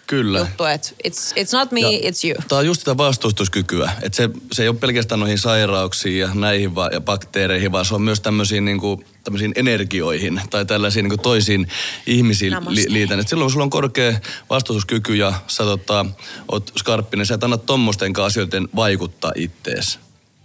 Kyllä. 0.09 0.39
juttu, 0.39 0.63
että 0.63 0.89
it's, 1.07 1.33
it's 1.35 1.57
not 1.57 1.71
me, 1.71 1.79
Ja 1.79 2.09
it's 2.09 2.29
you. 2.29 2.35
Tämä 2.47 2.59
on 2.59 2.65
just 2.65 2.81
sitä 2.81 2.97
vastustuskykyä. 2.97 3.91
Että 4.01 4.15
se, 4.15 4.29
se 4.51 4.63
ei 4.63 4.69
ole 4.69 4.77
pelkästään 4.77 5.19
noihin 5.19 5.37
sairauksiin 5.37 6.19
ja 6.19 6.29
näihin 6.33 6.75
va- 6.75 6.89
ja 6.93 7.01
bakteereihin, 7.01 7.71
vaan 7.71 7.85
se 7.85 7.95
on 7.95 8.01
myös 8.01 8.21
tämmöisiin, 8.21 8.65
niinku, 8.65 9.03
tämmöisiin 9.23 9.51
energioihin 9.55 10.41
tai 10.49 10.65
tällaisiin 10.65 11.03
niinku 11.03 11.17
toisiin 11.17 11.67
ihmisiin 12.07 12.53
li- 12.67 12.93
liitän. 12.93 13.19
Et 13.19 13.27
silloin 13.27 13.45
kun 13.45 13.51
sulla 13.51 13.63
on 13.63 13.69
korkea 13.69 14.19
vastustuskyky 14.49 15.15
ja 15.15 15.33
sä 15.47 15.63
tota, 15.63 16.05
oot 16.51 16.71
skarppinen, 16.77 17.25
sä 17.25 17.35
et 17.35 17.43
anna 17.43 17.57
tommosten 17.57 18.13
asioiden 18.23 18.67
vaikuttaa 18.75 19.31
ittees. 19.35 19.99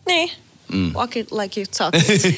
Niin. 0.07 0.31
Mm. 0.73 0.93
Walk 0.95 1.17
it 1.17 1.33
like 1.33 1.61
you 1.61 1.67
talk 1.79 1.95
it. 1.95 2.23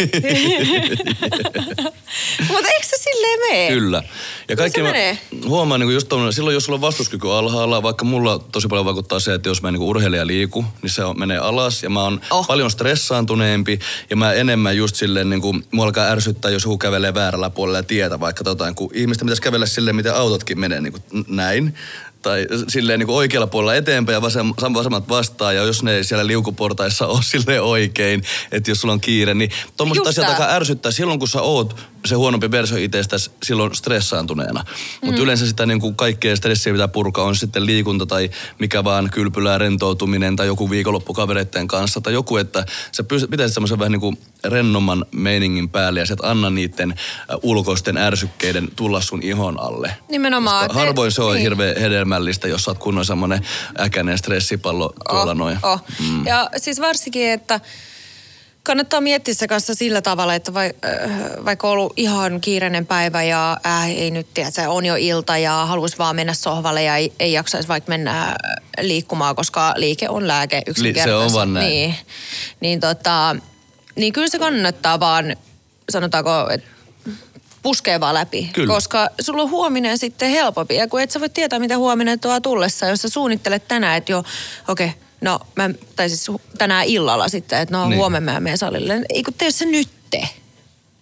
Mutta 2.49 2.69
eikö 2.69 2.87
se 2.87 2.97
silleen 2.97 3.39
mene? 3.51 3.69
Kyllä. 3.69 4.03
Ja 4.49 4.57
kaikki 4.57 4.83
mä 4.83 4.89
menee? 4.89 5.19
huomaan 5.47 5.81
niin 5.81 5.95
just 5.95 6.09
tommonen, 6.09 6.33
silloin 6.33 6.55
jos 6.55 6.65
sulla 6.65 6.77
on 6.77 6.81
vastuskyky 6.81 7.33
alhaalla, 7.33 7.83
vaikka 7.83 8.05
mulla 8.05 8.39
tosi 8.39 8.69
paljon 8.69 8.85
vaikuttaa 8.85 9.21
se, 9.21 9.35
että 9.35 9.49
jos 9.49 9.63
mä 9.63 9.71
niin 9.73 9.83
urheilija 9.83 10.27
liiku, 10.27 10.65
niin 10.83 10.91
se 10.91 11.05
on, 11.05 11.19
menee 11.19 11.39
alas 11.39 11.83
ja 11.83 11.91
mä 11.91 12.03
oon 12.03 12.21
Oh. 12.31 12.47
paljon 12.47 12.71
stressaantuneempi 12.71 13.79
ja 14.11 14.17
mä 14.17 14.33
enemmän 14.33 14.77
just 14.77 14.97
silleen 14.97 15.31
niin 15.31 15.41
kuin, 15.41 15.65
mua 15.71 15.85
alkaa 15.85 16.07
ärsyttää, 16.07 16.51
jos 16.51 16.63
joku 16.65 16.79
kävelee 16.79 17.15
väärällä 17.15 17.51
puolella 17.51 17.83
tietä 17.83 18.21
vaikka 18.21 18.45
tota, 18.45 18.73
kun 18.73 18.91
ihmisten 18.93 19.27
pitäisi 19.27 19.43
kävellä 19.43 19.67
silleen, 19.67 19.97
miten 19.97 20.15
autotkin 20.15 20.61
menee 20.61 20.81
niin 20.81 20.93
kuin 20.93 21.25
näin. 21.29 21.75
Tai 22.23 22.47
silleen 22.69 22.99
niin 22.99 23.07
kuin 23.07 23.17
oikealla 23.17 23.47
puolella 23.47 23.75
eteenpäin 23.75 24.15
ja 24.15 24.23
vasem, 24.23 24.47
vasemmat 24.75 25.09
vastaan. 25.09 25.57
Ja 25.57 25.63
jos 25.63 25.83
ne 25.83 25.95
ei 25.95 26.05
siellä 26.05 26.27
liukuportaissa 26.27 27.07
ole 27.07 27.23
silleen 27.33 27.63
oikein, 27.63 28.23
että 28.53 28.71
jos 28.71 28.81
sulla 28.81 28.95
on 28.95 29.01
kiire, 29.01 29.35
niin 29.35 29.51
tuommoiset 29.77 30.05
Just 30.05 30.19
asiat 30.19 30.29
alkaa 30.29 30.55
ärsyttää 30.55 30.93
silloin, 30.93 31.19
kun 31.19 31.29
sä 31.29 31.43
oot 31.43 31.77
se 32.07 32.15
huonompi 32.15 32.51
versio 32.51 32.77
itsestäsi 32.79 33.31
silloin 33.43 33.75
stressaantuneena. 33.75 34.65
Mutta 35.03 35.17
Mm. 35.21 35.25
yleensä 35.25 35.47
sitä 35.47 35.67
niin 35.67 35.81
kuin 35.81 35.97
kaikkea 35.97 36.37
stressiä 36.37 36.73
pitää 36.73 36.89
purkaa, 36.89 37.25
on 37.25 37.37
sitten 37.37 37.67
liikunta 37.67 38.07
tai 38.07 38.31
mikä 38.59 38.85
vaan 38.85 39.11
kylpylää 39.11 39.59
rentoutuminen 39.59 40.37
tai 40.37 40.47
joku 40.47 40.71
viikonloppu 40.71 41.15
kavereiden 41.15 41.69
kanssa 41.69 42.01
tai 42.01 42.13
joku, 42.13 42.37
että 42.37 42.67
sä 42.93 43.05
pitäisit 43.31 43.55
semmoisen 43.55 43.79
vähän 43.79 43.93
niin 43.93 44.01
kuin 44.01 44.19
rennomman 44.45 45.05
meiningin 45.13 45.69
päälle 45.69 46.01
ja 46.01 46.07
sä 46.07 46.15
et 46.15 46.25
anna 46.25 46.51
niiden 46.51 46.95
ulkoisten 47.43 47.97
ärsykkeiden 47.97 48.69
tulla 48.77 49.01
sun 49.01 49.23
ihon 49.23 49.61
alle. 49.61 49.97
Nimenomaan. 50.11 50.67
Koska 50.69 50.81
harvoin 50.81 51.13
se 51.13 51.23
on 51.23 51.35
Niin. 51.35 51.43
hirveän 51.43 51.77
hedelmällistä, 51.81 52.49
jos 52.49 52.65
sä 52.65 52.71
oot 52.71 52.79
kunnon 52.79 53.05
semmoinen 53.05 53.47
äkäinen 53.81 54.19
stressipallo 54.19 54.93
tuolla 55.09 55.31
oh, 55.31 55.37
noin. 55.37 55.59
Oh. 55.63 55.85
Mm. 56.11 56.27
Ja 56.27 56.51
siis 56.57 56.81
varsinkin, 56.81 57.31
että 57.31 57.61
kannattaa 58.67 59.01
miettiä 59.01 59.35
se 59.35 59.49
kanssa 59.49 59.75
sillä 59.75 60.03
tavalla, 60.03 60.35
että 60.35 60.55
vai, 60.55 60.73
äh, 60.85 61.11
vaikka 61.45 61.67
on 61.67 61.73
ollut 61.73 61.93
ihan 61.97 62.41
kiireinen 62.41 62.87
päivä 62.87 63.23
ja 63.23 63.57
äh, 63.67 63.91
ei 63.91 64.11
nyt 64.11 64.27
tiedä, 64.35 64.51
se 64.51 64.69
on 64.69 64.87
jo 64.87 64.95
ilta 64.99 65.39
ja 65.39 65.67
haluaisi 65.67 65.99
vaan 65.99 66.17
mennä 66.17 66.35
sohvalle 66.35 66.83
ja 66.83 66.97
ei, 66.97 67.13
ei 67.21 67.33
jaksaisi 67.33 67.69
vaikka 67.69 67.89
mennä 67.89 68.23
äh, 68.23 68.35
liikkumaan, 68.81 69.37
koska 69.37 69.75
liike 69.77 70.09
on 70.09 70.29
lääke 70.29 70.63
yksinkertaisesti. 70.67 71.35
vaan 71.35 71.55
näin. 71.55 71.69
Niin, 71.69 71.95
niin, 72.61 72.81
tota, 72.81 73.37
niin 73.97 74.13
kyllä 74.13 74.29
se 74.29 74.39
kannattaa 74.39 75.01
vaan, 75.01 75.37
sanotaanko, 75.91 76.51
että 76.51 76.69
puskee 77.63 78.01
vaan 78.01 78.15
läpi. 78.15 78.51
Kyllä. 78.53 78.75
Koska 78.75 79.09
sulla 79.21 79.43
on 79.43 79.51
huominen 79.51 79.99
sitten 79.99 80.31
helpompi. 80.31 80.75
Ja 80.75 80.89
kun 80.89 81.01
et 81.01 81.11
sä 81.11 81.21
voi 81.21 81.29
tietää, 81.29 81.59
mitä 81.59 81.79
huominen 81.79 82.21
tuo 82.21 82.41
tullessa, 82.41 82.87
jos 82.87 83.03
sä 83.03 83.09
suunnittelet 83.09 83.69
tänään, 83.69 83.97
että 83.97 84.13
joo, 84.13 84.25
okei, 84.69 84.87
okay, 84.87 85.06
no 85.21 85.41
mä, 85.57 85.71
tai 85.97 86.09
siis 86.09 86.27
tänään 86.59 86.87
illalla 86.87 87.29
sitten, 87.29 87.59
että 87.61 87.75
no 87.77 87.83
Niin. 87.83 87.91
niin. 87.91 87.99
huomenna 87.99 88.33
mä 88.33 88.41
menen 88.41 88.59
salille. 88.59 89.01
Ei 89.15 89.23
kun 89.23 89.35
tee 89.35 89.51
se 89.51 89.65
nytte. 89.65 90.29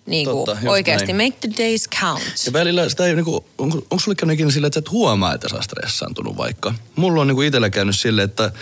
Niin 0.07 0.27
kuin 0.27 0.45
Totta, 0.47 0.71
oikeasti. 0.71 1.13
näin. 1.13 1.33
Make 1.33 1.49
the 1.49 1.65
days 1.65 1.89
count. 2.01 2.23
Ja 2.47 2.53
välillä 2.53 2.89
sitä 2.89 3.07
ei 3.07 3.15
niinku, 3.15 3.45
onko, 3.59 3.77
onko 3.79 3.99
sulle 3.99 4.15
käynyt 4.15 4.35
ikinä 4.35 4.51
sillä, 4.51 4.67
että 4.67 4.75
sä 4.75 4.79
et 4.79 4.91
huomaa, 4.91 5.35
että 5.35 5.49
sä 5.49 5.57
stressaantunut 5.63 6.37
vaikka? 6.37 6.75
Mulla 6.97 7.21
on 7.21 7.27
niinku 7.27 7.43
itellä 7.43 7.71
käynyt 7.71 7.97
silleen, 7.99 8.25
että 8.25 8.53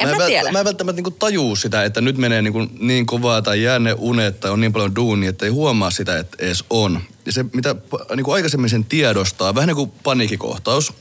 En 0.00 0.08
mä, 0.08 0.14
vält- 0.16 0.26
tiedä. 0.26 0.52
Mä 0.52 0.58
en 0.58 0.64
välttämättä 0.64 0.96
niinku 0.96 1.10
tajuu 1.10 1.56
sitä, 1.56 1.84
että 1.84 2.00
nyt 2.00 2.16
menee 2.18 2.42
niinku 2.42 2.66
niin 2.78 3.06
kovaa 3.06 3.42
tai 3.42 3.62
jää 3.62 3.78
ne 3.78 3.94
unet 3.98 4.40
tai 4.40 4.50
on 4.50 4.60
niin 4.60 4.72
paljon 4.72 4.96
duunia, 4.96 5.30
että 5.30 5.44
ei 5.44 5.50
huomaa 5.50 5.90
sitä, 5.90 6.18
että 6.18 6.36
edes 6.40 6.64
on. 6.70 7.00
Ja 7.26 7.32
se, 7.32 7.44
mitä 7.54 7.74
niinku 8.16 8.30
aikaisemmin 8.32 8.70
sen 8.70 8.84
tiedostaa, 8.84 9.54
vähän 9.54 9.66
niin 9.68 9.76
kuin 9.76 9.92
paniikkikohtaus. 10.02 10.92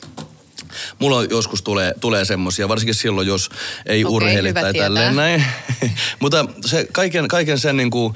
Mulla 0.99 1.23
joskus 1.23 1.61
tulee, 1.61 1.93
tulee 1.99 2.25
semmosia, 2.25 2.69
varsinkin 2.69 2.95
silloin, 2.95 3.27
jos 3.27 3.49
ei 3.85 4.05
Okei, 4.05 4.15
urheili 4.15 4.53
tai 4.53 4.63
tietää. 4.63 4.85
tälleen 4.85 5.15
näin. 5.15 5.45
Mutta 6.19 6.45
se 6.65 6.87
kaiken, 6.91 7.27
kaiken 7.27 7.59
sen 7.59 7.77
niinku, 7.77 8.13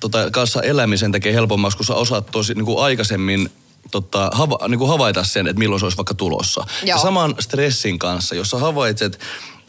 tota, 0.00 0.30
kanssa 0.30 0.62
elämisen 0.62 1.12
tekee 1.12 1.32
helpommaksi, 1.34 1.76
kun 1.76 1.86
sä 1.86 1.94
osaat 1.94 2.26
tosi 2.26 2.54
niinku 2.54 2.78
aikaisemmin 2.78 3.50
tota, 3.90 4.30
hava, 4.32 4.58
niinku 4.68 4.86
havaita 4.86 5.24
sen, 5.24 5.46
että 5.46 5.58
milloin 5.58 5.80
se 5.80 5.86
olisi 5.86 5.96
vaikka 5.98 6.14
tulossa. 6.14 6.66
Ja 6.84 6.98
saman 6.98 7.34
stressin 7.40 7.98
kanssa, 7.98 8.34
jos 8.34 8.50
sä 8.50 8.58
havaitset 8.58 9.20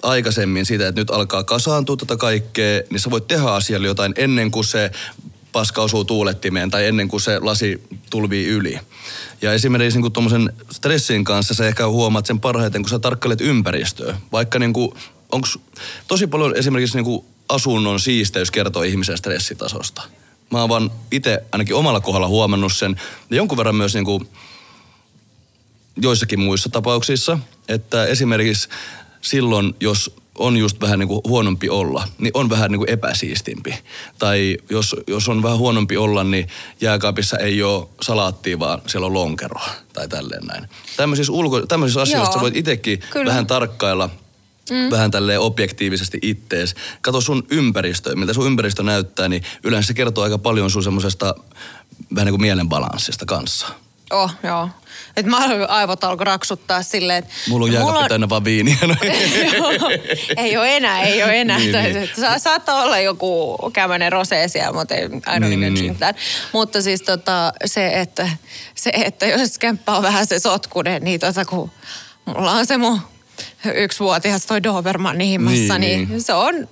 aikaisemmin 0.03 0.65
sitä, 0.65 0.87
että 0.87 1.01
nyt 1.01 1.09
alkaa 1.09 1.43
kasaantua 1.43 1.97
tätä 1.97 2.17
kaikkea, 2.17 2.81
niin 2.89 2.99
sä 2.99 3.11
voit 3.11 3.27
tehdä 3.27 3.43
asialle 3.45 3.87
jotain 3.87 4.13
ennen 4.15 4.51
kuin 4.51 4.65
se 4.65 4.91
paska 5.51 5.81
osuu 5.81 6.05
tuulettimeen 6.05 6.71
tai 6.71 6.85
ennen 6.85 7.07
kuin 7.07 7.21
se 7.21 7.39
lasi 7.39 7.83
tulvii 8.09 8.47
yli. 8.47 8.79
Ja 9.41 9.53
esimerkiksi 9.53 10.01
niin 10.01 10.11
tuommoisen 10.11 10.53
stressin 10.71 11.23
kanssa 11.23 11.53
sä 11.53 11.67
ehkä 11.67 11.87
huomaat 11.87 12.25
sen 12.25 12.39
parhaiten, 12.39 12.81
kun 12.81 12.89
sä 12.89 12.99
tarkkailet 12.99 13.41
ympäristöä. 13.41 14.17
Vaikka 14.31 14.59
niin 14.59 14.73
onks 15.31 15.59
tosi 16.07 16.27
paljon 16.27 16.57
esimerkiksi 16.57 17.01
niin 17.01 17.25
asunnon 17.49 17.99
siisteys 17.99 18.51
kertoo 18.51 18.83
ihmisen 18.83 19.17
stressitasosta. 19.17 20.01
Mä 20.51 20.59
oon 20.59 20.69
vaan 20.69 20.91
itse 21.11 21.43
ainakin 21.51 21.75
omalla 21.75 21.99
kohdalla 21.99 22.27
huomannut 22.27 22.73
sen. 22.73 22.95
Ja 23.29 23.37
jonkun 23.37 23.57
verran 23.57 23.75
myös 23.75 23.93
niin 23.93 24.29
joissakin 26.01 26.39
muissa 26.39 26.69
tapauksissa, 26.69 27.39
että 27.67 28.05
esimerkiksi 28.05 28.69
silloin, 29.21 29.75
jos 29.79 30.15
on 30.39 30.57
just 30.57 30.81
vähän 30.81 30.99
niin 30.99 31.07
kuin 31.07 31.21
huonompi 31.27 31.69
olla, 31.69 32.07
niin 32.17 32.31
on 32.33 32.49
vähän 32.49 32.71
niin 32.71 32.79
kuin 32.79 32.89
epäsiistimpi. 32.89 33.75
Tai 34.19 34.57
jos, 34.69 34.95
jos 35.07 35.29
on 35.29 35.43
vähän 35.43 35.57
huonompi 35.57 35.97
olla, 35.97 36.23
niin 36.23 36.47
jääkaapissa 36.81 37.37
ei 37.37 37.63
ole 37.63 37.87
salaattia, 38.01 38.59
vaan 38.59 38.81
siellä 38.87 39.07
on 39.07 39.13
lonkeroa 39.13 39.69
tai 39.93 40.07
tälleen 40.07 40.45
näin. 40.45 40.69
Tämmöisissä, 40.97 41.33
ulko, 41.33 41.65
tämmöisissä 41.65 42.01
asioissa 42.01 42.33
sä 42.33 42.39
voit 42.39 42.55
itsekin 42.55 42.99
kyllä. 43.09 43.29
vähän 43.29 43.47
tarkkailla 43.47 44.09
Mm. 44.69 44.91
vähän 44.91 45.11
tälleen 45.11 45.39
objektiivisesti 45.39 46.19
ittees. 46.21 46.75
Kato 47.01 47.21
sun 47.21 47.43
ympäristöä, 47.49 48.15
miltä 48.15 48.33
sun 48.33 48.47
ympäristö 48.47 48.83
näyttää, 48.83 49.29
niin 49.29 49.43
yleensä 49.63 49.87
se 49.87 49.93
kertoo 49.93 50.23
aika 50.23 50.37
paljon 50.37 50.69
sun 50.69 50.83
semmoisesta 50.83 51.35
vähän 52.15 52.25
niin 52.25 52.33
kuin 52.33 52.41
mielenbalanssista 52.41 53.25
kanssa. 53.25 53.67
Oh, 54.11 54.31
joo. 54.43 54.69
Et 55.17 55.25
mä 55.25 55.37
aivot 55.67 56.03
alkoi 56.03 56.25
raksuttaa 56.25 56.83
silleen, 56.83 57.17
että... 57.19 57.33
Mulla 57.49 57.65
on 57.65 57.73
jääkaappi 57.73 58.09
täynnä 58.09 58.29
vaan 58.29 58.43
viiniä. 58.43 58.77
No. 59.59 59.89
Ei 60.37 60.57
ole 60.57 60.77
enää, 60.77 61.01
ei 61.01 61.23
ole 61.23 61.41
enää. 61.41 61.57
Niin, 61.57 61.71
niin, 61.71 61.93
niin. 61.95 62.09
Sa- 62.21 62.39
saattaa 62.39 62.83
olla 62.83 62.99
joku 62.99 63.57
kämänen 63.73 64.11
rosé 64.11 64.47
siellä, 64.47 64.73
mutta 64.73 64.95
ei, 64.95 65.07
don't 65.07 65.39
Niin, 65.39 65.59
niin, 65.59 65.73
niin. 65.73 65.97
Mutta 66.53 66.81
siis 66.81 67.01
tota, 67.01 67.53
se, 67.65 68.01
että, 68.01 68.29
se, 68.75 68.91
että 68.93 69.25
jos 69.25 69.57
kämppä 69.59 69.91
on 69.91 70.03
vähän 70.03 70.27
se 70.27 70.39
sotkunen, 70.39 71.03
niin 71.03 71.19
tota, 71.19 71.45
kun 71.45 71.71
mulla 72.25 72.51
on 72.51 72.65
se 72.65 72.77
mun 72.77 73.01
yksivuotias 73.75 74.45
toi 74.45 74.63
Dobermann 74.63 75.19
himmassa, 75.19 75.77
Niin, 75.77 75.97
niin, 75.97 76.09
niin. 76.09 76.21
se 76.21 76.33
on 76.33 76.67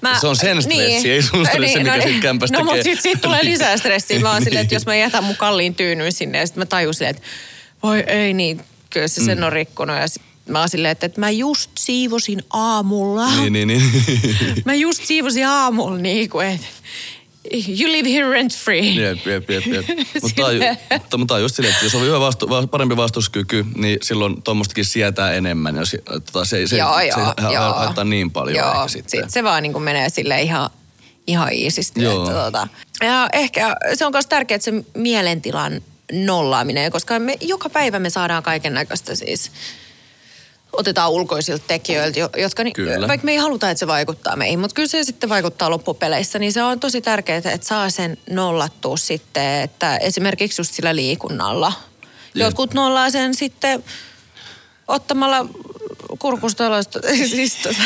Mä, 0.00 0.20
Se 0.20 0.26
on 0.26 0.36
sen 0.36 0.62
stressi, 0.62 1.10
ei 1.10 1.22
sun 1.22 1.46
stressi, 1.46 1.78
mikä 1.78 1.96
no, 1.96 2.02
siitä 2.02 2.20
kämpästä 2.22 2.58
No, 2.58 2.64
mutta 2.64 2.82
tekee. 2.82 3.00
sit, 3.00 3.20
tulee 3.20 3.44
lisää 3.50 3.76
stressiä. 3.76 4.20
Mä 4.20 4.32
oon 4.32 4.44
silleen, 4.44 4.62
että 4.62 4.72
Niin. 4.72 4.76
jos 4.76 4.86
mä 4.86 4.96
jätän 4.96 5.24
mun 5.24 5.36
kalliin 5.36 5.74
tyynyn 5.74 6.12
sinne 6.12 6.38
ja 6.38 6.46
sitten 6.46 6.60
mä 6.60 6.66
tajun 6.66 6.94
silleen, 6.94 7.16
että 7.16 7.28
voi 7.82 8.04
ei 8.06 8.32
niin, 8.32 8.60
kyllä 8.90 9.08
se 9.08 9.24
sen 9.24 9.44
on 9.44 9.52
rikkonut. 9.52 9.96
Ja 9.96 10.08
sit 10.08 10.22
mä 10.48 10.58
oon 10.60 10.68
silleen, 10.68 10.92
että, 10.92 11.06
että 11.06 11.20
mä 11.20 11.30
just 11.30 11.70
siivosin 11.78 12.42
aamulla. 12.50 13.36
niin, 13.36 13.52
niin, 13.52 13.68
niin. 13.68 13.82
Mä 14.64 14.74
just 14.74 15.04
siivosin 15.04 15.46
aamulla 15.46 15.98
niin 15.98 16.30
kuin, 16.30 16.46
että 16.46 16.66
you 17.52 17.92
live 17.92 18.08
here 18.08 18.30
rent 18.30 18.52
free. 18.56 18.94
Jep, 18.94 19.26
jep, 19.26 19.50
jep, 19.50 19.66
jep. 19.66 19.84
Mutta 20.22 20.42
tää 20.96 21.14
on 21.14 21.26
on 21.30 21.40
just 21.40 21.56
silleen, 21.56 21.74
että 21.74 21.86
jos 21.86 21.94
on 21.94 22.02
hyvä 22.02 22.20
vastu, 22.20 22.48
va- 22.48 22.66
parempi 22.66 22.96
vastuskyky, 22.96 23.66
niin 23.76 23.98
silloin 24.02 24.42
tuommoistakin 24.42 24.84
sietää 24.84 25.32
enemmän. 25.32 25.76
Jos, 25.76 25.96
tota, 26.04 26.44
se, 26.44 26.66
se, 26.66 26.76
joo, 26.76 26.98
se, 26.98 27.06
joo, 27.06 27.34
se 27.48 27.54
joo. 27.54 27.72
haittaa 27.72 28.04
niin 28.04 28.30
paljon 28.30 28.56
joo, 28.56 28.72
ehkä 28.72 28.88
sitten. 28.88 29.20
sit 29.20 29.30
se 29.30 29.44
vaan 29.44 29.62
niin 29.62 29.72
kuin 29.72 29.82
menee 29.82 30.08
sille 30.08 30.42
ihan, 30.42 30.70
ihan 31.26 31.52
iisisti. 31.52 32.02
Joo. 32.02 32.22
Että, 32.22 32.44
tota. 32.44 32.68
Ja 33.02 33.28
ehkä 33.32 33.76
se 33.94 34.06
on 34.06 34.12
myös 34.12 34.26
tärkeää, 34.26 34.56
että 34.56 34.64
se 34.64 34.84
mielentilan 34.94 35.80
nollaaminen, 36.12 36.92
koska 36.92 37.18
me, 37.18 37.36
joka 37.40 37.70
päivä 37.70 37.98
me 37.98 38.10
saadaan 38.10 38.42
kaiken 38.42 38.74
näköistä 38.74 39.14
siis 39.14 39.50
otetaan 40.72 41.10
ulkoisilta 41.10 41.64
tekijöiltä, 41.68 42.18
jo- 42.20 42.30
jotka, 42.36 42.64
ni- 42.64 42.72
Kyllä. 42.72 43.08
vaikka 43.08 43.24
me 43.24 43.32
ei 43.32 43.38
haluta, 43.38 43.70
että 43.70 43.78
se 43.78 43.86
vaikuttaa 43.86 44.36
meihin, 44.36 44.58
mutta 44.58 44.74
kyllä 44.74 44.88
se 44.88 45.04
sitten 45.04 45.30
vaikuttaa 45.30 45.70
loppupeleissä, 45.70 46.38
niin 46.38 46.52
se 46.52 46.62
on 46.62 46.80
tosi 46.80 47.00
tärkeää, 47.00 47.38
että 47.38 47.58
saa 47.68 47.90
sen 47.90 48.18
nollattua 48.30 48.96
sitten, 48.96 49.62
että 49.62 49.96
esimerkiksi 49.96 50.60
just 50.60 50.74
sillä 50.74 50.96
liikunnalla. 50.96 51.72
Jep. 52.34 52.46
Jotkut 52.46 52.74
nollaa 52.74 53.10
sen 53.10 53.34
sitten 53.34 53.84
ottamalla 54.88 55.46
kurkustaloista, 56.18 56.98
siis, 57.30 57.54
tota, 57.54 57.82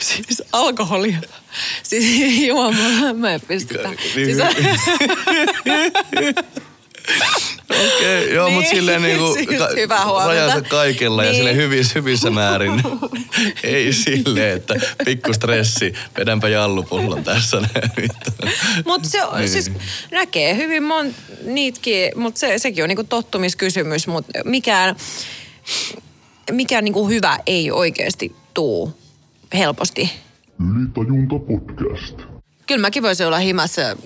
siis 0.00 0.42
alkoholia. 0.52 1.18
Siis 1.82 2.38
juomalla, 2.46 3.14
mä 3.14 3.34
en 3.34 3.40
pystytä. 3.40 3.88
Niin, 3.88 3.98
Siis, 4.14 4.38
Okei, 7.70 7.86
okay, 8.24 8.34
joo, 8.34 8.46
Niin, 8.46 8.54
mutta 8.54 8.70
silleen 8.70 9.02
niinku 9.02 9.34
siis 9.34 9.48
hyvää 9.76 10.04
huomenta. 10.06 10.28
rajansa 10.28 10.62
kaikella 10.62 11.24
ja 11.24 11.30
Niin. 11.30 11.36
silleen 11.38 11.56
hyvissä, 11.56 11.92
hyvissä 11.94 12.30
määrin. 12.30 12.82
Ei 13.62 13.92
silleen, 13.92 14.56
että 14.56 14.74
pikku 15.04 15.32
stressi, 15.32 15.92
vedänpä 16.18 16.48
jallupullon 16.48 17.24
tässä 17.24 17.56
näin. 17.74 18.08
Mutta 18.84 19.08
se 19.08 19.24
on, 19.24 19.38
Niin. 19.38 19.48
siis 19.48 19.70
näkee 20.10 20.56
hyvin 20.56 20.82
mon, 20.82 21.14
niitäkin, 21.44 22.12
mutta 22.16 22.38
se, 22.40 22.58
sekin 22.58 22.84
on 22.84 22.88
niinku 22.88 23.04
tottumiskysymys, 23.04 24.06
mutta 24.06 24.32
mikään, 24.44 24.96
mikään 26.50 26.84
niinku 26.84 27.08
hyvä 27.08 27.38
ei 27.46 27.70
oikeasti 27.70 28.36
tuu 28.54 28.98
helposti. 29.54 30.10
Ylitajunta 30.60 31.34
podcast. 31.38 32.18
Kyllä 32.66 32.80
mäkin 32.80 33.02
voisin 33.02 33.26
olla 33.26 33.38
himassa 33.38 33.96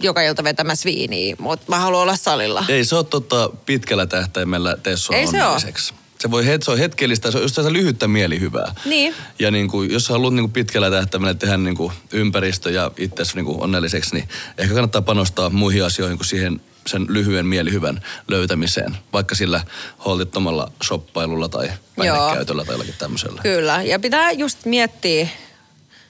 joka 0.00 0.22
ilta 0.22 0.44
vetämässä 0.44 0.84
viiniä, 0.86 1.36
mutta 1.38 1.66
mä 1.68 1.78
haluan 1.78 2.02
olla 2.02 2.16
salilla. 2.16 2.64
Ei 2.68 2.84
se 2.84 2.96
ole 2.96 3.04
tota 3.04 3.50
pitkällä 3.66 4.06
tähtäimellä 4.06 4.76
tee 4.82 4.96
sua 4.96 5.16
Ei 5.16 5.26
se 5.26 5.44
onnelliseksi. 5.44 5.94
Se 6.18 6.30
voi 6.30 6.44
se 6.62 6.70
on 6.70 6.78
hetkellistä, 6.78 7.30
se 7.30 7.38
on 7.38 7.44
just 7.44 7.58
lyhyttä 7.58 8.08
mielihyvää. 8.08 8.74
Niin. 8.84 9.14
Ja 9.38 9.50
niin 9.50 9.68
kuin, 9.68 9.90
jos 9.90 10.08
haluat 10.08 10.34
niin 10.34 10.42
kuin 10.42 10.52
pitkällä 10.52 10.90
tähtäimellä 10.90 11.34
tehdä 11.34 11.56
niin 11.56 11.76
kuin 11.76 11.92
ympäristö 12.12 12.70
ja 12.70 12.90
itsesi 12.96 13.34
niin 13.34 13.44
kuin 13.44 13.62
onnelliseksi, 13.62 14.14
niin 14.14 14.28
ehkä 14.58 14.74
kannattaa 14.74 15.02
panostaa 15.02 15.50
muihin 15.50 15.84
asioihin 15.84 16.18
kuin 16.18 16.26
siihen 16.26 16.60
sen 16.86 17.06
lyhyen 17.08 17.46
mielihyvän 17.46 18.02
löytämiseen. 18.28 18.96
Vaikka 19.12 19.34
sillä 19.34 19.60
holtittomalla 20.04 20.72
shoppailulla 20.84 21.48
tai 21.48 21.70
päihdekäytöllä 21.96 22.64
tai 22.64 22.72
jollakin 22.72 22.94
tämmöisellä. 22.98 23.42
Kyllä, 23.42 23.82
ja 23.82 23.98
pitää 23.98 24.32
just 24.32 24.64
miettiä, 24.64 25.28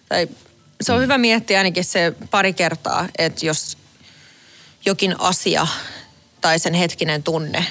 tai 0.08 0.28
se 0.80 0.92
on 0.92 1.00
hyvä 1.00 1.18
miettiä 1.18 1.58
ainakin 1.58 1.84
se 1.84 2.12
pari 2.30 2.52
kertaa, 2.52 3.08
että 3.18 3.46
jos 3.46 3.78
jokin 4.86 5.20
asia 5.20 5.66
tai 6.40 6.58
sen 6.58 6.74
hetkinen 6.74 7.22
tunne 7.22 7.66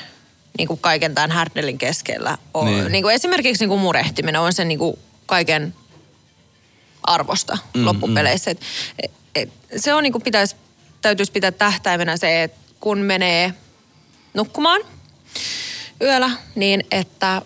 niin 0.57 0.67
kuin 0.67 0.79
kaiken 0.79 1.15
tämän 1.15 1.31
härdelin 1.31 1.77
keskellä 1.77 2.37
on, 2.53 2.65
Niin. 2.65 2.91
niin. 2.91 3.03
Kuin 3.03 3.15
esimerkiksi 3.15 3.63
niin 3.63 3.69
kuin 3.69 3.81
murehtiminen 3.81 4.41
on 4.41 4.53
sen 4.53 4.67
niin 4.67 4.79
kuin 4.79 4.99
kaiken 5.25 5.75
arvosta 7.03 7.57
mm, 7.73 7.85
loppupeleissä. 7.85 8.51
Et, 8.51 8.61
et, 8.99 9.11
et, 9.35 9.49
se 9.77 9.93
on 9.93 10.03
niin 10.03 10.11
kuin 10.11 10.21
pitäisi, 10.21 10.55
täytyisi 11.01 11.31
pitää 11.31 11.51
tähtäimenä 11.51 12.17
se, 12.17 12.43
että 12.43 12.57
kun 12.79 12.97
menee 12.99 13.53
nukkumaan 14.33 14.81
yöllä, 16.01 16.31
niin 16.55 16.83
että 16.91 17.41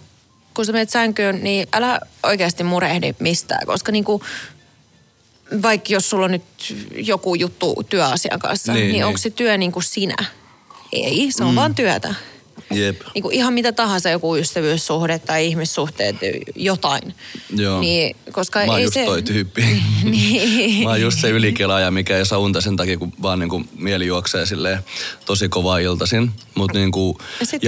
kun 0.54 0.66
sä 0.66 0.72
menet 0.72 0.90
sänkyyn, 0.90 1.44
niin 1.44 1.68
älä 1.74 2.00
oikeasti 2.24 2.64
murehdi 2.64 3.16
mistään, 3.20 3.66
koska 3.66 3.92
niin 3.92 4.04
kuin, 4.04 4.22
vaikka 5.62 5.94
jos 5.94 6.10
sulla 6.10 6.26
on 6.26 6.32
nyt 6.32 6.44
joku 6.96 7.36
juttu 7.36 7.84
työasian 7.90 8.40
kanssa, 8.40 8.74
Niin, 8.74 8.82
niin, 8.84 8.94
niin 8.94 9.06
onko 9.06 9.18
se 9.18 9.30
työ 9.30 9.58
niin 9.58 9.72
kuin 9.72 9.84
sinä? 9.84 10.16
Ei, 10.92 11.28
se 11.32 11.44
on 11.44 11.50
mm. 11.50 11.56
vaan 11.56 11.76
työtä. 11.76 12.16
Jep. 12.72 13.02
Niin 13.14 13.22
kuin 13.22 13.36
ihan 13.36 13.54
mitä 13.54 13.72
tahansa, 13.72 14.10
joku 14.10 14.36
ystävyyssuhde 14.36 15.20
tai 15.20 15.48
ihmissuhteet, 15.48 16.16
jotain. 16.56 17.16
Joo. 17.56 17.80
Niin, 17.82 18.16
koska 18.32 18.60
Mä 18.60 18.66
oon 18.66 18.78
ei 18.78 18.84
just 18.84 18.94
se... 18.94 19.06
toi 19.06 19.22
tyyppi. 19.24 19.62
niin. 20.04 20.84
Mä 20.84 20.90
oon 20.90 21.02
just 21.02 21.20
se 21.20 21.30
ylikelaaja, 21.30 21.92
mikä 21.92 22.18
ei 22.18 22.26
saa 22.26 22.40
unta 22.40 22.62
sen 22.62 22.76
takia, 22.78 22.98
kun 22.98 23.14
vaan 23.22 23.40
niinku 23.40 23.64
mieli 23.78 24.06
juoksee 24.08 24.46
silleen 24.46 24.80
tosi 25.26 25.50
kovaa 25.50 25.78
iltaisin. 25.80 26.32
Mut 26.56 26.74
niinku, 26.74 27.18
Ja 27.40 27.46
sit- 27.46 27.62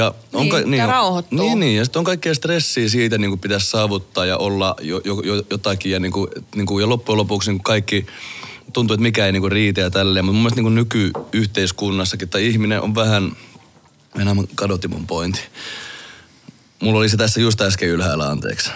niin, 0.65 0.73
ja 0.77 0.83
on- 0.83 0.89
rauhoittuu. 0.89 1.39
Niin, 1.39 1.59
niin, 1.59 1.77
ja 1.77 1.85
sitten 1.85 1.99
on 1.99 2.05
kaikkea 2.05 2.33
stressiä 2.35 2.89
siitä, 2.89 3.17
niinku 3.17 3.37
pitäisi 3.37 3.67
saavuttaa 3.69 4.25
ja 4.25 4.37
olla 4.37 4.75
jo, 4.81 5.01
jo, 5.05 5.21
jo, 5.23 5.43
jotakin. 5.49 5.91
Ja, 5.91 5.99
niinku, 5.99 6.27
niinku, 6.55 6.79
ja 6.79 6.89
loppujen 6.89 7.17
lopuksi 7.17 7.49
niinku 7.51 7.63
kaikki 7.63 8.05
tuntuu, 8.73 8.93
että 8.93 9.01
mikä 9.01 9.25
ei 9.25 9.31
niinku 9.31 9.49
riitä 9.49 9.81
ja 9.81 9.89
tälleen. 9.91 10.25
Mutta 10.25 10.33
mun 10.33 10.41
mielestä 10.41 10.61
niinku 10.61 10.69
nykyyhteiskunnassakin, 10.69 12.29
tai 12.29 12.47
ihminen 12.47 12.81
on 12.81 12.95
vähän, 12.95 13.31
enää 14.19 14.34
mä 14.34 14.43
kadotin 14.56 14.89
mun 14.89 15.08
pointti. 15.08 15.41
Mulla 16.80 17.00
oli 17.00 17.10
se 17.10 17.17
tässä 17.17 17.41
just 17.41 17.62
äsken 17.62 17.89
ylhäällä, 17.89 18.30
anteeksi. 18.30 18.71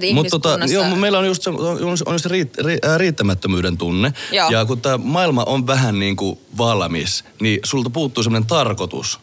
Niin, 0.00 0.14
Mutta 0.14 0.30
tota, 0.30 0.58
joo, 0.72 0.96
meillä 0.96 1.18
on 1.18 1.26
just 1.26 1.42
se, 1.42 1.50
on, 1.50 1.58
on 2.06 2.14
just 2.14 2.22
se 2.22 2.28
riitt, 2.28 2.58
ri, 2.58 2.78
ää, 2.82 2.98
riittämättömyyden 2.98 3.78
tunne. 3.78 4.12
Joo. 4.32 4.50
Ja 4.50 4.64
kun 4.64 4.80
tämä 4.80 4.98
maailma 4.98 5.44
on 5.44 5.66
vähän 5.66 5.98
niin 5.98 6.16
kuin 6.16 6.38
valmis, 6.58 7.24
niin 7.40 7.60
sulta 7.64 7.90
puuttuu 7.90 8.22
semmoinen 8.22 8.46
tarkoitus. 8.48 9.20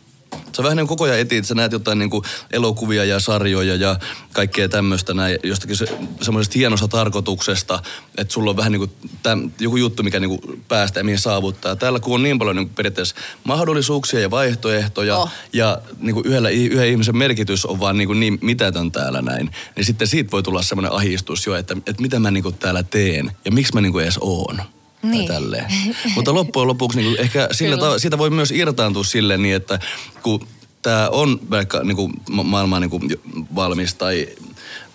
Sä 0.56 0.64
vähän 0.64 0.78
niin 0.78 0.88
koko 0.88 1.04
ajan 1.04 1.20
etit, 1.20 1.46
sä 1.46 1.56
näet 1.56 1.72
jotain 1.72 2.00
niin 2.00 2.10
kuin 2.10 2.24
elokuvia 2.52 3.06
ja 3.06 3.20
sarjoja 3.20 3.76
ja 3.76 4.00
kaikkea 4.34 4.70
tämmöistä 4.70 5.14
näin, 5.14 5.40
jostakin 5.44 5.78
se, 5.78 5.86
semmoisesta 6.22 6.60
hienosta 6.60 6.88
tarkoituksesta, 6.88 7.80
että 8.18 8.34
sulla 8.34 8.50
on 8.50 8.58
vähän 8.58 8.72
niin 8.72 8.80
kuin 8.80 8.92
täm, 9.24 9.52
joku 9.60 9.78
juttu, 9.78 10.04
mikä 10.04 10.20
niin 10.20 10.30
kuin 10.30 10.64
päästä 10.68 11.00
ja 11.00 11.04
mihin 11.04 11.20
saavuttaa. 11.20 11.76
Täällä 11.76 12.00
kun 12.00 12.16
on 12.16 12.24
niin 12.24 12.40
paljon 12.40 12.56
niin 12.56 12.68
kuin 12.68 12.76
periaatteessa 12.76 13.16
mahdollisuuksia 13.44 14.20
ja 14.20 14.32
vaihtoehtoja 14.32 15.18
Oh. 15.18 15.30
ja 15.54 15.82
niin 15.98 16.14
kuin 16.14 16.26
yhdellä, 16.26 16.50
yhden 16.50 16.88
ihmisen 16.88 17.18
merkitys 17.18 17.66
on 17.66 17.80
vaan 17.80 17.98
niin, 17.98 18.08
kuin 18.08 18.20
niin 18.20 18.40
mitätön 18.42 18.92
täällä 18.92 19.22
näin, 19.22 19.52
niin 19.76 19.86
sitten 19.86 20.08
siitä 20.08 20.32
voi 20.32 20.44
tulla 20.44 20.62
semmoinen 20.62 20.92
ahistus 20.92 21.46
jo, 21.46 21.56
että, 21.56 21.74
että 21.88 22.02
mitä 22.02 22.20
mä 22.20 22.32
niin 22.32 22.44
kuin 22.44 22.56
täällä 22.56 22.84
teen 22.84 23.32
ja 23.46 23.52
miksi 23.52 23.74
mä 23.74 23.82
niin 23.82 23.92
kuin 23.92 24.04
edes 24.04 24.18
oon. 24.22 24.62
Niin. 25.12 25.28
Tälleen. 25.28 25.66
Mutta 26.16 26.34
loppujen 26.34 26.68
lopuksi 26.68 26.98
niin 27.02 27.16
ehkä 27.20 27.48
sillä 27.52 27.76
Kyllä. 27.76 27.90
ta- 27.90 28.00
siitä 28.00 28.18
voi 28.18 28.30
myös 28.30 28.52
irtaantua 28.52 29.04
silleen 29.04 29.42
niin, 29.42 29.56
että 29.56 29.80
kun 30.22 30.48
tämä 30.82 31.10
on 31.10 31.40
vaikka 31.52 31.84
niin 31.84 31.96
kuin 31.96 32.14
ma- 32.30 32.44
maailma 32.44 32.80
niin 32.80 32.90
kuin 32.90 33.20
valmis 33.56 33.94
tai 33.96 34.28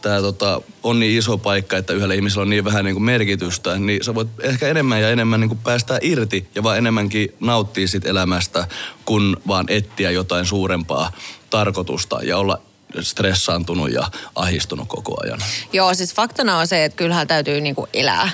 tämä 0.02 0.20
tota, 0.20 0.60
on 0.82 1.00
niin 1.00 1.18
iso 1.18 1.38
paikka, 1.38 1.76
että 1.76 1.92
yhdellä 1.92 2.14
ihmisellä 2.14 2.42
on 2.42 2.50
niin 2.50 2.64
vähän 2.64 2.84
niin 2.84 2.94
kuin 2.94 3.04
merkitystä, 3.04 3.78
niin 3.78 4.04
sä 4.04 4.14
voit 4.14 4.28
ehkä 4.42 4.68
enemmän 4.68 5.00
ja 5.00 5.10
enemmän 5.10 5.40
niin 5.40 5.48
kuin 5.48 5.58
päästää 5.58 5.98
irti 6.02 6.46
ja 6.54 6.62
vaan 6.62 6.78
enemmänkin 6.78 7.34
nauttia 7.40 7.88
sit 7.88 8.06
elämästä, 8.06 8.68
kun 9.04 9.36
vaan 9.46 9.64
etsiä 9.68 10.10
jotain 10.10 10.46
suurempaa 10.46 11.12
tarkoitusta 11.50 12.20
ja 12.22 12.38
olla 12.38 12.58
stressaantunut 13.00 13.92
ja 13.92 14.10
ahistunut 14.34 14.88
koko 14.88 15.22
ajan. 15.22 15.38
Joo, 15.72 15.94
siis 15.94 16.14
faktana 16.14 16.58
on 16.58 16.66
se, 16.66 16.84
että 16.84 16.96
kyllähän 16.96 17.28
täytyy 17.28 17.60
niinku 17.60 17.88
elää 17.92 18.30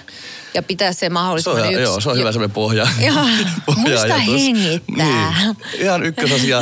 ja 0.56 0.62
pitää 0.62 0.92
se 0.92 0.98
Se 0.98 1.06
on, 1.06 1.12
mahdollisimman 1.12 1.64
yksi. 1.72 1.82
joo, 1.82 2.00
se 2.00 2.10
on 2.10 2.18
hyvä 2.18 2.32
semmoinen 2.32 2.54
pohja. 2.54 2.86
Joo, 3.06 3.14
pohja-ajatus. 3.66 3.76
muista 3.76 4.14
hengittää. 4.18 5.34
Niin. 5.44 5.56
Ihan 5.80 6.02
ykkösasia, 6.02 6.60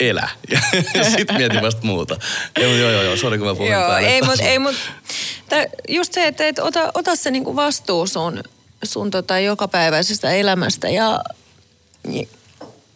elä. 0.00 0.28
Ja 0.50 0.60
sitten 1.16 1.36
mieti 1.36 1.56
vasta 1.62 1.80
muuta. 1.86 2.16
Joo, 2.60 2.72
joo, 2.74 2.90
joo, 2.90 3.02
joo. 3.02 3.16
sori 3.16 3.38
kun 3.38 3.46
mä 3.46 3.54
puhun 3.54 3.70
Joo, 3.72 3.82
päälle. 3.88 4.08
ei 4.08 4.22
mut, 4.22 4.40
ei 4.40 4.58
mut, 4.58 4.74
tää, 5.48 5.64
just 5.88 6.12
se, 6.12 6.26
että 6.26 6.48
et 6.48 6.58
ota, 6.58 6.90
ota 6.94 7.16
se 7.16 7.30
niinku 7.30 7.56
vastuu 7.56 8.06
sun, 8.06 8.42
sun 8.84 9.10
tota 9.10 9.38
jokapäiväisestä 9.38 10.30
elämästä 10.30 10.88
ja, 10.88 11.20
ja, 12.10 12.24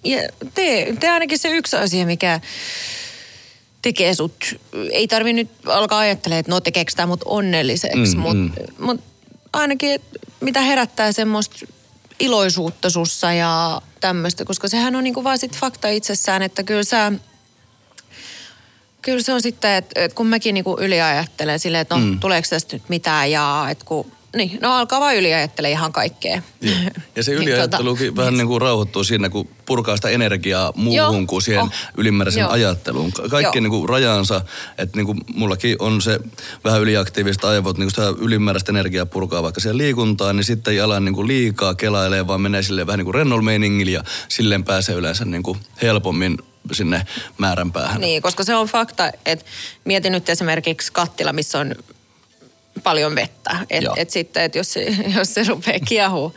ja 0.05 0.29
tee, 0.55 0.97
tee 1.01 1.11
ainakin 1.11 1.39
se 1.39 1.49
yksi 1.49 1.77
asia, 1.77 2.07
mikä 2.07 2.41
tekee 3.83 4.15
sut, 4.15 4.45
ei 4.93 5.09
tarvi 5.09 5.33
nyt 5.33 5.49
alkaa 5.67 5.99
ajattelemaan, 5.99 6.41
että 6.41 6.53
no 6.53 6.61
tekeekö 6.61 6.93
tämä 6.97 7.07
mut 7.07 7.21
onnelliseksi, 7.25 8.17
Mm, 8.17 8.23
mm, 8.23 8.29
mm. 8.33 8.43
mutta 8.43 8.61
mut 8.79 9.01
ainakin 9.53 9.93
et 9.93 10.03
mitä 10.41 10.61
herättää 10.61 11.13
semmoista 11.13 11.67
iloisuutta 12.21 12.91
sussa 12.91 13.33
ja 13.33 13.83
tämmöistä, 14.01 14.45
koska 14.45 14.69
sehän 14.69 14.97
on 14.97 15.05
niinku 15.05 15.25
vaan 15.25 15.39
sit 15.39 15.57
fakta 15.57 15.89
itsessään, 15.89 16.43
että 16.43 16.63
kyllä 16.63 16.85
sä, 16.85 17.13
Kyllä 19.03 19.23
se 19.23 19.33
on 19.33 19.43
sitten, 19.43 19.71
että, 19.71 20.05
että 20.05 20.15
kun 20.15 20.27
mäkin 20.27 20.55
niinku 20.55 20.77
yliajattelen 20.81 21.59
silleen, 21.59 21.81
että 21.83 21.95
no 21.95 22.01
mm. 22.01 22.21
tuleeko 22.21 22.49
tästä 22.51 22.77
nyt 22.77 22.89
mitään 22.89 23.31
ja 23.31 23.67
että 23.71 23.85
kun, 23.85 24.13
niin, 24.37 24.59
no 24.63 24.73
alkaa 24.75 25.01
vaan 25.01 25.17
yliajattelemaan 25.17 25.73
ihan 25.79 25.93
kaikkea. 25.93 26.43
Joo. 26.61 26.75
Ja 27.17 27.25
se 27.25 27.31
Niin, 27.31 27.43
yliajattelukin 27.43 28.07
tota, 28.07 28.17
vähän 28.21 28.35
niin 28.37 28.47
kuin 28.47 28.61
rauhoittuu 28.61 29.05
siinä, 29.05 29.29
kun 29.29 29.49
purkaa 29.67 29.97
sitä 29.97 30.09
energiaa 30.09 30.73
muuhun 30.77 30.97
Joo. 30.97 31.27
kuin 31.27 31.43
siihen 31.43 31.63
Oh. 31.63 31.71
ylimääräisen 31.97 32.41
Joo. 32.41 32.51
ajatteluun. 32.51 33.13
Ka- 33.13 33.29
Kaikki 33.29 33.61
niin 33.61 33.71
kuin 33.71 33.89
rajansa, 33.89 34.41
että 34.79 34.97
niin 34.99 35.07
kuin 35.07 35.21
mullakin 35.35 35.77
on 35.79 36.03
se 36.03 36.19
vähän 36.65 36.81
yliaktiivista 36.81 37.49
aivot, 37.49 37.79
niin 37.79 37.85
kuin 37.87 37.91
sitä 38.07 38.25
ylimääräistä 38.25 38.73
energiaa 38.73 39.07
purkaa 39.07 39.43
vaikka 39.43 39.61
siihen 39.61 39.79
liikuntaan, 39.79 40.37
niin 40.37 40.45
sitten 40.45 40.73
ei 40.73 40.81
ala 40.81 41.01
niin 41.01 41.15
kuin 41.15 41.27
liikaa 41.29 41.75
kelailee, 41.75 42.27
vaan 42.27 42.41
menee 42.41 42.63
silleen 42.63 42.87
vähän 42.87 42.99
niin 42.99 43.05
kuin 43.05 43.15
rennolla 43.15 43.43
meiningillä 43.43 43.93
ja 43.93 44.05
silleen 44.29 44.65
pääsee 44.65 44.95
yleensä 44.95 45.25
niin 45.25 45.43
kuin 45.43 45.59
helpommin 45.83 46.39
sinne 46.73 47.07
määränpäähän. 47.39 48.01
Niin, 48.01 48.23
koska 48.23 48.45
se 48.45 48.55
on 48.55 48.67
fakta, 48.67 49.13
että 49.27 49.45
mietin 49.85 50.13
nyt 50.13 50.29
esimerkiksi 50.29 50.93
kattila, 50.93 51.33
missä 51.33 51.59
on 51.59 51.75
paljon 52.81 53.15
vettä. 53.15 53.51
Että 53.71 53.85
Joo. 53.85 53.95
et 53.99 54.11
sitten, 54.11 54.43
että 54.43 54.59
jos 54.59 54.75
jos 55.17 55.35
se 55.35 55.45
rupeaa 55.49 55.79
kiehuu, 55.89 56.35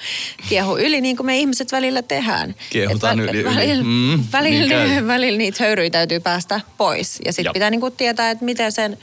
kiehuu 0.49 0.77
yli, 0.77 1.01
niin 1.01 1.17
kuin 1.17 1.25
me 1.25 1.38
ihmiset 1.39 1.71
välillä 1.71 2.01
tehdään. 2.01 2.56
Kiehutaan 2.69 3.19
Et 3.19 3.30
yli- 3.30 3.38
yli. 3.41 3.56
Välillä, 3.56 3.84
Mm, 3.84 4.23
välillä, 4.32 4.84
niin 4.84 5.08
välillä 5.08 5.38
niitä 5.38 5.63
höyryjä 5.63 5.89
täytyy 5.89 6.19
päästä 6.19 6.62
pois. 6.77 7.19
Ja 7.25 7.34
sitten 7.34 7.54
pitää 7.54 7.69
niinku 7.69 7.91
tietää, 7.91 8.32
että 8.32 8.45
miten 8.45 8.71
sen 8.71 8.97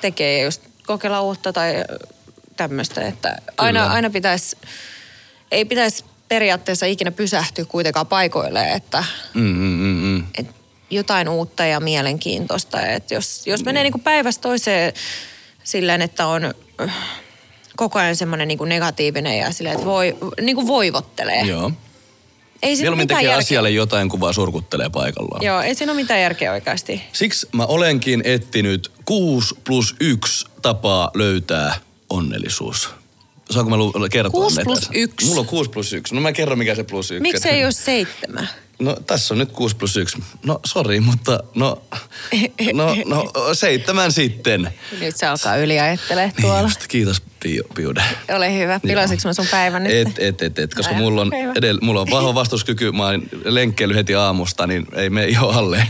tekee. 0.00 0.38
Ja 0.38 0.44
just 0.44 0.62
kokeilla 0.86 1.20
uutta 1.22 1.52
tai 1.52 1.74
tämmöistä. 2.56 3.00
Että 3.08 3.36
aina, 3.58 3.80
Kyllä. 3.80 3.92
aina 3.92 4.10
pitäisi, 4.10 4.56
ei 5.50 5.64
pitäisi 5.64 6.04
periaatteessa 6.28 6.86
ikinä 6.86 7.10
pysähtyä 7.10 7.64
kuitenkaan 7.64 8.06
paikoilleen, 8.06 8.72
että 8.76 9.04
Mm, 9.34 9.42
mm, 9.42 9.64
mm, 9.64 9.96
mm. 10.04 10.24
et 10.38 10.46
jotain 10.90 11.28
uutta 11.28 11.64
ja 11.64 11.80
mielenkiintoista. 11.80 12.86
Et 12.86 13.10
jos, 13.10 13.46
jos 13.46 13.64
menee 13.64 13.82
niinku 13.82 13.98
päivästä 13.98 14.42
toiseen 14.42 14.92
silleen, 15.64 16.02
että 16.02 16.26
on 16.26 16.44
äh, 16.80 16.94
koko 17.76 17.98
ajan 17.98 18.16
semmoinen 18.16 18.48
niinku 18.48 18.64
negatiivinen 18.64 19.38
ja 19.38 19.52
silleen, 19.52 19.74
että 19.74 19.86
voi, 19.86 20.16
niinku 20.40 20.66
voivottelee. 20.66 21.42
Joo. 21.42 21.72
Ei 22.62 22.76
siinä 22.76 22.82
Mieluummin 22.84 23.08
tekee 23.08 23.22
järkeä. 23.22 23.38
asialle 23.38 23.70
jotain, 23.70 24.08
kun 24.08 24.20
vaan 24.20 24.34
surkuttelee 24.34 24.88
paikallaan. 24.90 25.42
Joo, 25.44 25.60
ei 25.60 25.74
siinä 25.74 25.92
ole 25.92 26.00
mitään 26.00 26.20
järkeä 26.20 26.52
oikeasti. 26.52 27.02
Siksi 27.12 27.48
mä 27.52 27.66
olenkin 27.66 28.22
etsinyt 28.24 28.92
6 29.04 29.54
plus 29.64 29.96
1 30.00 30.46
tapaa 30.62 31.10
löytää 31.14 31.74
onnellisuus. 32.10 32.90
Saanko 33.50 33.70
mä 33.70 33.76
lu- 33.76 33.92
kertoa 34.10 34.30
Kuusi 34.30 34.56
ne 34.56 34.64
plus 34.64 34.78
tässä? 34.78 34.92
yksi. 34.94 35.26
Mulla 35.26 35.40
on 35.40 35.46
6 35.46 35.70
plus 35.70 35.92
1. 35.92 36.14
No 36.14 36.20
mä 36.20 36.32
kerron 36.32 36.58
mikä 36.58 36.74
se 36.74 36.84
plus 36.84 37.10
1. 37.10 37.22
Miksi 37.22 37.48
ei 37.48 37.64
ole 37.64 37.72
seitsemän? 37.72 38.48
No 38.78 38.96
tässä 39.06 39.34
on 39.34 39.38
nyt 39.38 39.52
6 39.52 39.76
plus 39.76 39.96
1. 39.96 40.18
No 40.46 40.60
sori, 40.66 41.00
mutta 41.00 41.40
no, 41.54 41.82
no, 42.72 42.94
no 43.06 43.32
seitsemän 43.54 44.12
sitten. 44.12 44.74
Nyt 45.00 45.16
se 45.16 45.26
alkaa 45.26 45.56
yliajattelemaan 45.56 46.32
Niin 46.36 46.42
tuolla. 46.42 46.62
just, 46.62 46.86
kiitos 46.88 47.22
Pio, 47.42 47.62
Piude. 47.74 48.02
Ole 48.36 48.58
hyvä. 48.58 48.80
Pilasinko 48.80 49.22
mä 49.28 49.32
sun 49.32 49.46
päivän 49.50 49.82
nyt? 49.82 49.92
Et, 49.92 50.18
et, 50.18 50.42
et, 50.42 50.58
et, 50.58 50.74
koska 50.74 50.94
mulla 50.94 51.20
on, 51.20 51.30
edellä, 51.56 51.80
mulla 51.82 52.00
on 52.00 52.10
vahva 52.10 52.34
vastuskyky, 52.34 52.92
mä 52.92 53.04
oon 53.06 53.22
lenkkeily 53.44 53.94
heti 53.94 54.14
aamusta, 54.14 54.66
niin 54.66 54.86
ei 54.92 55.10
me 55.10 55.26
jo 55.26 55.48
alle. 55.48 55.86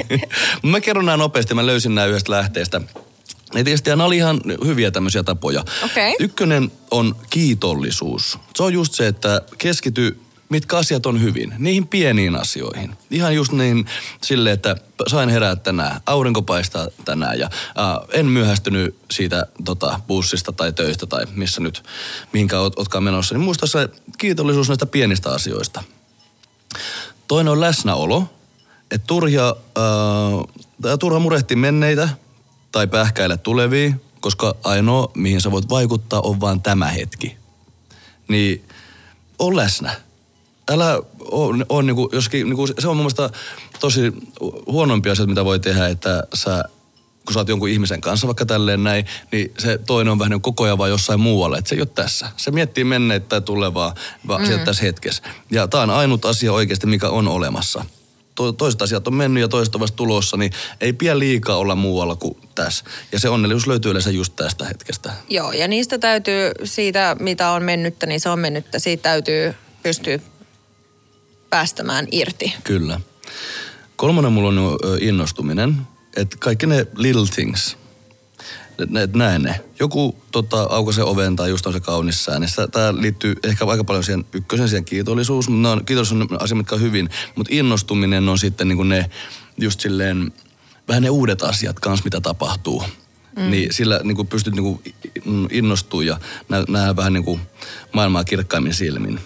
mä 0.62 0.80
kerron 0.80 1.06
nämä 1.06 1.16
nopeasti, 1.16 1.54
mä 1.54 1.66
löysin 1.66 1.94
nämä 1.94 2.06
yhdestä 2.06 2.32
lähteestä. 2.32 2.80
Ja 3.54 3.64
tietysti 3.64 3.90
nämä 3.90 4.04
oli 4.04 4.16
ihan 4.16 4.40
hyviä 4.64 4.90
tämmöisiä 4.90 5.22
tapoja. 5.22 5.64
Okei. 5.84 6.16
Ykkönen 6.20 6.72
on 6.90 7.16
kiitollisuus. 7.30 8.38
Se 8.56 8.62
on 8.62 8.72
just 8.72 8.92
se, 8.94 9.06
että 9.06 9.42
keskity, 9.58 10.20
mitkä 10.52 10.76
asiat 10.76 11.06
on 11.06 11.22
hyvin. 11.22 11.54
Niihin 11.58 11.88
pieniin 11.88 12.36
asioihin. 12.36 12.96
Ihan 13.10 13.34
just 13.34 13.52
niin 13.52 13.86
silleen, 14.22 14.54
että 14.54 14.76
sain 15.08 15.28
herää 15.28 15.56
tänään, 15.56 16.00
aurinko 16.06 16.42
paistaa 16.42 16.88
tänään 17.04 17.38
ja 17.38 17.46
äh, 17.46 18.08
en 18.12 18.26
myöhästynyt 18.26 18.96
siitä 19.10 19.46
tota, 19.64 20.00
bussista 20.06 20.52
tai 20.52 20.72
töistä 20.72 21.06
tai 21.06 21.26
missä 21.34 21.60
nyt, 21.60 21.82
mihinkään 22.32 22.62
oot, 22.62 22.78
ootkaan 22.78 23.04
menossa. 23.04 23.34
Niin 23.34 23.44
muista 23.44 23.66
se 23.66 23.88
kiitollisuus 24.18 24.68
näistä 24.68 24.86
pienistä 24.86 25.30
asioista. 25.30 25.82
Toinen 27.28 27.52
on 27.52 27.60
läsnäolo. 27.60 28.28
Että 28.90 29.06
turhia, 29.06 29.56
äh, 29.78 30.98
turha 30.98 31.18
murehti 31.18 31.56
menneitä 31.56 32.08
tai 32.72 32.86
pähkäillä 32.86 33.36
tulevia, 33.36 33.92
koska 34.20 34.54
ainoa, 34.64 35.10
mihin 35.14 35.40
sä 35.40 35.50
voit 35.50 35.68
vaikuttaa, 35.68 36.20
on 36.20 36.40
vaan 36.40 36.62
tämä 36.62 36.88
hetki. 36.88 37.36
Niin 38.28 38.64
on 39.38 39.56
läsnä. 39.56 39.96
Älä 40.70 41.00
on, 41.30 41.66
on 41.68 41.86
niinku, 41.86 42.08
joskin, 42.12 42.46
niinku, 42.46 42.66
se 42.66 42.88
on 42.88 42.96
mun 42.96 43.04
mielestä 43.04 43.30
tosi 43.80 44.12
huonompi 44.66 45.10
asia, 45.10 45.26
mitä 45.26 45.44
voi 45.44 45.60
tehdä, 45.60 45.88
että 45.88 46.22
sä 46.34 46.64
kun 47.24 47.34
sä 47.34 47.40
oot 47.40 47.48
jonkun 47.48 47.68
ihmisen 47.68 48.00
kanssa 48.00 48.26
vaikka 48.26 48.46
tälleen 48.46 48.84
näin, 48.84 49.06
niin 49.32 49.52
se 49.58 49.78
toinen 49.78 50.12
on 50.12 50.18
vähän 50.18 50.30
niin 50.30 50.40
koko 50.40 50.64
ajan 50.64 50.78
vaan 50.78 50.90
jossain 50.90 51.20
muualla, 51.20 51.58
että 51.58 51.68
se 51.68 51.74
ei 51.74 51.80
ole 51.80 51.88
tässä. 51.94 52.28
Se 52.36 52.50
miettii 52.50 52.84
menneitä 52.84 53.26
tai 53.28 53.40
tulevaa, 53.40 53.94
vaan 54.28 54.40
mm. 54.40 54.46
sieltä 54.46 54.64
tässä 54.64 54.82
hetkessä. 54.82 55.22
Ja 55.50 55.68
tää 55.68 55.80
on 55.80 55.90
ainut 55.90 56.24
asia 56.24 56.52
oikeasti, 56.52 56.86
mikä 56.86 57.08
on 57.08 57.28
olemassa. 57.28 57.84
To, 58.34 58.52
toiset 58.52 58.82
asiat 58.82 59.06
on 59.06 59.14
mennyt 59.14 59.40
ja 59.40 59.48
toiset 59.48 59.74
on 59.74 59.80
vasta 59.80 59.96
tulossa, 59.96 60.36
niin 60.36 60.52
ei 60.80 60.92
pidä 60.92 61.18
liikaa 61.18 61.56
olla 61.56 61.74
muualla 61.74 62.16
kuin 62.16 62.36
tässä. 62.54 62.84
Ja 63.12 63.20
se 63.20 63.28
onnellisuus 63.28 63.66
löytyy 63.66 63.90
yleensä 63.90 64.10
just 64.10 64.36
tästä 64.36 64.64
hetkestä. 64.64 65.12
Joo, 65.28 65.52
ja 65.52 65.68
niistä 65.68 65.98
täytyy, 65.98 66.50
siitä 66.64 67.16
mitä 67.20 67.50
on 67.50 67.62
mennyttä, 67.62 68.06
niin 68.06 68.20
se 68.20 68.28
on 68.28 68.38
mennyttä. 68.38 68.78
Siitä 68.78 69.02
täytyy 69.02 69.54
pystyä 69.82 70.18
päästämään 71.52 72.06
irti. 72.10 72.54
Kyllä. 72.64 73.00
Kolmonen 73.96 74.32
mulla 74.32 74.48
on 74.48 74.78
innostuminen, 75.00 75.76
että 76.16 76.36
kaikki 76.40 76.66
ne 76.66 76.86
little 76.96 77.26
things, 77.34 77.76
ne, 78.88 79.02
et 79.02 79.14
näen 79.14 79.42
ne. 79.42 79.60
Joku 79.80 80.16
tota, 80.30 80.62
aukaisee 80.62 81.04
oven 81.04 81.36
tai 81.36 81.50
just 81.50 81.66
on 81.66 81.72
se 81.72 81.80
kaunis 81.80 82.24
sää, 82.24 82.38
niin 82.38 82.50
tämä 82.72 82.94
liittyy 82.94 83.34
ehkä 83.42 83.64
aika 83.64 83.84
paljon 83.84 84.04
siihen 84.04 84.24
ykkösen, 84.32 84.68
siihen 84.68 84.84
kiitollisuus. 84.84 85.48
mutta 85.48 85.70
on, 85.70 85.84
kiitos 85.84 86.12
on 86.12 86.28
asia, 86.40 86.56
mitkä 86.56 86.74
on 86.74 86.80
hyvin, 86.80 87.08
mutta 87.36 87.54
innostuminen 87.54 88.28
on 88.28 88.38
sitten 88.38 88.68
niin 88.68 88.88
ne 88.88 89.10
just 89.58 89.80
silleen, 89.80 90.32
vähän 90.88 91.02
ne 91.02 91.10
uudet 91.10 91.42
asiat 91.42 91.80
kanssa, 91.80 92.04
mitä 92.04 92.20
tapahtuu. 92.20 92.84
mm. 93.36 93.50
niin 93.50 93.72
sillä 93.72 94.00
niin 94.04 94.16
kuin 94.16 94.28
pystyt 94.28 94.54
niin 94.54 94.64
kuin 94.64 94.82
innostumaan 95.50 96.06
ja 96.06 96.20
nä- 96.48 96.64
nähdä 96.68 96.96
vähän 96.96 97.12
niin 97.12 97.24
kuin 97.24 97.40
maailmaa 97.92 98.24
kirkkaimmin 98.24 98.74
silmin. 98.74 99.20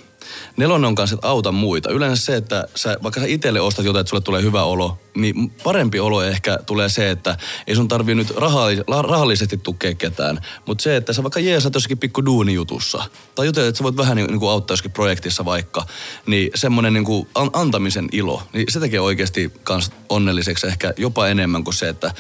Nelonen 0.57 0.89
on 0.89 0.95
kanssa, 0.95 1.15
että 1.15 1.29
auta 1.29 1.53
muita. 1.53 1.91
Yleensä 1.91 2.25
se, 2.25 2.37
että 2.37 2.69
sä, 2.75 2.97
vaikka 3.03 3.21
sä 3.21 3.27
itselle 3.27 3.61
ostat 3.61 3.85
jotain, 3.85 4.01
että 4.01 4.11
sulle 4.11 4.23
tulee 4.23 4.43
hyvä 4.43 4.63
olo, 4.65 4.99
niin 5.15 5.51
parempi 5.51 6.01
olo 6.01 6.23
ehkä 6.23 6.59
tulee 6.67 6.89
se, 6.89 7.11
että 7.11 7.37
ei 7.67 7.75
sun 7.77 7.89
tarvii 7.89 8.15
nyt 8.15 8.31
rahallis- 8.31 8.85
rahallisesti 9.09 9.59
tukea 9.59 9.95
ketään. 9.95 10.41
Mutta 10.67 10.83
se, 10.83 10.97
että 10.97 11.13
sä 11.13 11.23
vaikka 11.23 11.41
jeesat 11.41 11.75
jossakin 11.75 11.99
pikku 11.99 12.25
duunijutussa, 12.25 13.05
tai 13.35 13.47
jotain, 13.47 13.69
että 13.69 13.79
sä 13.79 13.85
voit 13.85 13.97
vähän 13.97 14.17
niin 14.17 14.41
kuin 14.41 14.51
auttaa 14.51 14.73
jossakin 14.73 14.93
projektissa 14.93 15.45
vaikka, 15.45 15.87
niin 16.27 16.51
semmoinen 16.55 16.93
niin 16.93 17.05
kuin 17.05 17.29
antamisen 17.53 18.09
ilo, 18.13 18.43
niin 18.53 18.67
se 18.69 18.81
tekee 18.81 19.01
oikeasti 19.01 19.53
kans 19.65 19.91
onnelliseksi 20.09 20.67
ehkä 20.67 20.95
jopa 20.97 21.29
enemmän 21.29 21.65
kuin 21.65 21.75
se, 21.75 21.89
että 21.89 22.15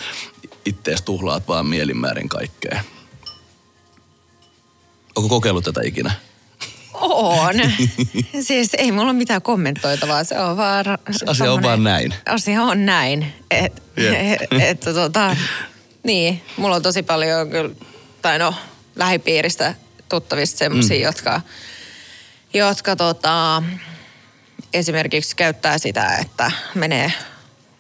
ittees 0.65 1.03
tuhlaat 1.03 1.49
vaan 1.49 1.67
mielinmäärin 1.67 2.29
kaikkea. 2.29 2.83
Onko 5.17 5.29
kokeillut 5.29 5.65
tätä 5.65 5.81
ikinä? 5.85 6.13
On. 7.01 7.55
siis 8.41 8.71
ei 8.79 8.93
mulla 8.93 9.11
ole 9.11 9.13
mitään 9.13 9.43
kommentoitavaa, 9.43 10.25
se 10.25 10.39
on 10.39 10.57
vaan... 10.57 10.85
Asia 11.27 11.53
on 11.53 11.63
vaan 11.63 11.85
näin. 11.85 12.15
Asia 12.27 12.63
on 12.63 12.87
näin. 12.87 13.35
Et, 13.51 13.83
yeah. 13.99 14.63
et, 14.71 14.81
tota, 14.81 15.37
niin, 16.03 16.43
mulla 16.57 16.77
on 16.77 16.83
tosi 16.83 17.03
paljon 17.03 17.51
kyllä, 17.51 17.75
tai 18.23 18.39
no, 18.39 18.55
lähipiiristä 18.97 19.75
tuttavista 20.09 20.59
semmosia, 20.59 20.99
mm. 20.99 21.03
jotka, 21.03 21.41
jotka 22.55 22.97
tota, 22.97 23.63
esimerkiksi 24.75 25.37
käyttää 25.37 25.79
sitä, 25.79 26.17
että 26.21 26.51
menee 26.75 27.13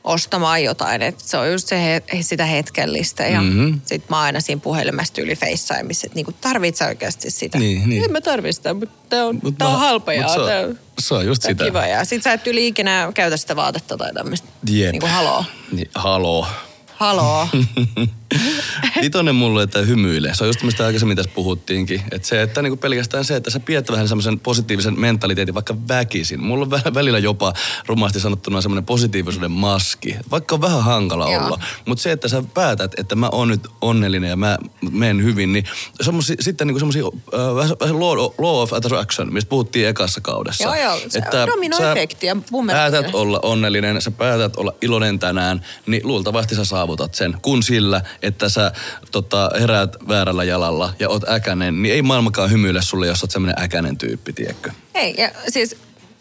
ostamaan 0.06 0.64
jotain. 0.64 1.02
Et 1.02 1.20
se 1.20 1.36
on 1.36 1.52
just 1.52 1.68
se 1.68 1.82
he, 1.82 2.02
sitä 2.20 2.44
hetkellistä. 2.44 3.26
Ja 3.26 3.40
mm-hmm. 3.40 3.80
sit 3.86 4.08
mä 4.08 4.20
aina 4.20 4.40
siinä 4.40 4.60
puhelimesta 4.60 5.20
yli 5.20 5.36
FaceTimeissa, 5.36 6.06
että 6.06 6.16
niinku 6.16 6.32
tarvitsee 6.40 6.88
oikeasti 6.88 7.30
sitä. 7.30 7.58
Niin, 7.58 7.88
niin. 7.88 8.04
En 8.04 8.12
mä 8.12 8.20
tarvitse 8.20 8.56
sitä, 8.56 8.74
mutta 8.74 9.08
tää 9.08 9.26
on, 9.26 9.40
mut 9.42 9.58
tää 9.58 9.68
on 9.68 9.78
halpa 9.78 10.12
ja 10.12 10.28
se, 10.28 10.40
on, 10.40 10.78
se 10.98 11.14
on 11.14 11.26
just 11.26 11.42
sitä. 11.42 11.64
kiva. 11.64 11.86
Ja 11.86 12.04
sit 12.04 12.22
sä 12.22 12.32
et 12.32 12.46
yli 12.46 12.66
ikinä 12.66 13.12
käytä 13.14 13.36
sitä 13.36 13.56
vaatetta 13.56 13.96
tai 13.96 14.12
tämmöistä. 14.14 14.48
Jep. 14.70 14.92
Niinku 14.92 15.06
haloo. 15.06 15.44
Niin, 15.72 15.90
haloo. 15.94 16.46
Haloo. 16.94 17.48
Vitonen 19.02 19.34
mulle, 19.34 19.62
että 19.62 19.78
hymyile. 19.78 20.34
Se 20.34 20.44
on 20.44 20.48
just 20.48 20.62
mistä 20.62 20.86
aikaisemmin 20.86 21.16
tässä 21.16 21.32
puhuttiinkin. 21.34 22.02
Että 22.12 22.28
se, 22.28 22.42
että 22.42 22.62
niinku 22.62 22.76
pelkästään 22.76 23.24
se, 23.24 23.36
että 23.36 23.50
sä 23.50 23.60
pidät 23.60 23.90
vähän 23.90 24.08
semmoisen 24.08 24.40
positiivisen 24.40 25.00
mentaliteetin 25.00 25.54
vaikka 25.54 25.76
väkisin. 25.88 26.42
Mulla 26.42 26.64
on 26.64 26.94
välillä 26.94 27.18
jopa 27.18 27.52
rumasti 27.86 28.20
sanottuna 28.20 28.60
semmoinen 28.60 28.84
positiivisuuden 28.84 29.50
maski. 29.50 30.16
Vaikka 30.30 30.54
on 30.54 30.60
vähän 30.60 30.84
hankala 30.84 31.30
Joo. 31.30 31.46
olla. 31.46 31.60
Mutta 31.84 32.02
se, 32.02 32.12
että 32.12 32.28
sä 32.28 32.42
päätät, 32.54 32.92
että 32.98 33.16
mä 33.16 33.28
oon 33.32 33.48
nyt 33.48 33.68
onnellinen 33.80 34.30
ja 34.30 34.36
mä 34.36 34.58
menen 34.90 35.24
hyvin, 35.24 35.52
niin 35.52 35.64
semmosi, 36.00 36.36
sitten 36.40 36.66
niinku 36.66 36.78
semmoisia 36.78 37.04
äh, 37.04 37.78
vähän 37.80 38.00
law, 38.00 38.18
law 38.18 38.62
of 38.62 38.72
attraction, 38.72 39.32
mistä 39.32 39.48
puhuttiin 39.48 39.88
ekassa 39.88 40.20
kaudessa. 40.20 40.64
Joo, 40.64 40.74
joo. 40.74 41.00
Se 41.08 41.18
että 41.18 41.46
dominoefekti 41.46 42.26
ja 42.26 42.36
päätät 42.66 43.14
olla 43.14 43.40
onnellinen, 43.42 44.02
sä 44.02 44.10
päätät 44.10 44.56
olla 44.56 44.72
iloinen 44.82 45.18
tänään, 45.18 45.60
niin 45.86 46.00
luultavasti 46.04 46.54
sä 46.54 46.64
saavutat 46.64 47.14
sen. 47.14 47.36
Kun 47.42 47.62
sillä, 47.62 48.02
että 48.22 48.48
sä 48.48 48.72
tota, 49.10 49.50
heräät 49.60 49.96
väärällä 50.08 50.44
jalalla 50.44 50.94
ja 50.98 51.08
oot 51.08 51.28
äkänen, 51.28 51.82
niin 51.82 51.94
ei 51.94 52.02
maailmakaan 52.02 52.50
hymyile 52.50 52.82
sulle, 52.82 53.06
jos 53.06 53.22
oot 53.22 53.30
semmoinen 53.30 53.64
äkänen 53.64 53.98
tyyppi, 53.98 54.32
tiedätkö? 54.32 54.70
Ei, 54.94 55.14
ja 55.18 55.30
siis 55.48 55.76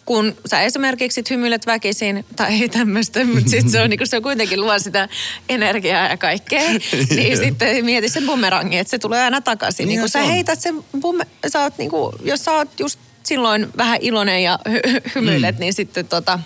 kun 0.05 0.35
sä 0.45 0.61
esimerkiksi 0.61 1.23
hymyilet 1.29 1.65
väkisin 1.65 2.25
tai 2.35 2.69
tämmöistä, 2.69 3.25
mutta 3.25 3.49
sitten 3.49 3.71
se 3.71 3.81
on, 3.81 3.89
niin 3.89 4.07
se 4.07 4.17
on 4.17 4.23
kuitenkin 4.23 4.61
luo 4.61 4.79
sitä 4.79 5.09
energiaa 5.49 6.07
ja 6.07 6.17
kaikkea, 6.17 6.69
niin 7.15 7.37
sitten 7.37 7.85
mieti 7.85 8.09
sen 8.09 8.25
bumerangin, 8.25 8.79
että 8.79 8.91
se 8.91 8.99
tulee 8.99 9.23
aina 9.23 9.41
takaisin. 9.41 9.83
Niin, 9.83 9.87
niin 9.87 9.99
kun 9.99 10.09
sä 10.09 10.23
heität 10.23 10.61
sen 10.61 10.83
bume, 11.01 11.27
sä 11.47 11.61
oot 11.61 11.77
niin 11.77 11.89
kuin, 11.89 12.15
jos 12.23 12.45
sä 12.45 12.51
oot 12.51 12.79
just 12.79 12.99
silloin 13.23 13.67
vähän 13.77 13.97
iloinen 14.01 14.43
ja 14.43 14.59
hy- 14.69 15.11
hymyilet, 15.15 15.55
mm. 15.55 15.59
niin 15.59 15.73
sitten 15.73 16.07
tota, 16.07 16.39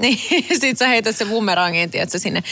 niin, 0.00 0.18
sit 0.60 0.78
sä 0.78 0.88
heität 0.88 1.16
se 1.16 1.24
bumerangin, 1.24 1.90
tiedätkö, 1.90 2.18
sinne 2.18 2.42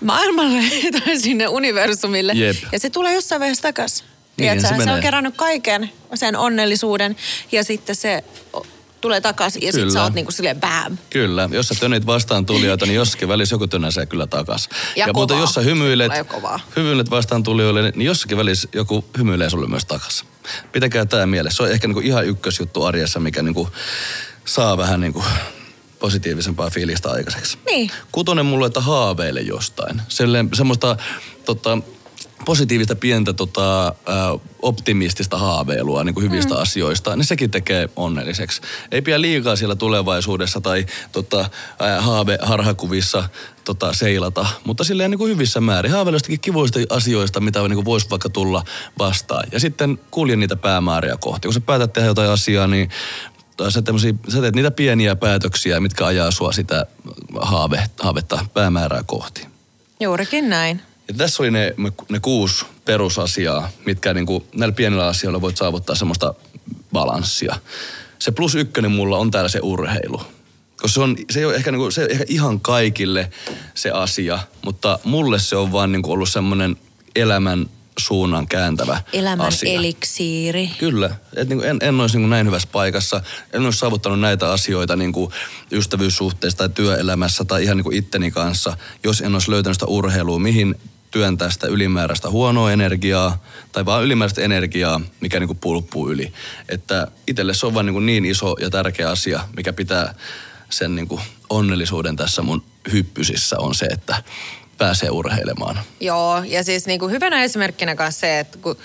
maailmalle 0.00 0.62
tai 1.04 1.18
sinne 1.18 1.48
universumille. 1.48 2.32
Jep. 2.32 2.56
Ja 2.72 2.78
se 2.78 2.90
tulee 2.90 3.14
jossain 3.14 3.40
vaiheessa 3.40 3.62
takaisin. 3.62 4.06
Niin, 4.36 4.60
se, 4.60 4.68
se 4.84 4.92
on 4.92 5.00
kerännyt 5.00 5.34
kaiken 5.36 5.90
sen 6.14 6.36
onnellisuuden 6.36 7.16
ja 7.52 7.64
sitten 7.64 7.96
se 7.96 8.24
tulee 9.00 9.20
takaisin 9.20 9.62
ja 9.62 9.72
sitten 9.72 9.92
sä 9.92 10.02
oot 10.02 10.14
niinku 10.14 10.32
silleen 10.32 10.60
bam. 10.60 10.98
Kyllä, 11.10 11.48
jos 11.52 11.68
sä 11.68 11.74
tönit 11.80 12.06
vastaan 12.06 12.46
tulijoita, 12.46 12.86
niin 12.86 12.94
jossakin 12.94 13.28
välissä 13.28 13.54
joku 13.54 13.66
tönäsee 13.66 14.06
kyllä 14.06 14.26
takas. 14.26 14.68
Ja, 14.96 15.06
ja 15.06 15.12
mutta 15.12 15.34
jos 15.34 15.54
sä 15.54 15.60
hymyilet, 15.60 16.12
hymyilet 16.76 17.10
vastaan 17.10 17.42
tulijoille, 17.42 17.82
niin 17.82 18.06
jossakin 18.06 18.36
välissä 18.36 18.68
joku 18.72 19.04
hymyilee 19.18 19.50
sulle 19.50 19.66
myös 19.66 19.84
takas. 19.84 20.24
Pitäkää 20.72 21.04
tämä 21.04 21.26
mielessä. 21.26 21.56
Se 21.56 21.62
on 21.62 21.70
ehkä 21.70 21.86
niinku 21.86 22.00
ihan 22.00 22.26
ykkösjuttu 22.26 22.84
arjessa, 22.84 23.20
mikä 23.20 23.42
niinku 23.42 23.68
saa 24.44 24.76
vähän 24.76 25.00
niinku 25.00 25.24
positiivisempaa 26.00 26.70
fiilistä 26.70 27.10
aikaiseksi. 27.10 27.58
Niin. 27.66 27.90
Kutonen 28.12 28.46
mulle, 28.46 28.66
että 28.66 28.80
haaveile 28.80 29.40
jostain. 29.40 30.02
Silleen, 30.08 30.48
semmoista 30.52 30.96
tota, 31.44 31.78
positiivista 32.44 32.96
pientä 32.96 33.32
tota, 33.32 33.94
optimistista 34.62 35.38
haaveilua 35.38 36.04
niin 36.04 36.14
kuin 36.14 36.30
hyvistä 36.30 36.54
mm. 36.54 36.60
asioista, 36.60 37.16
niin 37.16 37.24
sekin 37.24 37.50
tekee 37.50 37.88
onnelliseksi. 37.96 38.60
Ei 38.90 39.02
pidä 39.02 39.20
liikaa 39.20 39.56
siellä 39.56 39.74
tulevaisuudessa 39.74 40.60
tai 40.60 40.86
tota, 41.12 41.50
haave 41.98 42.38
harhakuvissa 42.42 43.28
tota, 43.64 43.92
seilata, 43.92 44.46
mutta 44.64 44.84
silleen 44.84 45.10
niin 45.10 45.18
kuin 45.18 45.32
hyvissä 45.32 45.60
määrin. 45.60 45.92
Haaveilla 45.92 46.14
jostakin 46.14 46.40
kivoista 46.40 46.80
asioista, 46.90 47.40
mitä 47.40 47.68
niin 47.68 47.84
voisi 47.84 48.10
vaikka 48.10 48.28
tulla 48.28 48.64
vastaan. 48.98 49.48
Ja 49.52 49.60
sitten 49.60 49.98
kulje 50.10 50.36
niitä 50.36 50.56
päämääriä 50.56 51.16
kohti. 51.20 51.48
Kun 51.48 51.54
sä 51.54 51.60
päätät 51.60 51.92
tehdä 51.92 52.08
jotain 52.08 52.30
asiaa, 52.30 52.66
niin 52.66 52.90
sä, 53.68 53.82
sä 54.28 54.40
teet 54.40 54.54
niitä 54.54 54.70
pieniä 54.70 55.16
päätöksiä, 55.16 55.80
mitkä 55.80 56.06
ajaa 56.06 56.30
sua 56.30 56.52
sitä 56.52 56.86
haave, 57.40 57.82
haavetta 58.00 58.46
päämäärää 58.54 59.02
kohti. 59.06 59.46
Juurikin 60.00 60.48
näin. 60.48 60.82
Ja 61.08 61.14
tässä 61.14 61.42
oli 61.42 61.50
ne, 61.50 61.74
ne 62.08 62.20
kuusi 62.20 62.64
perusasiaa, 62.84 63.68
mitkä 63.86 64.14
niin 64.14 64.26
kuin, 64.26 64.44
näillä 64.54 64.74
pienillä 64.74 65.06
asioilla 65.06 65.40
voit 65.40 65.56
saavuttaa 65.56 65.96
semmoista 65.96 66.34
balanssia. 66.92 67.56
Se 68.18 68.30
plus 68.30 68.54
ykkönen 68.54 68.90
mulla 68.90 69.18
on 69.18 69.30
täällä 69.30 69.48
se 69.48 69.60
urheilu. 69.62 70.22
Koska 70.76 70.94
se, 70.94 71.00
on, 71.00 71.16
se 71.30 71.38
ei 71.38 71.44
ole 71.44 71.54
ehkä, 71.54 71.72
niin 71.72 71.80
kuin, 71.80 71.92
se 71.92 72.06
ehkä 72.10 72.24
ihan 72.28 72.60
kaikille 72.60 73.30
se 73.74 73.90
asia, 73.90 74.38
mutta 74.64 74.98
mulle 75.04 75.38
se 75.38 75.56
on 75.56 75.72
vaan 75.72 75.92
niin 75.92 76.02
kuin 76.02 76.12
ollut 76.12 76.28
semmoinen 76.28 76.76
elämän 77.16 77.66
suunnan 78.00 78.46
kääntävä 78.46 79.02
Elämän 79.12 79.46
asia. 79.46 79.72
eliksiiri. 79.72 80.70
Kyllä. 80.78 81.16
Et 81.36 81.48
niin 81.48 81.58
kuin 81.58 81.68
en, 81.70 81.78
en 81.80 82.00
olisi 82.00 82.16
niin 82.16 82.22
kuin 82.22 82.30
näin 82.30 82.46
hyvässä 82.46 82.68
paikassa. 82.72 83.20
En 83.52 83.64
olisi 83.64 83.78
saavuttanut 83.78 84.20
näitä 84.20 84.52
asioita 84.52 84.96
niin 84.96 85.12
kuin 85.12 85.32
ystävyyssuhteessa 85.72 86.58
tai 86.58 86.68
työelämässä 86.68 87.44
tai 87.44 87.62
ihan 87.62 87.76
niin 87.76 87.84
kuin 87.84 87.96
itteni 87.96 88.30
kanssa, 88.30 88.76
jos 89.04 89.20
en 89.20 89.34
olisi 89.34 89.50
löytänyt 89.50 89.76
sitä 89.76 89.86
urheilua, 89.86 90.38
mihin 90.38 90.74
työntää 91.10 91.50
sitä 91.50 91.66
ylimääräistä 91.66 92.30
huonoa 92.30 92.72
energiaa 92.72 93.44
tai 93.72 93.86
vaan 93.86 94.04
ylimääräistä 94.04 94.42
energiaa, 94.42 95.00
mikä 95.20 95.40
niin 95.40 95.48
kuin 95.48 95.58
pulppuu 95.58 96.10
yli. 96.10 96.32
Että 96.68 97.06
itselle 97.26 97.54
se 97.54 97.66
on 97.66 97.74
vaan 97.74 97.86
niin, 97.86 97.94
kuin 97.94 98.06
niin 98.06 98.24
iso 98.24 98.56
ja 98.60 98.70
tärkeä 98.70 99.10
asia, 99.10 99.40
mikä 99.56 99.72
pitää 99.72 100.14
sen 100.70 100.96
niin 100.96 101.08
kuin 101.08 101.20
onnellisuuden 101.50 102.16
tässä 102.16 102.42
mun 102.42 102.62
hyppysissä 102.92 103.58
on 103.58 103.74
se, 103.74 103.86
että 103.86 104.22
pääsee 104.80 105.10
urheilemaan. 105.10 105.80
Joo, 106.00 106.42
ja 106.46 106.64
siis 106.64 106.86
niin 106.86 107.00
kuin 107.00 107.12
hyvänä 107.12 107.42
esimerkkinä 107.44 107.94
kanssa 107.94 108.20
se, 108.20 108.38
että 108.38 108.58
kun, 108.62 108.76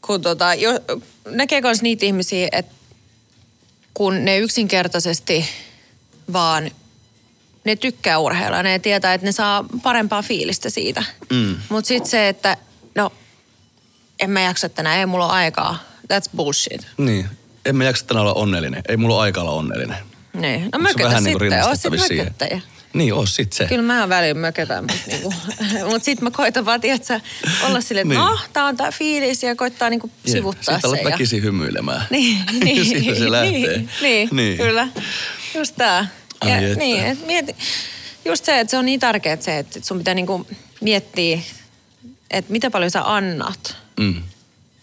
kun 0.00 0.22
tota, 0.22 0.54
jo, 0.54 0.70
näkee 1.28 1.60
myös 1.60 1.82
niitä 1.82 2.06
ihmisiä, 2.06 2.48
että 2.52 2.74
kun 3.94 4.24
ne 4.24 4.38
yksinkertaisesti 4.38 5.46
vaan 6.32 6.70
ne 7.64 7.76
tykkää 7.76 8.18
urheilla, 8.18 8.62
ne 8.62 8.78
tietää, 8.78 9.14
että 9.14 9.26
ne 9.26 9.32
saa 9.32 9.64
parempaa 9.82 10.22
fiilistä 10.22 10.70
siitä. 10.70 11.04
Mm. 11.30 11.56
Mutta 11.68 11.88
sitten 11.88 12.10
se, 12.10 12.28
että 12.28 12.56
no, 12.94 13.12
en 14.20 14.30
mä 14.30 14.40
jaksa 14.40 14.68
tänään, 14.68 14.98
ei 14.98 15.06
mulla 15.06 15.26
ole 15.26 15.32
aikaa. 15.32 15.78
That's 16.12 16.30
bullshit. 16.36 16.86
Niin, 16.98 17.28
en 17.64 17.76
mä 17.76 17.84
jaksa 17.84 18.06
tänään 18.06 18.22
olla 18.22 18.34
onnellinen. 18.34 18.82
Ei 18.88 18.96
mulla 18.96 19.14
ole 19.14 19.22
aikaa 19.22 19.42
olla 19.42 19.52
onnellinen. 19.52 19.96
Niin, 20.32 20.68
no 20.72 20.78
mökötä 20.78 21.20
niinku 21.20 21.44
sitten, 21.44 21.64
oot 21.64 22.08
mököttäjä. 22.08 22.60
Niin, 22.96 23.14
oo 23.14 23.26
sit 23.26 23.52
se. 23.52 23.64
Kyllä 23.66 23.82
mä 23.82 24.08
välillä 24.08 24.40
mökötän, 24.40 24.84
mutta 24.84 25.02
niinku, 25.06 25.34
mut 25.90 26.02
sit 26.02 26.20
mä 26.20 26.30
koitan 26.30 26.64
vaan, 26.64 26.80
tiedätkö, 26.80 27.20
olla 27.62 27.80
silleen, 27.80 28.12
että 28.12 28.24
niin. 28.24 28.30
no, 28.30 28.38
tää 28.52 28.64
on 28.64 28.76
tää 28.76 28.92
fiilis 28.92 29.42
ja 29.42 29.56
koittaa 29.56 29.90
niinku 29.90 30.10
sivuttaa 30.26 30.74
Sitten 30.74 30.80
sen. 30.80 30.90
Sitten 30.90 31.12
väkisin 31.12 31.42
hymyilemään. 31.42 32.06
Niin, 32.10 32.42
niin. 32.64 32.86
Siitä 32.86 33.14
se 33.14 33.30
lähtee. 33.30 33.58
Niin, 33.58 33.90
niin, 34.02 34.28
niin. 34.32 34.56
kyllä. 34.56 34.88
Just 35.54 35.74
tää. 35.76 36.08
Ai 36.40 36.50
ja, 36.50 36.56
että. 36.58 36.78
niin, 36.78 37.06
et 37.06 37.26
mieti, 37.26 37.56
just 38.24 38.44
se, 38.44 38.60
että 38.60 38.70
se 38.70 38.78
on 38.78 38.84
niin 38.84 39.00
tärkeää 39.00 39.36
se, 39.40 39.58
että 39.58 39.80
sun 39.82 39.98
pitää 39.98 40.14
niinku 40.14 40.46
miettiä, 40.80 41.40
että 42.30 42.52
mitä 42.52 42.70
paljon 42.70 42.90
sä 42.90 43.14
annat, 43.14 43.76
mm. 44.00 44.22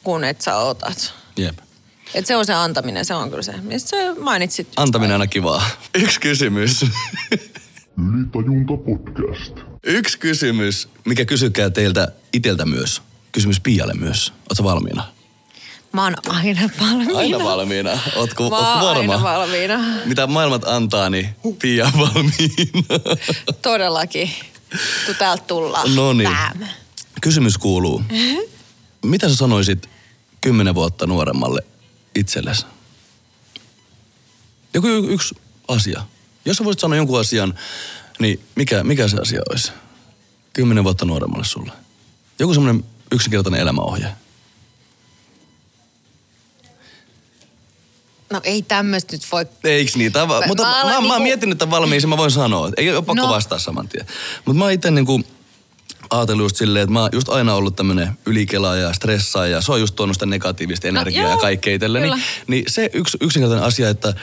kun 0.04 0.24
et 0.24 0.42
sä 0.42 0.58
otat. 0.58 1.14
Jep. 1.38 1.58
Et 2.14 2.26
se 2.26 2.36
on 2.36 2.46
se 2.46 2.54
antaminen, 2.54 3.06
se 3.06 3.14
on 3.14 3.30
kyllä 3.30 3.44
se. 3.44 3.54
Mistä 3.62 3.90
sä 3.90 3.98
mainitsit? 4.20 4.68
Antaminen 4.76 5.14
aina 5.14 5.28
kivaa. 5.28 5.66
Yksi 5.96 6.20
kysymys. 6.20 6.86
Ylitajunta 7.98 8.74
podcast. 8.78 9.58
Yksi 9.84 10.20
kysymys, 10.20 10.90
mikä 11.06 11.26
kysykää 11.26 11.70
teiltä 11.70 12.08
iteltä 12.34 12.66
myös. 12.66 13.02
kysymys 13.32 13.60
Pialle 13.60 13.94
myös. 13.94 14.34
Ootko 14.50 14.64
valmiina? 14.64 15.04
Mä 15.92 16.04
oon 16.04 16.14
aina 16.28 16.70
valmiina. 16.82 17.18
Aina 17.20 17.40
valmiina. 17.44 18.00
Ootko, 18.16 18.50
Mä 18.50 18.56
ootko 18.56 18.72
oon 18.72 18.82
varma? 18.98 19.14
aina 19.14 19.24
valmiina. 19.24 19.80
Mitä 20.06 20.28
maailmat 20.28 20.64
antaa, 20.68 21.10
niin 21.10 21.30
Pia 21.62 21.86
on 21.86 21.92
valmiina. 22.00 23.00
Todellakin. 23.62 24.30
Tu 25.06 25.14
täältä 25.20 25.44
tullaan. 25.44 25.96
No 25.96 26.14
niin. 26.14 26.38
Kysymys 27.22 27.58
kuuluu. 27.58 28.04
Mitä 29.06 29.30
sä 29.30 29.36
sanoisit 29.36 29.90
kymmenen 30.42 30.76
vuotta 30.76 31.08
nuoremmalle 31.08 31.62
itsellesi? 32.16 32.66
Joku 34.74 34.88
y- 34.88 35.14
yksi 35.14 35.36
asia. 35.68 36.02
Jos 36.46 36.58
sä 36.58 36.64
voisit 36.64 36.80
sanoa 36.80 36.98
jonkun 36.98 37.20
asian, 37.20 37.60
niin 38.20 38.40
mikä, 38.56 38.84
mikä 38.84 39.08
se 39.08 39.18
asia 39.18 39.42
olisi? 39.50 39.72
Kymmenen 40.54 40.84
vuotta 40.84 41.06
nuoremmalle 41.06 41.46
sulle. 41.46 41.72
Joku 42.40 42.54
semmoinen 42.54 42.84
yksinkertainen 43.12 43.62
elämäohje. 43.62 44.08
No 48.30 48.42
ei 48.44 48.62
tämmöistä 48.62 49.14
nyt 49.16 49.22
voi... 49.32 49.46
Eiks 49.64 49.96
niin? 49.96 50.12
Mä- 50.28 50.48
mutta 50.48 50.64
mä 50.64 50.70
mä, 50.70 50.82
alan 50.82 50.94
mä, 50.94 51.00
niinku- 51.02 51.24
miettinyt 51.24 51.58
tämän 51.58 51.72
valmiiksi, 51.72 52.08
mä 52.08 52.18
voin 52.18 52.32
sanoa. 52.32 52.70
Ei 52.78 52.90
ole 52.96 53.02
pakko 53.02 53.22
No. 53.28 53.30
vastaa 53.30 53.60
saman 53.60 53.88
tien. 53.88 54.06
Mutta 54.46 54.60
mä 54.66 54.72
itse 54.72 54.92
niinku 54.92 55.22
ajatellut 56.10 56.46
just 56.46 56.56
silleen, 56.56 56.84
että 56.84 56.94
mä 56.94 57.02
oon 57.02 57.10
just 57.14 57.30
aina 57.30 57.56
ollut 57.56 57.76
tämmönen 57.76 58.18
ylikelaaja 58.26 58.82
ja 58.82 58.94
stressaaja. 58.94 59.62
Se 59.62 59.72
on 59.72 59.80
just 59.80 59.96
tuonut 59.96 60.16
sitä 60.16 60.26
negatiivista 60.26 60.88
energiaa 60.88 61.24
ja 61.26 61.30
joo, 61.32 61.40
kaikkea 61.42 61.76
itselleni. 61.76 62.10
kyllä. 62.10 62.24
Niin 62.48 62.64
se 62.68 62.90
yksi 62.94 63.18
yksinkertainen 63.22 63.68
asia, 63.68 63.90
että 63.90 64.14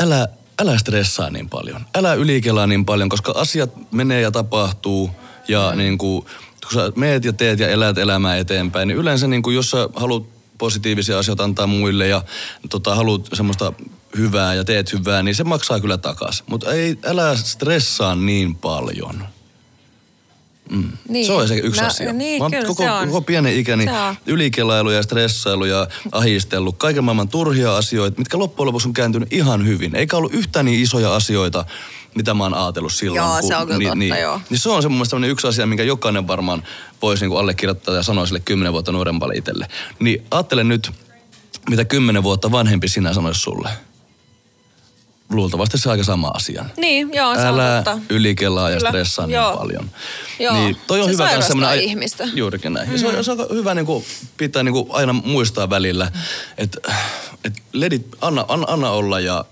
älä, 0.00 0.28
älä 0.60 0.78
stressaa 0.78 1.30
niin 1.30 1.48
paljon. 1.48 1.86
Älä 1.94 2.14
ylikelaa 2.14 2.66
niin 2.66 2.84
paljon, 2.84 3.08
koska 3.08 3.32
asiat 3.36 3.92
menee 3.92 4.20
ja 4.20 4.30
tapahtuu. 4.30 5.10
Ja 5.48 5.70
mm. 5.70 5.78
niin 5.78 5.98
kuin, 5.98 6.24
kun 6.62 6.72
sä 6.74 6.92
meet 6.96 7.24
ja 7.24 7.32
teet 7.32 7.58
ja 7.58 7.68
elät 7.68 7.98
elämää 7.98 8.36
eteenpäin, 8.36 8.88
niin 8.88 8.98
yleensä 8.98 9.26
niin 9.26 9.42
kuin, 9.42 9.56
jos 9.56 9.70
sä 9.70 9.88
haluat 9.96 10.24
positiivisia 10.58 11.18
asioita 11.18 11.44
antaa 11.44 11.66
muille 11.66 12.08
ja 12.08 12.22
tota, 12.70 12.94
haluat 12.94 13.28
semmoista 13.32 13.72
hyvää 14.16 14.54
ja 14.54 14.64
teet 14.64 14.92
hyvää, 14.92 15.22
niin 15.22 15.34
se 15.34 15.44
maksaa 15.44 15.80
kyllä 15.80 15.98
takas. 15.98 16.44
Mutta 16.46 16.72
ei, 16.72 16.98
älä 17.04 17.36
stressaa 17.36 18.14
niin 18.14 18.54
paljon. 18.54 19.24
Niin. 21.08 21.26
Se 21.26 21.32
on 21.32 21.48
se 21.48 21.56
yksi 21.56 21.80
no, 21.80 21.86
asia. 21.86 22.12
Niin, 22.12 22.42
Mä 22.42 22.50
kyllä 22.50 22.66
koko, 22.66 22.82
se 22.82 22.90
on. 22.90 23.06
koko 23.06 23.20
pienen 23.20 23.56
ikäni 23.56 23.86
ylikelailu 24.26 24.90
ja 24.90 25.02
stressailu 25.02 25.64
ja 25.64 25.88
ahistellut. 26.12 26.76
Kaiken 26.78 27.04
maailman 27.04 27.28
turhia 27.28 27.76
asioita, 27.76 28.18
mitkä 28.18 28.38
loppujen 28.38 28.66
lopuksi 28.66 28.88
on 28.88 28.94
kääntynyt 28.94 29.32
ihan 29.32 29.66
hyvin. 29.66 29.96
Eikä 29.96 30.16
ollut 30.16 30.34
yhtään 30.34 30.64
niin 30.64 30.82
isoja 30.82 31.14
asioita, 31.14 31.64
mitä 32.14 32.34
mä 32.34 32.42
oon 32.42 32.54
ajatellut 32.54 32.92
silloin. 32.92 33.16
Joo, 33.16 33.42
se 33.48 33.56
on 33.56 33.66
kyllä 33.66 33.78
niin, 33.78 33.88
totta, 33.88 33.98
niin, 33.98 34.16
joo. 34.20 34.40
Niin 34.50 34.58
se 34.58 34.70
on 34.70 34.82
se 34.82 34.88
mun 34.88 34.98
mielestä 34.98 35.26
yksi 35.26 35.46
asia, 35.46 35.66
minkä 35.66 35.82
jokainen 35.82 36.28
varmaan 36.28 36.62
voisi 37.02 37.24
niinku 37.24 37.36
allekirjoittaa 37.36 37.94
ja 37.94 38.02
sanoa 38.02 38.26
sille 38.26 38.40
kymmenen 38.40 38.72
vuotta 38.72 38.92
nuoremmalle 38.92 39.34
itselle. 39.34 39.66
Niin 39.98 40.26
ajattele 40.30 40.64
nyt, 40.64 40.90
mitä 41.70 41.84
kymmenen 41.84 42.22
vuotta 42.22 42.52
vanhempi 42.52 42.88
sinä 42.88 43.14
sanoisi 43.14 43.40
sulle. 43.40 43.68
Luultavasti 45.30 45.78
se 45.78 45.90
aika 45.90 46.04
sama 46.04 46.28
asia. 46.34 46.64
Niin, 46.76 47.10
joo, 47.14 47.34
se 47.34 47.40
Älä 47.40 47.76
on 47.78 47.84
totta. 47.84 47.98
ylikelaa 48.10 48.70
ja 48.70 48.76
Kyllä, 48.76 48.90
stressaa 48.90 49.26
niin 49.26 49.34
joo. 49.34 49.56
paljon. 49.56 49.90
Joo, 50.38 50.54
Niin 50.54 50.76
toi 50.86 51.00
on 51.00 51.06
se 51.06 51.12
hyvä 51.12 51.40
semmonen 51.40 51.78
aj- 51.78 51.82
ihmistä. 51.82 52.24
Juurikin 52.34 52.72
näin. 52.72 52.90
Mm. 52.90 52.98
Se 52.98 53.06
on, 53.06 53.24
se 53.24 53.32
on 53.32 53.38
hyvä 53.50 53.74
niin 53.74 53.86
kuin, 53.86 54.04
pitää 54.36 54.62
niin 54.62 54.72
kuin 54.72 54.86
aina 54.90 55.12
muistaa 55.12 55.70
välillä, 55.70 56.12
että 56.58 56.78
et 57.44 57.52
ledit, 57.72 58.06
anna, 58.20 58.44
anna, 58.48 58.66
anna 58.68 58.90
olla 58.90 59.20
ja 59.20 59.44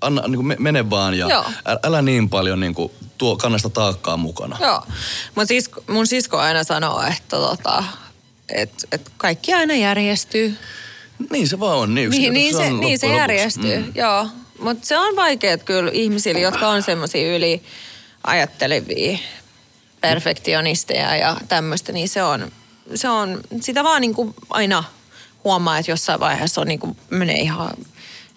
anna, 0.00 0.22
niin 0.22 0.36
kuin 0.36 0.46
me, 0.46 0.56
mene 0.58 0.90
vaan 0.90 1.14
ja 1.14 1.28
Joo. 1.28 1.44
älä, 1.84 2.02
niin 2.02 2.28
paljon 2.28 2.60
niin 2.60 2.74
kuin, 2.74 2.92
tuo 3.18 3.36
kannasta 3.36 3.70
taakkaa 3.70 4.16
mukana. 4.16 4.56
Joo. 4.60 4.82
Mun 5.34 5.46
sisko, 5.46 5.84
mun 5.88 6.06
sisko 6.06 6.38
aina 6.38 6.64
sanoo, 6.64 7.02
että 7.02 7.36
tota, 7.36 7.84
et, 8.54 8.70
et 8.92 9.10
kaikki 9.16 9.54
aina 9.54 9.74
järjestyy. 9.74 10.56
Niin 11.30 11.48
se 11.48 11.60
vaan 11.60 11.78
on. 11.78 11.94
Niin, 11.94 12.10
Niin, 12.10 12.32
niin, 12.32 12.56
se, 12.56 12.62
on 12.62 12.80
niin 12.80 12.98
se 12.98 13.06
järjestyy, 13.06 13.78
mm. 13.78 13.92
joo. 13.94 14.26
Mutta 14.60 14.86
se 14.86 14.98
on 14.98 15.16
vaikea 15.16 15.58
kyllä 15.58 15.90
ihmisille, 15.94 16.40
jotka 16.40 16.68
on 16.68 16.82
semmoisia 16.82 17.36
yli 17.36 17.62
ajattelevia 18.24 19.18
perfektionisteja 20.00 21.16
ja 21.16 21.36
tämmöistä, 21.48 21.92
niin 21.92 22.08
se 22.08 22.22
on, 22.22 22.52
se 22.94 23.08
on, 23.08 23.40
sitä 23.60 23.84
vaan 23.84 24.00
niin 24.00 24.14
kuin 24.14 24.34
aina 24.50 24.84
huomaa, 25.44 25.78
että 25.78 25.90
jossain 25.90 26.20
vaiheessa 26.20 26.60
on 26.60 26.68
niin 26.68 26.80
kuin, 26.80 26.96
menee 27.10 27.36
ihan, 27.36 27.70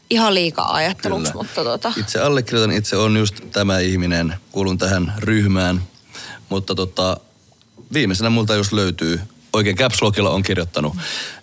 ihan 0.10 0.34
liikaa 0.34 0.74
ajatteluksi, 0.74 1.32
Kyllä. 1.32 1.44
mutta 1.44 1.64
tota, 1.64 1.94
Itse 1.98 2.20
allekirjoitan, 2.20 2.78
itse 2.78 2.98
on 2.98 3.18
just 3.18 3.36
tämä 3.52 3.80
ihminen, 3.80 4.36
kuulun 4.52 4.78
tähän 4.78 5.14
ryhmään. 5.18 5.84
Mutta 6.50 6.76
tota, 6.76 7.18
viimeisenä 7.94 8.30
multa 8.30 8.56
just 8.56 8.72
löytyy, 8.74 9.20
oikein 9.54 9.76
Caps 9.76 10.02
Lockilla 10.02 10.30
on 10.30 10.44
kirjoittanut, 10.44 10.94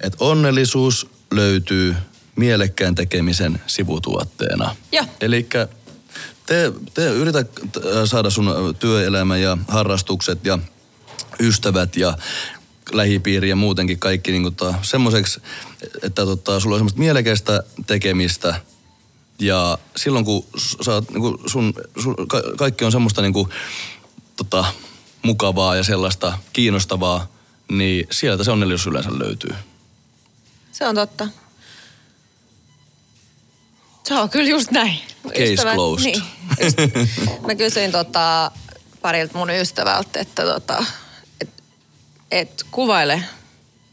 että 0.00 0.16
onnellisuus 0.20 1.06
löytyy 1.30 1.96
mielekkään 2.36 2.94
tekemisen 2.94 3.60
sivutuotteena. 3.66 4.76
Joo. 4.92 5.06
Eli 5.20 5.48
te, 6.46 6.72
te 6.94 7.06
yritä 7.10 7.38
äh, 7.38 7.44
saada 8.04 8.30
sun 8.30 8.54
työelämä 8.78 9.36
ja 9.36 9.58
harrastukset 9.68 10.44
ja 10.44 10.58
ystävät 11.40 11.96
ja 11.96 12.18
lähipiiri 12.92 13.48
ja 13.48 13.56
muutenkin 13.56 13.98
kaikki 13.98 14.32
niin 14.32 14.44
tota, 14.44 14.74
semmoiseksi, 14.82 15.40
että 16.02 16.24
tota, 16.24 16.60
sulla 16.60 16.74
on 16.74 16.78
semmoista 16.78 16.98
mielekästä 16.98 17.62
tekemistä 17.86 18.60
ja 19.38 19.78
silloin 19.96 20.24
kun 20.24 20.46
s- 20.58 20.76
sä 20.84 20.94
oot, 20.94 21.10
niin 21.10 21.20
kuin 21.20 21.38
sun, 21.46 21.74
sun, 22.02 22.16
ka, 22.28 22.42
kaikki 22.56 22.84
on 22.84 22.92
semmoista 22.92 23.22
niin 23.22 23.32
kuin, 23.32 23.48
tota, 24.36 24.64
mukavaa 25.22 25.76
ja 25.76 25.84
sellaista 25.84 26.38
kiinnostavaa, 26.52 27.26
niin 27.72 28.06
sieltä 28.10 28.44
se 28.44 28.50
onnellisuus 28.50 28.86
yleensä 28.86 29.18
löytyy. 29.18 29.54
se 30.72 30.88
on 30.88 30.94
totta. 30.94 31.28
Se 34.10 34.14
on 34.18 34.30
kyllä 34.30 34.50
just 34.50 34.70
näin. 34.70 34.98
Case 35.28 35.74
closed. 35.74 36.04
Niin, 36.04 36.22
just. 36.62 36.76
Mä 37.46 37.54
kysyin 37.54 37.92
tota, 37.92 38.50
parilta 39.02 39.38
mun 39.38 39.50
ystävältä, 39.50 40.20
että 40.20 40.42
tota, 40.42 40.84
et, 41.40 41.50
et 42.30 42.64
kuvaile, 42.70 43.22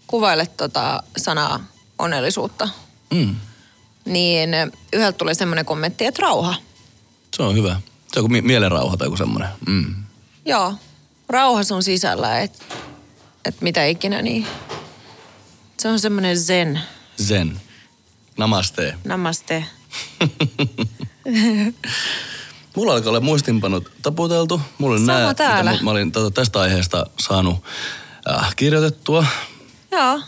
kuvaile 0.08 0.46
tota 0.46 1.04
sanaa 1.18 1.60
onnellisuutta. 2.00 2.70
Mm, 3.14 3.36
Niin 4.06 4.50
yhdeltä 4.94 5.18
tuli 5.18 5.36
semmoinen 5.36 5.66
kommentti, 5.66 6.06
että 6.06 6.22
rauha. 6.22 6.56
se 7.38 7.44
on 7.44 7.56
hyvä. 7.56 7.82
Se 8.14 8.20
on 8.20 8.24
kuin 8.24 8.32
mie- 8.32 8.42
mielenrauha 8.42 8.98
tai 8.98 9.06
joku 9.06 9.18
semmoinen. 9.18 9.50
Mm. 9.68 9.96
Joo, 10.46 10.74
rauha 11.30 11.64
sun 11.64 11.84
sisällä, 11.84 12.40
että 12.40 12.66
et 13.46 13.62
mitä 13.62 13.86
ikinä, 13.86 14.22
niin 14.22 14.48
se 15.80 15.88
on 15.88 16.00
semmoinen 16.00 16.40
zen. 16.40 16.82
Zen. 17.24 17.62
Namaste. 18.38 18.96
Namaste. 19.04 19.66
Mulla 22.76 22.94
alkaa 22.94 23.10
olla 23.10 23.20
muistinpanot 23.20 23.92
taputeltu. 24.02 24.62
Mulla 24.78 24.96
oli 24.96 25.06
Sama 25.06 25.20
nää, 25.20 25.34
täällä. 25.34 25.72
Mitä 25.72 25.84
mä, 25.84 25.86
mä 25.86 25.92
olin 25.92 26.12
tota, 26.12 26.32
tästä 26.32 26.60
aiheesta 26.60 27.06
saanut 27.20 27.64
äh, 28.30 28.56
kirjoitettua. 28.56 29.26
Joo. 29.92 30.20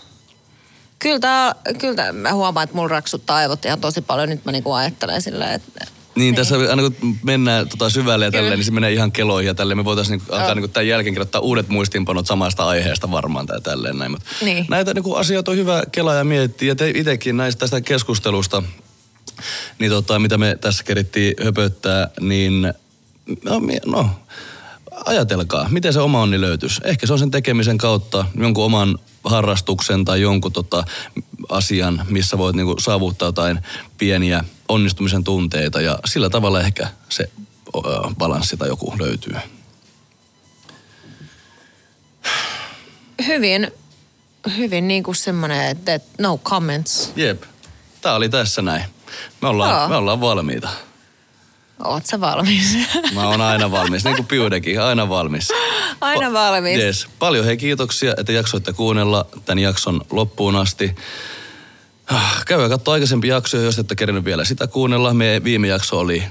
Kyllä, 1.00 1.20
tää, 1.20 1.56
kyllä 1.78 1.96
tää, 1.96 2.12
mä 2.12 2.34
huomaan, 2.34 2.64
että 2.64 2.76
mulla 2.76 2.88
raksuttaa 2.88 3.38
aivot 3.38 3.66
ihan 3.66 3.82
tosi 3.82 4.02
paljon. 4.02 4.30
Nyt 4.30 4.46
mä 4.46 4.52
niinku 4.52 4.72
ajattelen 4.72 5.22
silleen, 5.22 5.52
että... 5.52 5.86
Niin, 6.16 6.36
tässä 6.36 6.56
aina 6.70 6.82
kun 6.82 7.18
mennään 7.24 7.70
tota 7.70 7.90
syvälle 7.90 8.26
ja 8.26 8.32
tälleen, 8.32 8.60
niin 8.60 8.66
se 8.66 8.72
menee 8.72 8.92
ihan 8.92 9.12
keloihin 9.12 9.48
ja 9.48 9.54
tälleen. 9.54 9.78
Me 9.78 9.86
voitaisiin 9.86 10.18
niinku 10.18 10.36
alkaa 10.36 10.56
niinku 10.56 10.68
tämän 10.68 10.88
jälkeen 10.88 11.14
kirjoittaa 11.14 11.42
uudet 11.42 11.70
muistinpanot 11.70 12.28
samasta 12.28 12.68
aiheesta 12.68 13.12
varmaan 13.12 13.46
tai 13.46 13.62
tälleen 13.62 13.98
näin. 13.98 14.12
Mut 14.12 14.22
Niin. 14.42 14.66
Näitä 14.70 14.94
niinku 14.94 15.16
asioita 15.16 15.52
on 15.52 15.58
hyvä 15.58 15.84
kelaa 15.92 16.16
ja 16.16 16.24
miettiä. 16.24 16.68
Ja 16.68 16.76
te 16.76 16.92
itsekin 16.96 17.38
näistä 17.38 17.60
tästä 17.60 17.82
keskustelusta, 17.82 18.64
niin 19.80 19.92
tota, 19.92 20.20
mitä 20.20 20.38
me 20.38 20.58
tässä 20.62 20.84
kerittiin 20.84 21.34
höpöttää, 21.44 22.10
niin 22.20 22.74
no, 23.44 23.62
no 23.86 24.10
ajatelkaa, 25.06 25.70
miten 25.70 25.94
se 25.94 26.00
oma 26.00 26.22
onni 26.22 26.42
löytyisi. 26.42 26.82
Ehkä 26.84 27.08
se 27.08 27.14
on 27.14 27.20
sen 27.20 27.32
tekemisen 27.32 27.78
kautta 27.78 28.26
jonkun 28.36 28.66
oman 28.66 29.00
harrastuksen 29.24 30.06
tai 30.06 30.22
jonkun 30.22 30.52
tota 30.52 30.84
asian, 31.50 32.06
missä 32.10 32.38
voit 32.38 32.56
niinku 32.56 32.76
saavuttaa 32.80 33.28
jotain 33.28 33.60
pieniä 33.98 34.44
onnistumisen 34.68 35.24
tunteita 35.24 35.82
ja 35.82 36.00
sillä 36.06 36.30
tavalla 36.30 36.62
ehkä 36.62 36.88
se 37.10 37.30
ö, 37.76 37.80
balanssi 38.18 38.58
tai 38.58 38.68
joku 38.68 38.96
löytyy. 39.00 39.36
Hyvin, 43.28 43.72
hyvin 44.58 44.88
niinku 44.88 45.14
semmoinen, 45.14 45.70
että 45.70 46.00
no 46.20 46.38
comments. 46.38 47.12
Jep, 47.16 47.44
tää 48.02 48.16
oli 48.16 48.30
tässä 48.30 48.62
näin. 48.62 48.84
Me 49.42 49.48
ollaan, 49.48 49.80
Joo. 49.80 49.90
me 49.90 49.96
ollaan 49.96 50.22
valmiita. 50.22 50.70
Oot 51.84 52.06
sä 52.06 52.20
valmis? 52.22 52.78
Mä 53.16 53.28
oon 53.28 53.42
aina 53.42 53.72
valmis, 53.72 54.04
niin 54.04 54.16
kuin 54.16 54.26
Piudekin, 54.26 54.82
aina 54.82 55.10
valmis. 55.10 55.48
Aina 56.02 56.34
valmis. 56.34 56.78
Yes. 56.78 57.08
Paljon 57.20 57.46
hei 57.46 57.58
kiitoksia, 57.58 58.14
että 58.18 58.32
jaksoitte 58.32 58.74
kuunnella 58.74 59.26
tämän 59.46 59.60
jakson 59.60 60.02
loppuun 60.12 60.56
asti. 60.56 60.96
Ah, 62.08 62.46
Käykää 62.46 62.70
katsoa 62.70 62.94
aikaisempi 62.94 63.28
jaksoja, 63.28 63.64
jos 63.64 63.80
ette 63.80 63.96
kerännyt 63.96 64.26
vielä 64.26 64.46
sitä 64.46 64.68
kuunnella. 64.68 65.14
Meidän 65.14 65.44
viime 65.44 65.68
jakso 65.68 66.00
oli 66.00 66.24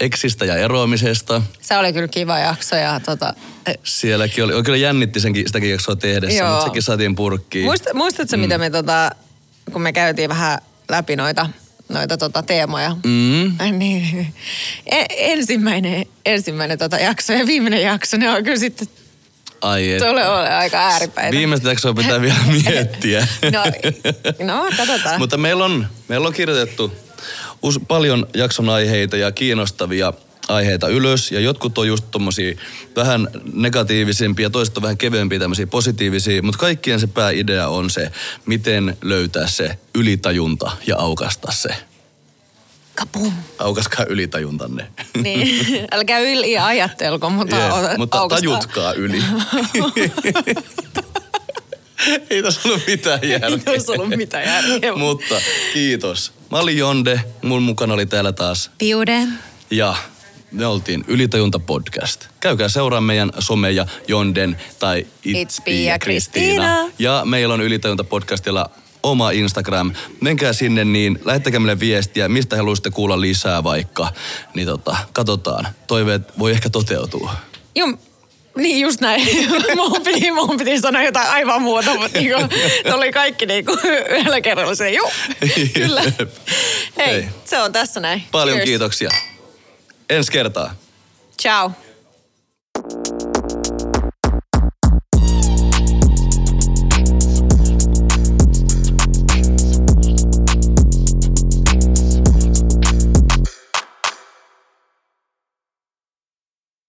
eksistä 0.00 0.44
ja 0.44 0.56
eroamisesta. 0.56 1.42
Se 1.60 1.76
oli 1.76 1.92
kyllä 1.92 2.08
kiva 2.08 2.38
jakso 2.38 2.76
ja 2.76 3.00
tota, 3.00 3.34
e, 3.66 3.74
Sielläkin 3.84 4.44
oli, 4.44 4.62
kyllä 4.62 4.78
jännitti 4.78 5.20
senkin, 5.20 5.46
sitäkin 5.46 5.70
jaksoa 5.70 5.96
tehdessä, 5.96 6.38
Joo. 6.38 6.50
mutta 6.50 6.64
sekin 6.64 6.82
saatiin 6.82 7.14
purkkiin. 7.14 7.64
Muist, 7.64 7.86
muistatko, 7.94 8.36
mm. 8.36 8.40
mitä 8.40 8.58
me 8.58 8.70
tota, 8.70 9.10
kun 9.72 9.82
me 9.82 9.92
käytiin 9.92 10.28
vähän 10.28 10.58
läpi 10.88 11.16
noita, 11.16 11.46
noita 11.88 12.16
tota 12.18 12.42
teemoja? 12.42 12.96
Mm. 13.04 13.78
Niin. 13.78 14.34
E- 14.86 15.04
ensimmäinen, 15.10 16.06
ensimmäinen 16.26 16.78
tota 16.78 16.96
jakso 16.96 17.32
ja 17.32 17.46
viimeinen 17.46 17.82
jakso, 17.82 18.16
ne 18.16 18.30
on 18.30 18.44
kyllä 18.44 18.58
sitten 18.58 18.88
Ai 19.60 19.92
et. 19.92 19.98
tulee 19.98 20.28
ole 20.28 20.48
aika 20.54 20.78
ääripäitä. 20.78 21.30
Viimeistä 21.30 21.68
jaksoa 21.68 21.94
pitää 21.94 22.20
vielä 22.20 22.38
miettiä. 22.64 23.26
No, 23.52 23.64
no 24.46 24.66
katsotaan. 24.76 25.18
Mutta 25.18 25.36
meillä 25.36 25.64
on, 25.64 25.86
meillä 26.08 26.26
on 26.28 26.34
kirjoitettu 26.34 26.92
us, 27.62 27.80
paljon 27.88 28.26
jakson 28.34 28.68
aiheita 28.68 29.16
ja 29.16 29.32
kiinnostavia 29.32 30.12
aiheita 30.48 30.88
ylös. 30.88 31.32
Ja 31.32 31.40
jotkut 31.40 31.78
on 31.78 31.88
just 31.88 32.04
tommosia 32.10 32.56
vähän 32.96 33.28
negatiivisempia, 33.52 34.50
toiset 34.50 34.76
on 34.76 34.82
vähän 34.82 34.96
kevyempiä 34.98 35.38
tämmöisiä 35.38 35.66
positiivisia. 35.66 36.42
Mutta 36.42 36.58
kaikkien 36.58 37.00
se 37.00 37.06
pääidea 37.06 37.68
on 37.68 37.90
se, 37.90 38.12
miten 38.46 38.96
löytää 39.02 39.46
se 39.46 39.78
ylitajunta 39.94 40.70
ja 40.86 40.96
aukasta 40.96 41.52
se. 41.52 41.68
Kapum. 42.94 43.32
Aukaskaa 43.58 44.06
ylitajuntanne. 44.08 44.86
Niin, 45.22 45.66
älkää 45.94 46.18
yli 46.18 46.58
ajattelko, 46.58 47.30
mutta, 47.30 47.56
Jee, 47.56 47.72
ota- 47.72 47.98
mutta 47.98 48.28
tajutkaa 48.28 48.92
yli. 48.92 49.22
Ei 52.30 52.42
tässä 52.42 52.60
ollut 52.64 52.82
mitään 52.86 53.18
järkeä. 53.22 53.48
Ei 53.48 53.72
olisi 53.72 53.92
ollut 53.92 54.08
mitään 54.08 54.44
järkeä. 54.44 54.96
Mutta 54.96 55.34
kiitos. 55.72 56.32
Mä 56.50 56.58
olin 56.58 56.78
Jonde, 56.78 57.20
mun 57.42 57.62
mukana 57.62 57.94
oli 57.94 58.06
täällä 58.06 58.32
taas. 58.32 58.70
Piude. 58.78 59.22
Ja 59.70 59.96
me 60.54 60.66
oltiin 60.66 61.04
Ylitajunta 61.08 61.58
podcast. 61.58 62.26
Käykää 62.40 62.68
seuraa 62.68 63.00
meidän 63.00 63.32
someja 63.38 63.86
Jonden 64.08 64.56
tai 64.78 65.06
It's 65.26 65.62
Pia 65.64 65.92
ja 65.92 65.98
Kristiina. 65.98 66.90
Ja 66.98 67.22
meillä 67.24 67.54
on 67.54 67.60
Ylitajunta 67.60 68.04
podcastilla 68.04 68.70
oma 69.02 69.30
Instagram. 69.30 69.92
Menkää 70.20 70.52
sinne 70.52 70.84
niin, 70.84 71.18
lähettäkää 71.24 71.60
meille 71.60 71.80
viestiä, 71.80 72.28
mistä 72.28 72.56
haluaisitte 72.56 72.90
kuulla 72.90 73.20
lisää 73.20 73.64
vaikka. 73.64 74.12
Niin 74.54 74.66
tota, 74.66 74.96
katsotaan. 75.12 75.68
Toiveet 75.86 76.38
voi 76.38 76.50
ehkä 76.50 76.70
toteutua. 76.70 77.34
Joo, 77.74 77.92
niin 78.56 78.80
just 78.80 79.00
näin. 79.00 79.28
mun, 79.76 80.02
piti, 80.04 80.30
mun 80.30 80.56
piti 80.56 80.80
sanoa 80.80 81.02
jotain 81.02 81.28
aivan 81.28 81.62
muuta, 81.62 81.94
mutta 81.94 82.18
niinku, 82.18 82.40
tuli 82.90 83.12
kaikki 83.12 83.46
niinku 83.46 83.72
yhdellä 84.18 84.40
kerralla 84.40 84.74
se, 84.74 84.90
juu, 84.90 85.10
kyllä. 85.74 86.02
Hei, 86.02 87.06
Hei. 87.06 87.28
se 87.44 87.60
on 87.60 87.72
tässä 87.72 88.00
näin. 88.00 88.22
Paljon 88.30 88.56
Cheers. 88.56 88.68
kiitoksia 88.68 89.10
ensi 90.08 90.32
kertaa. 90.32 90.74
Ciao. 91.42 91.72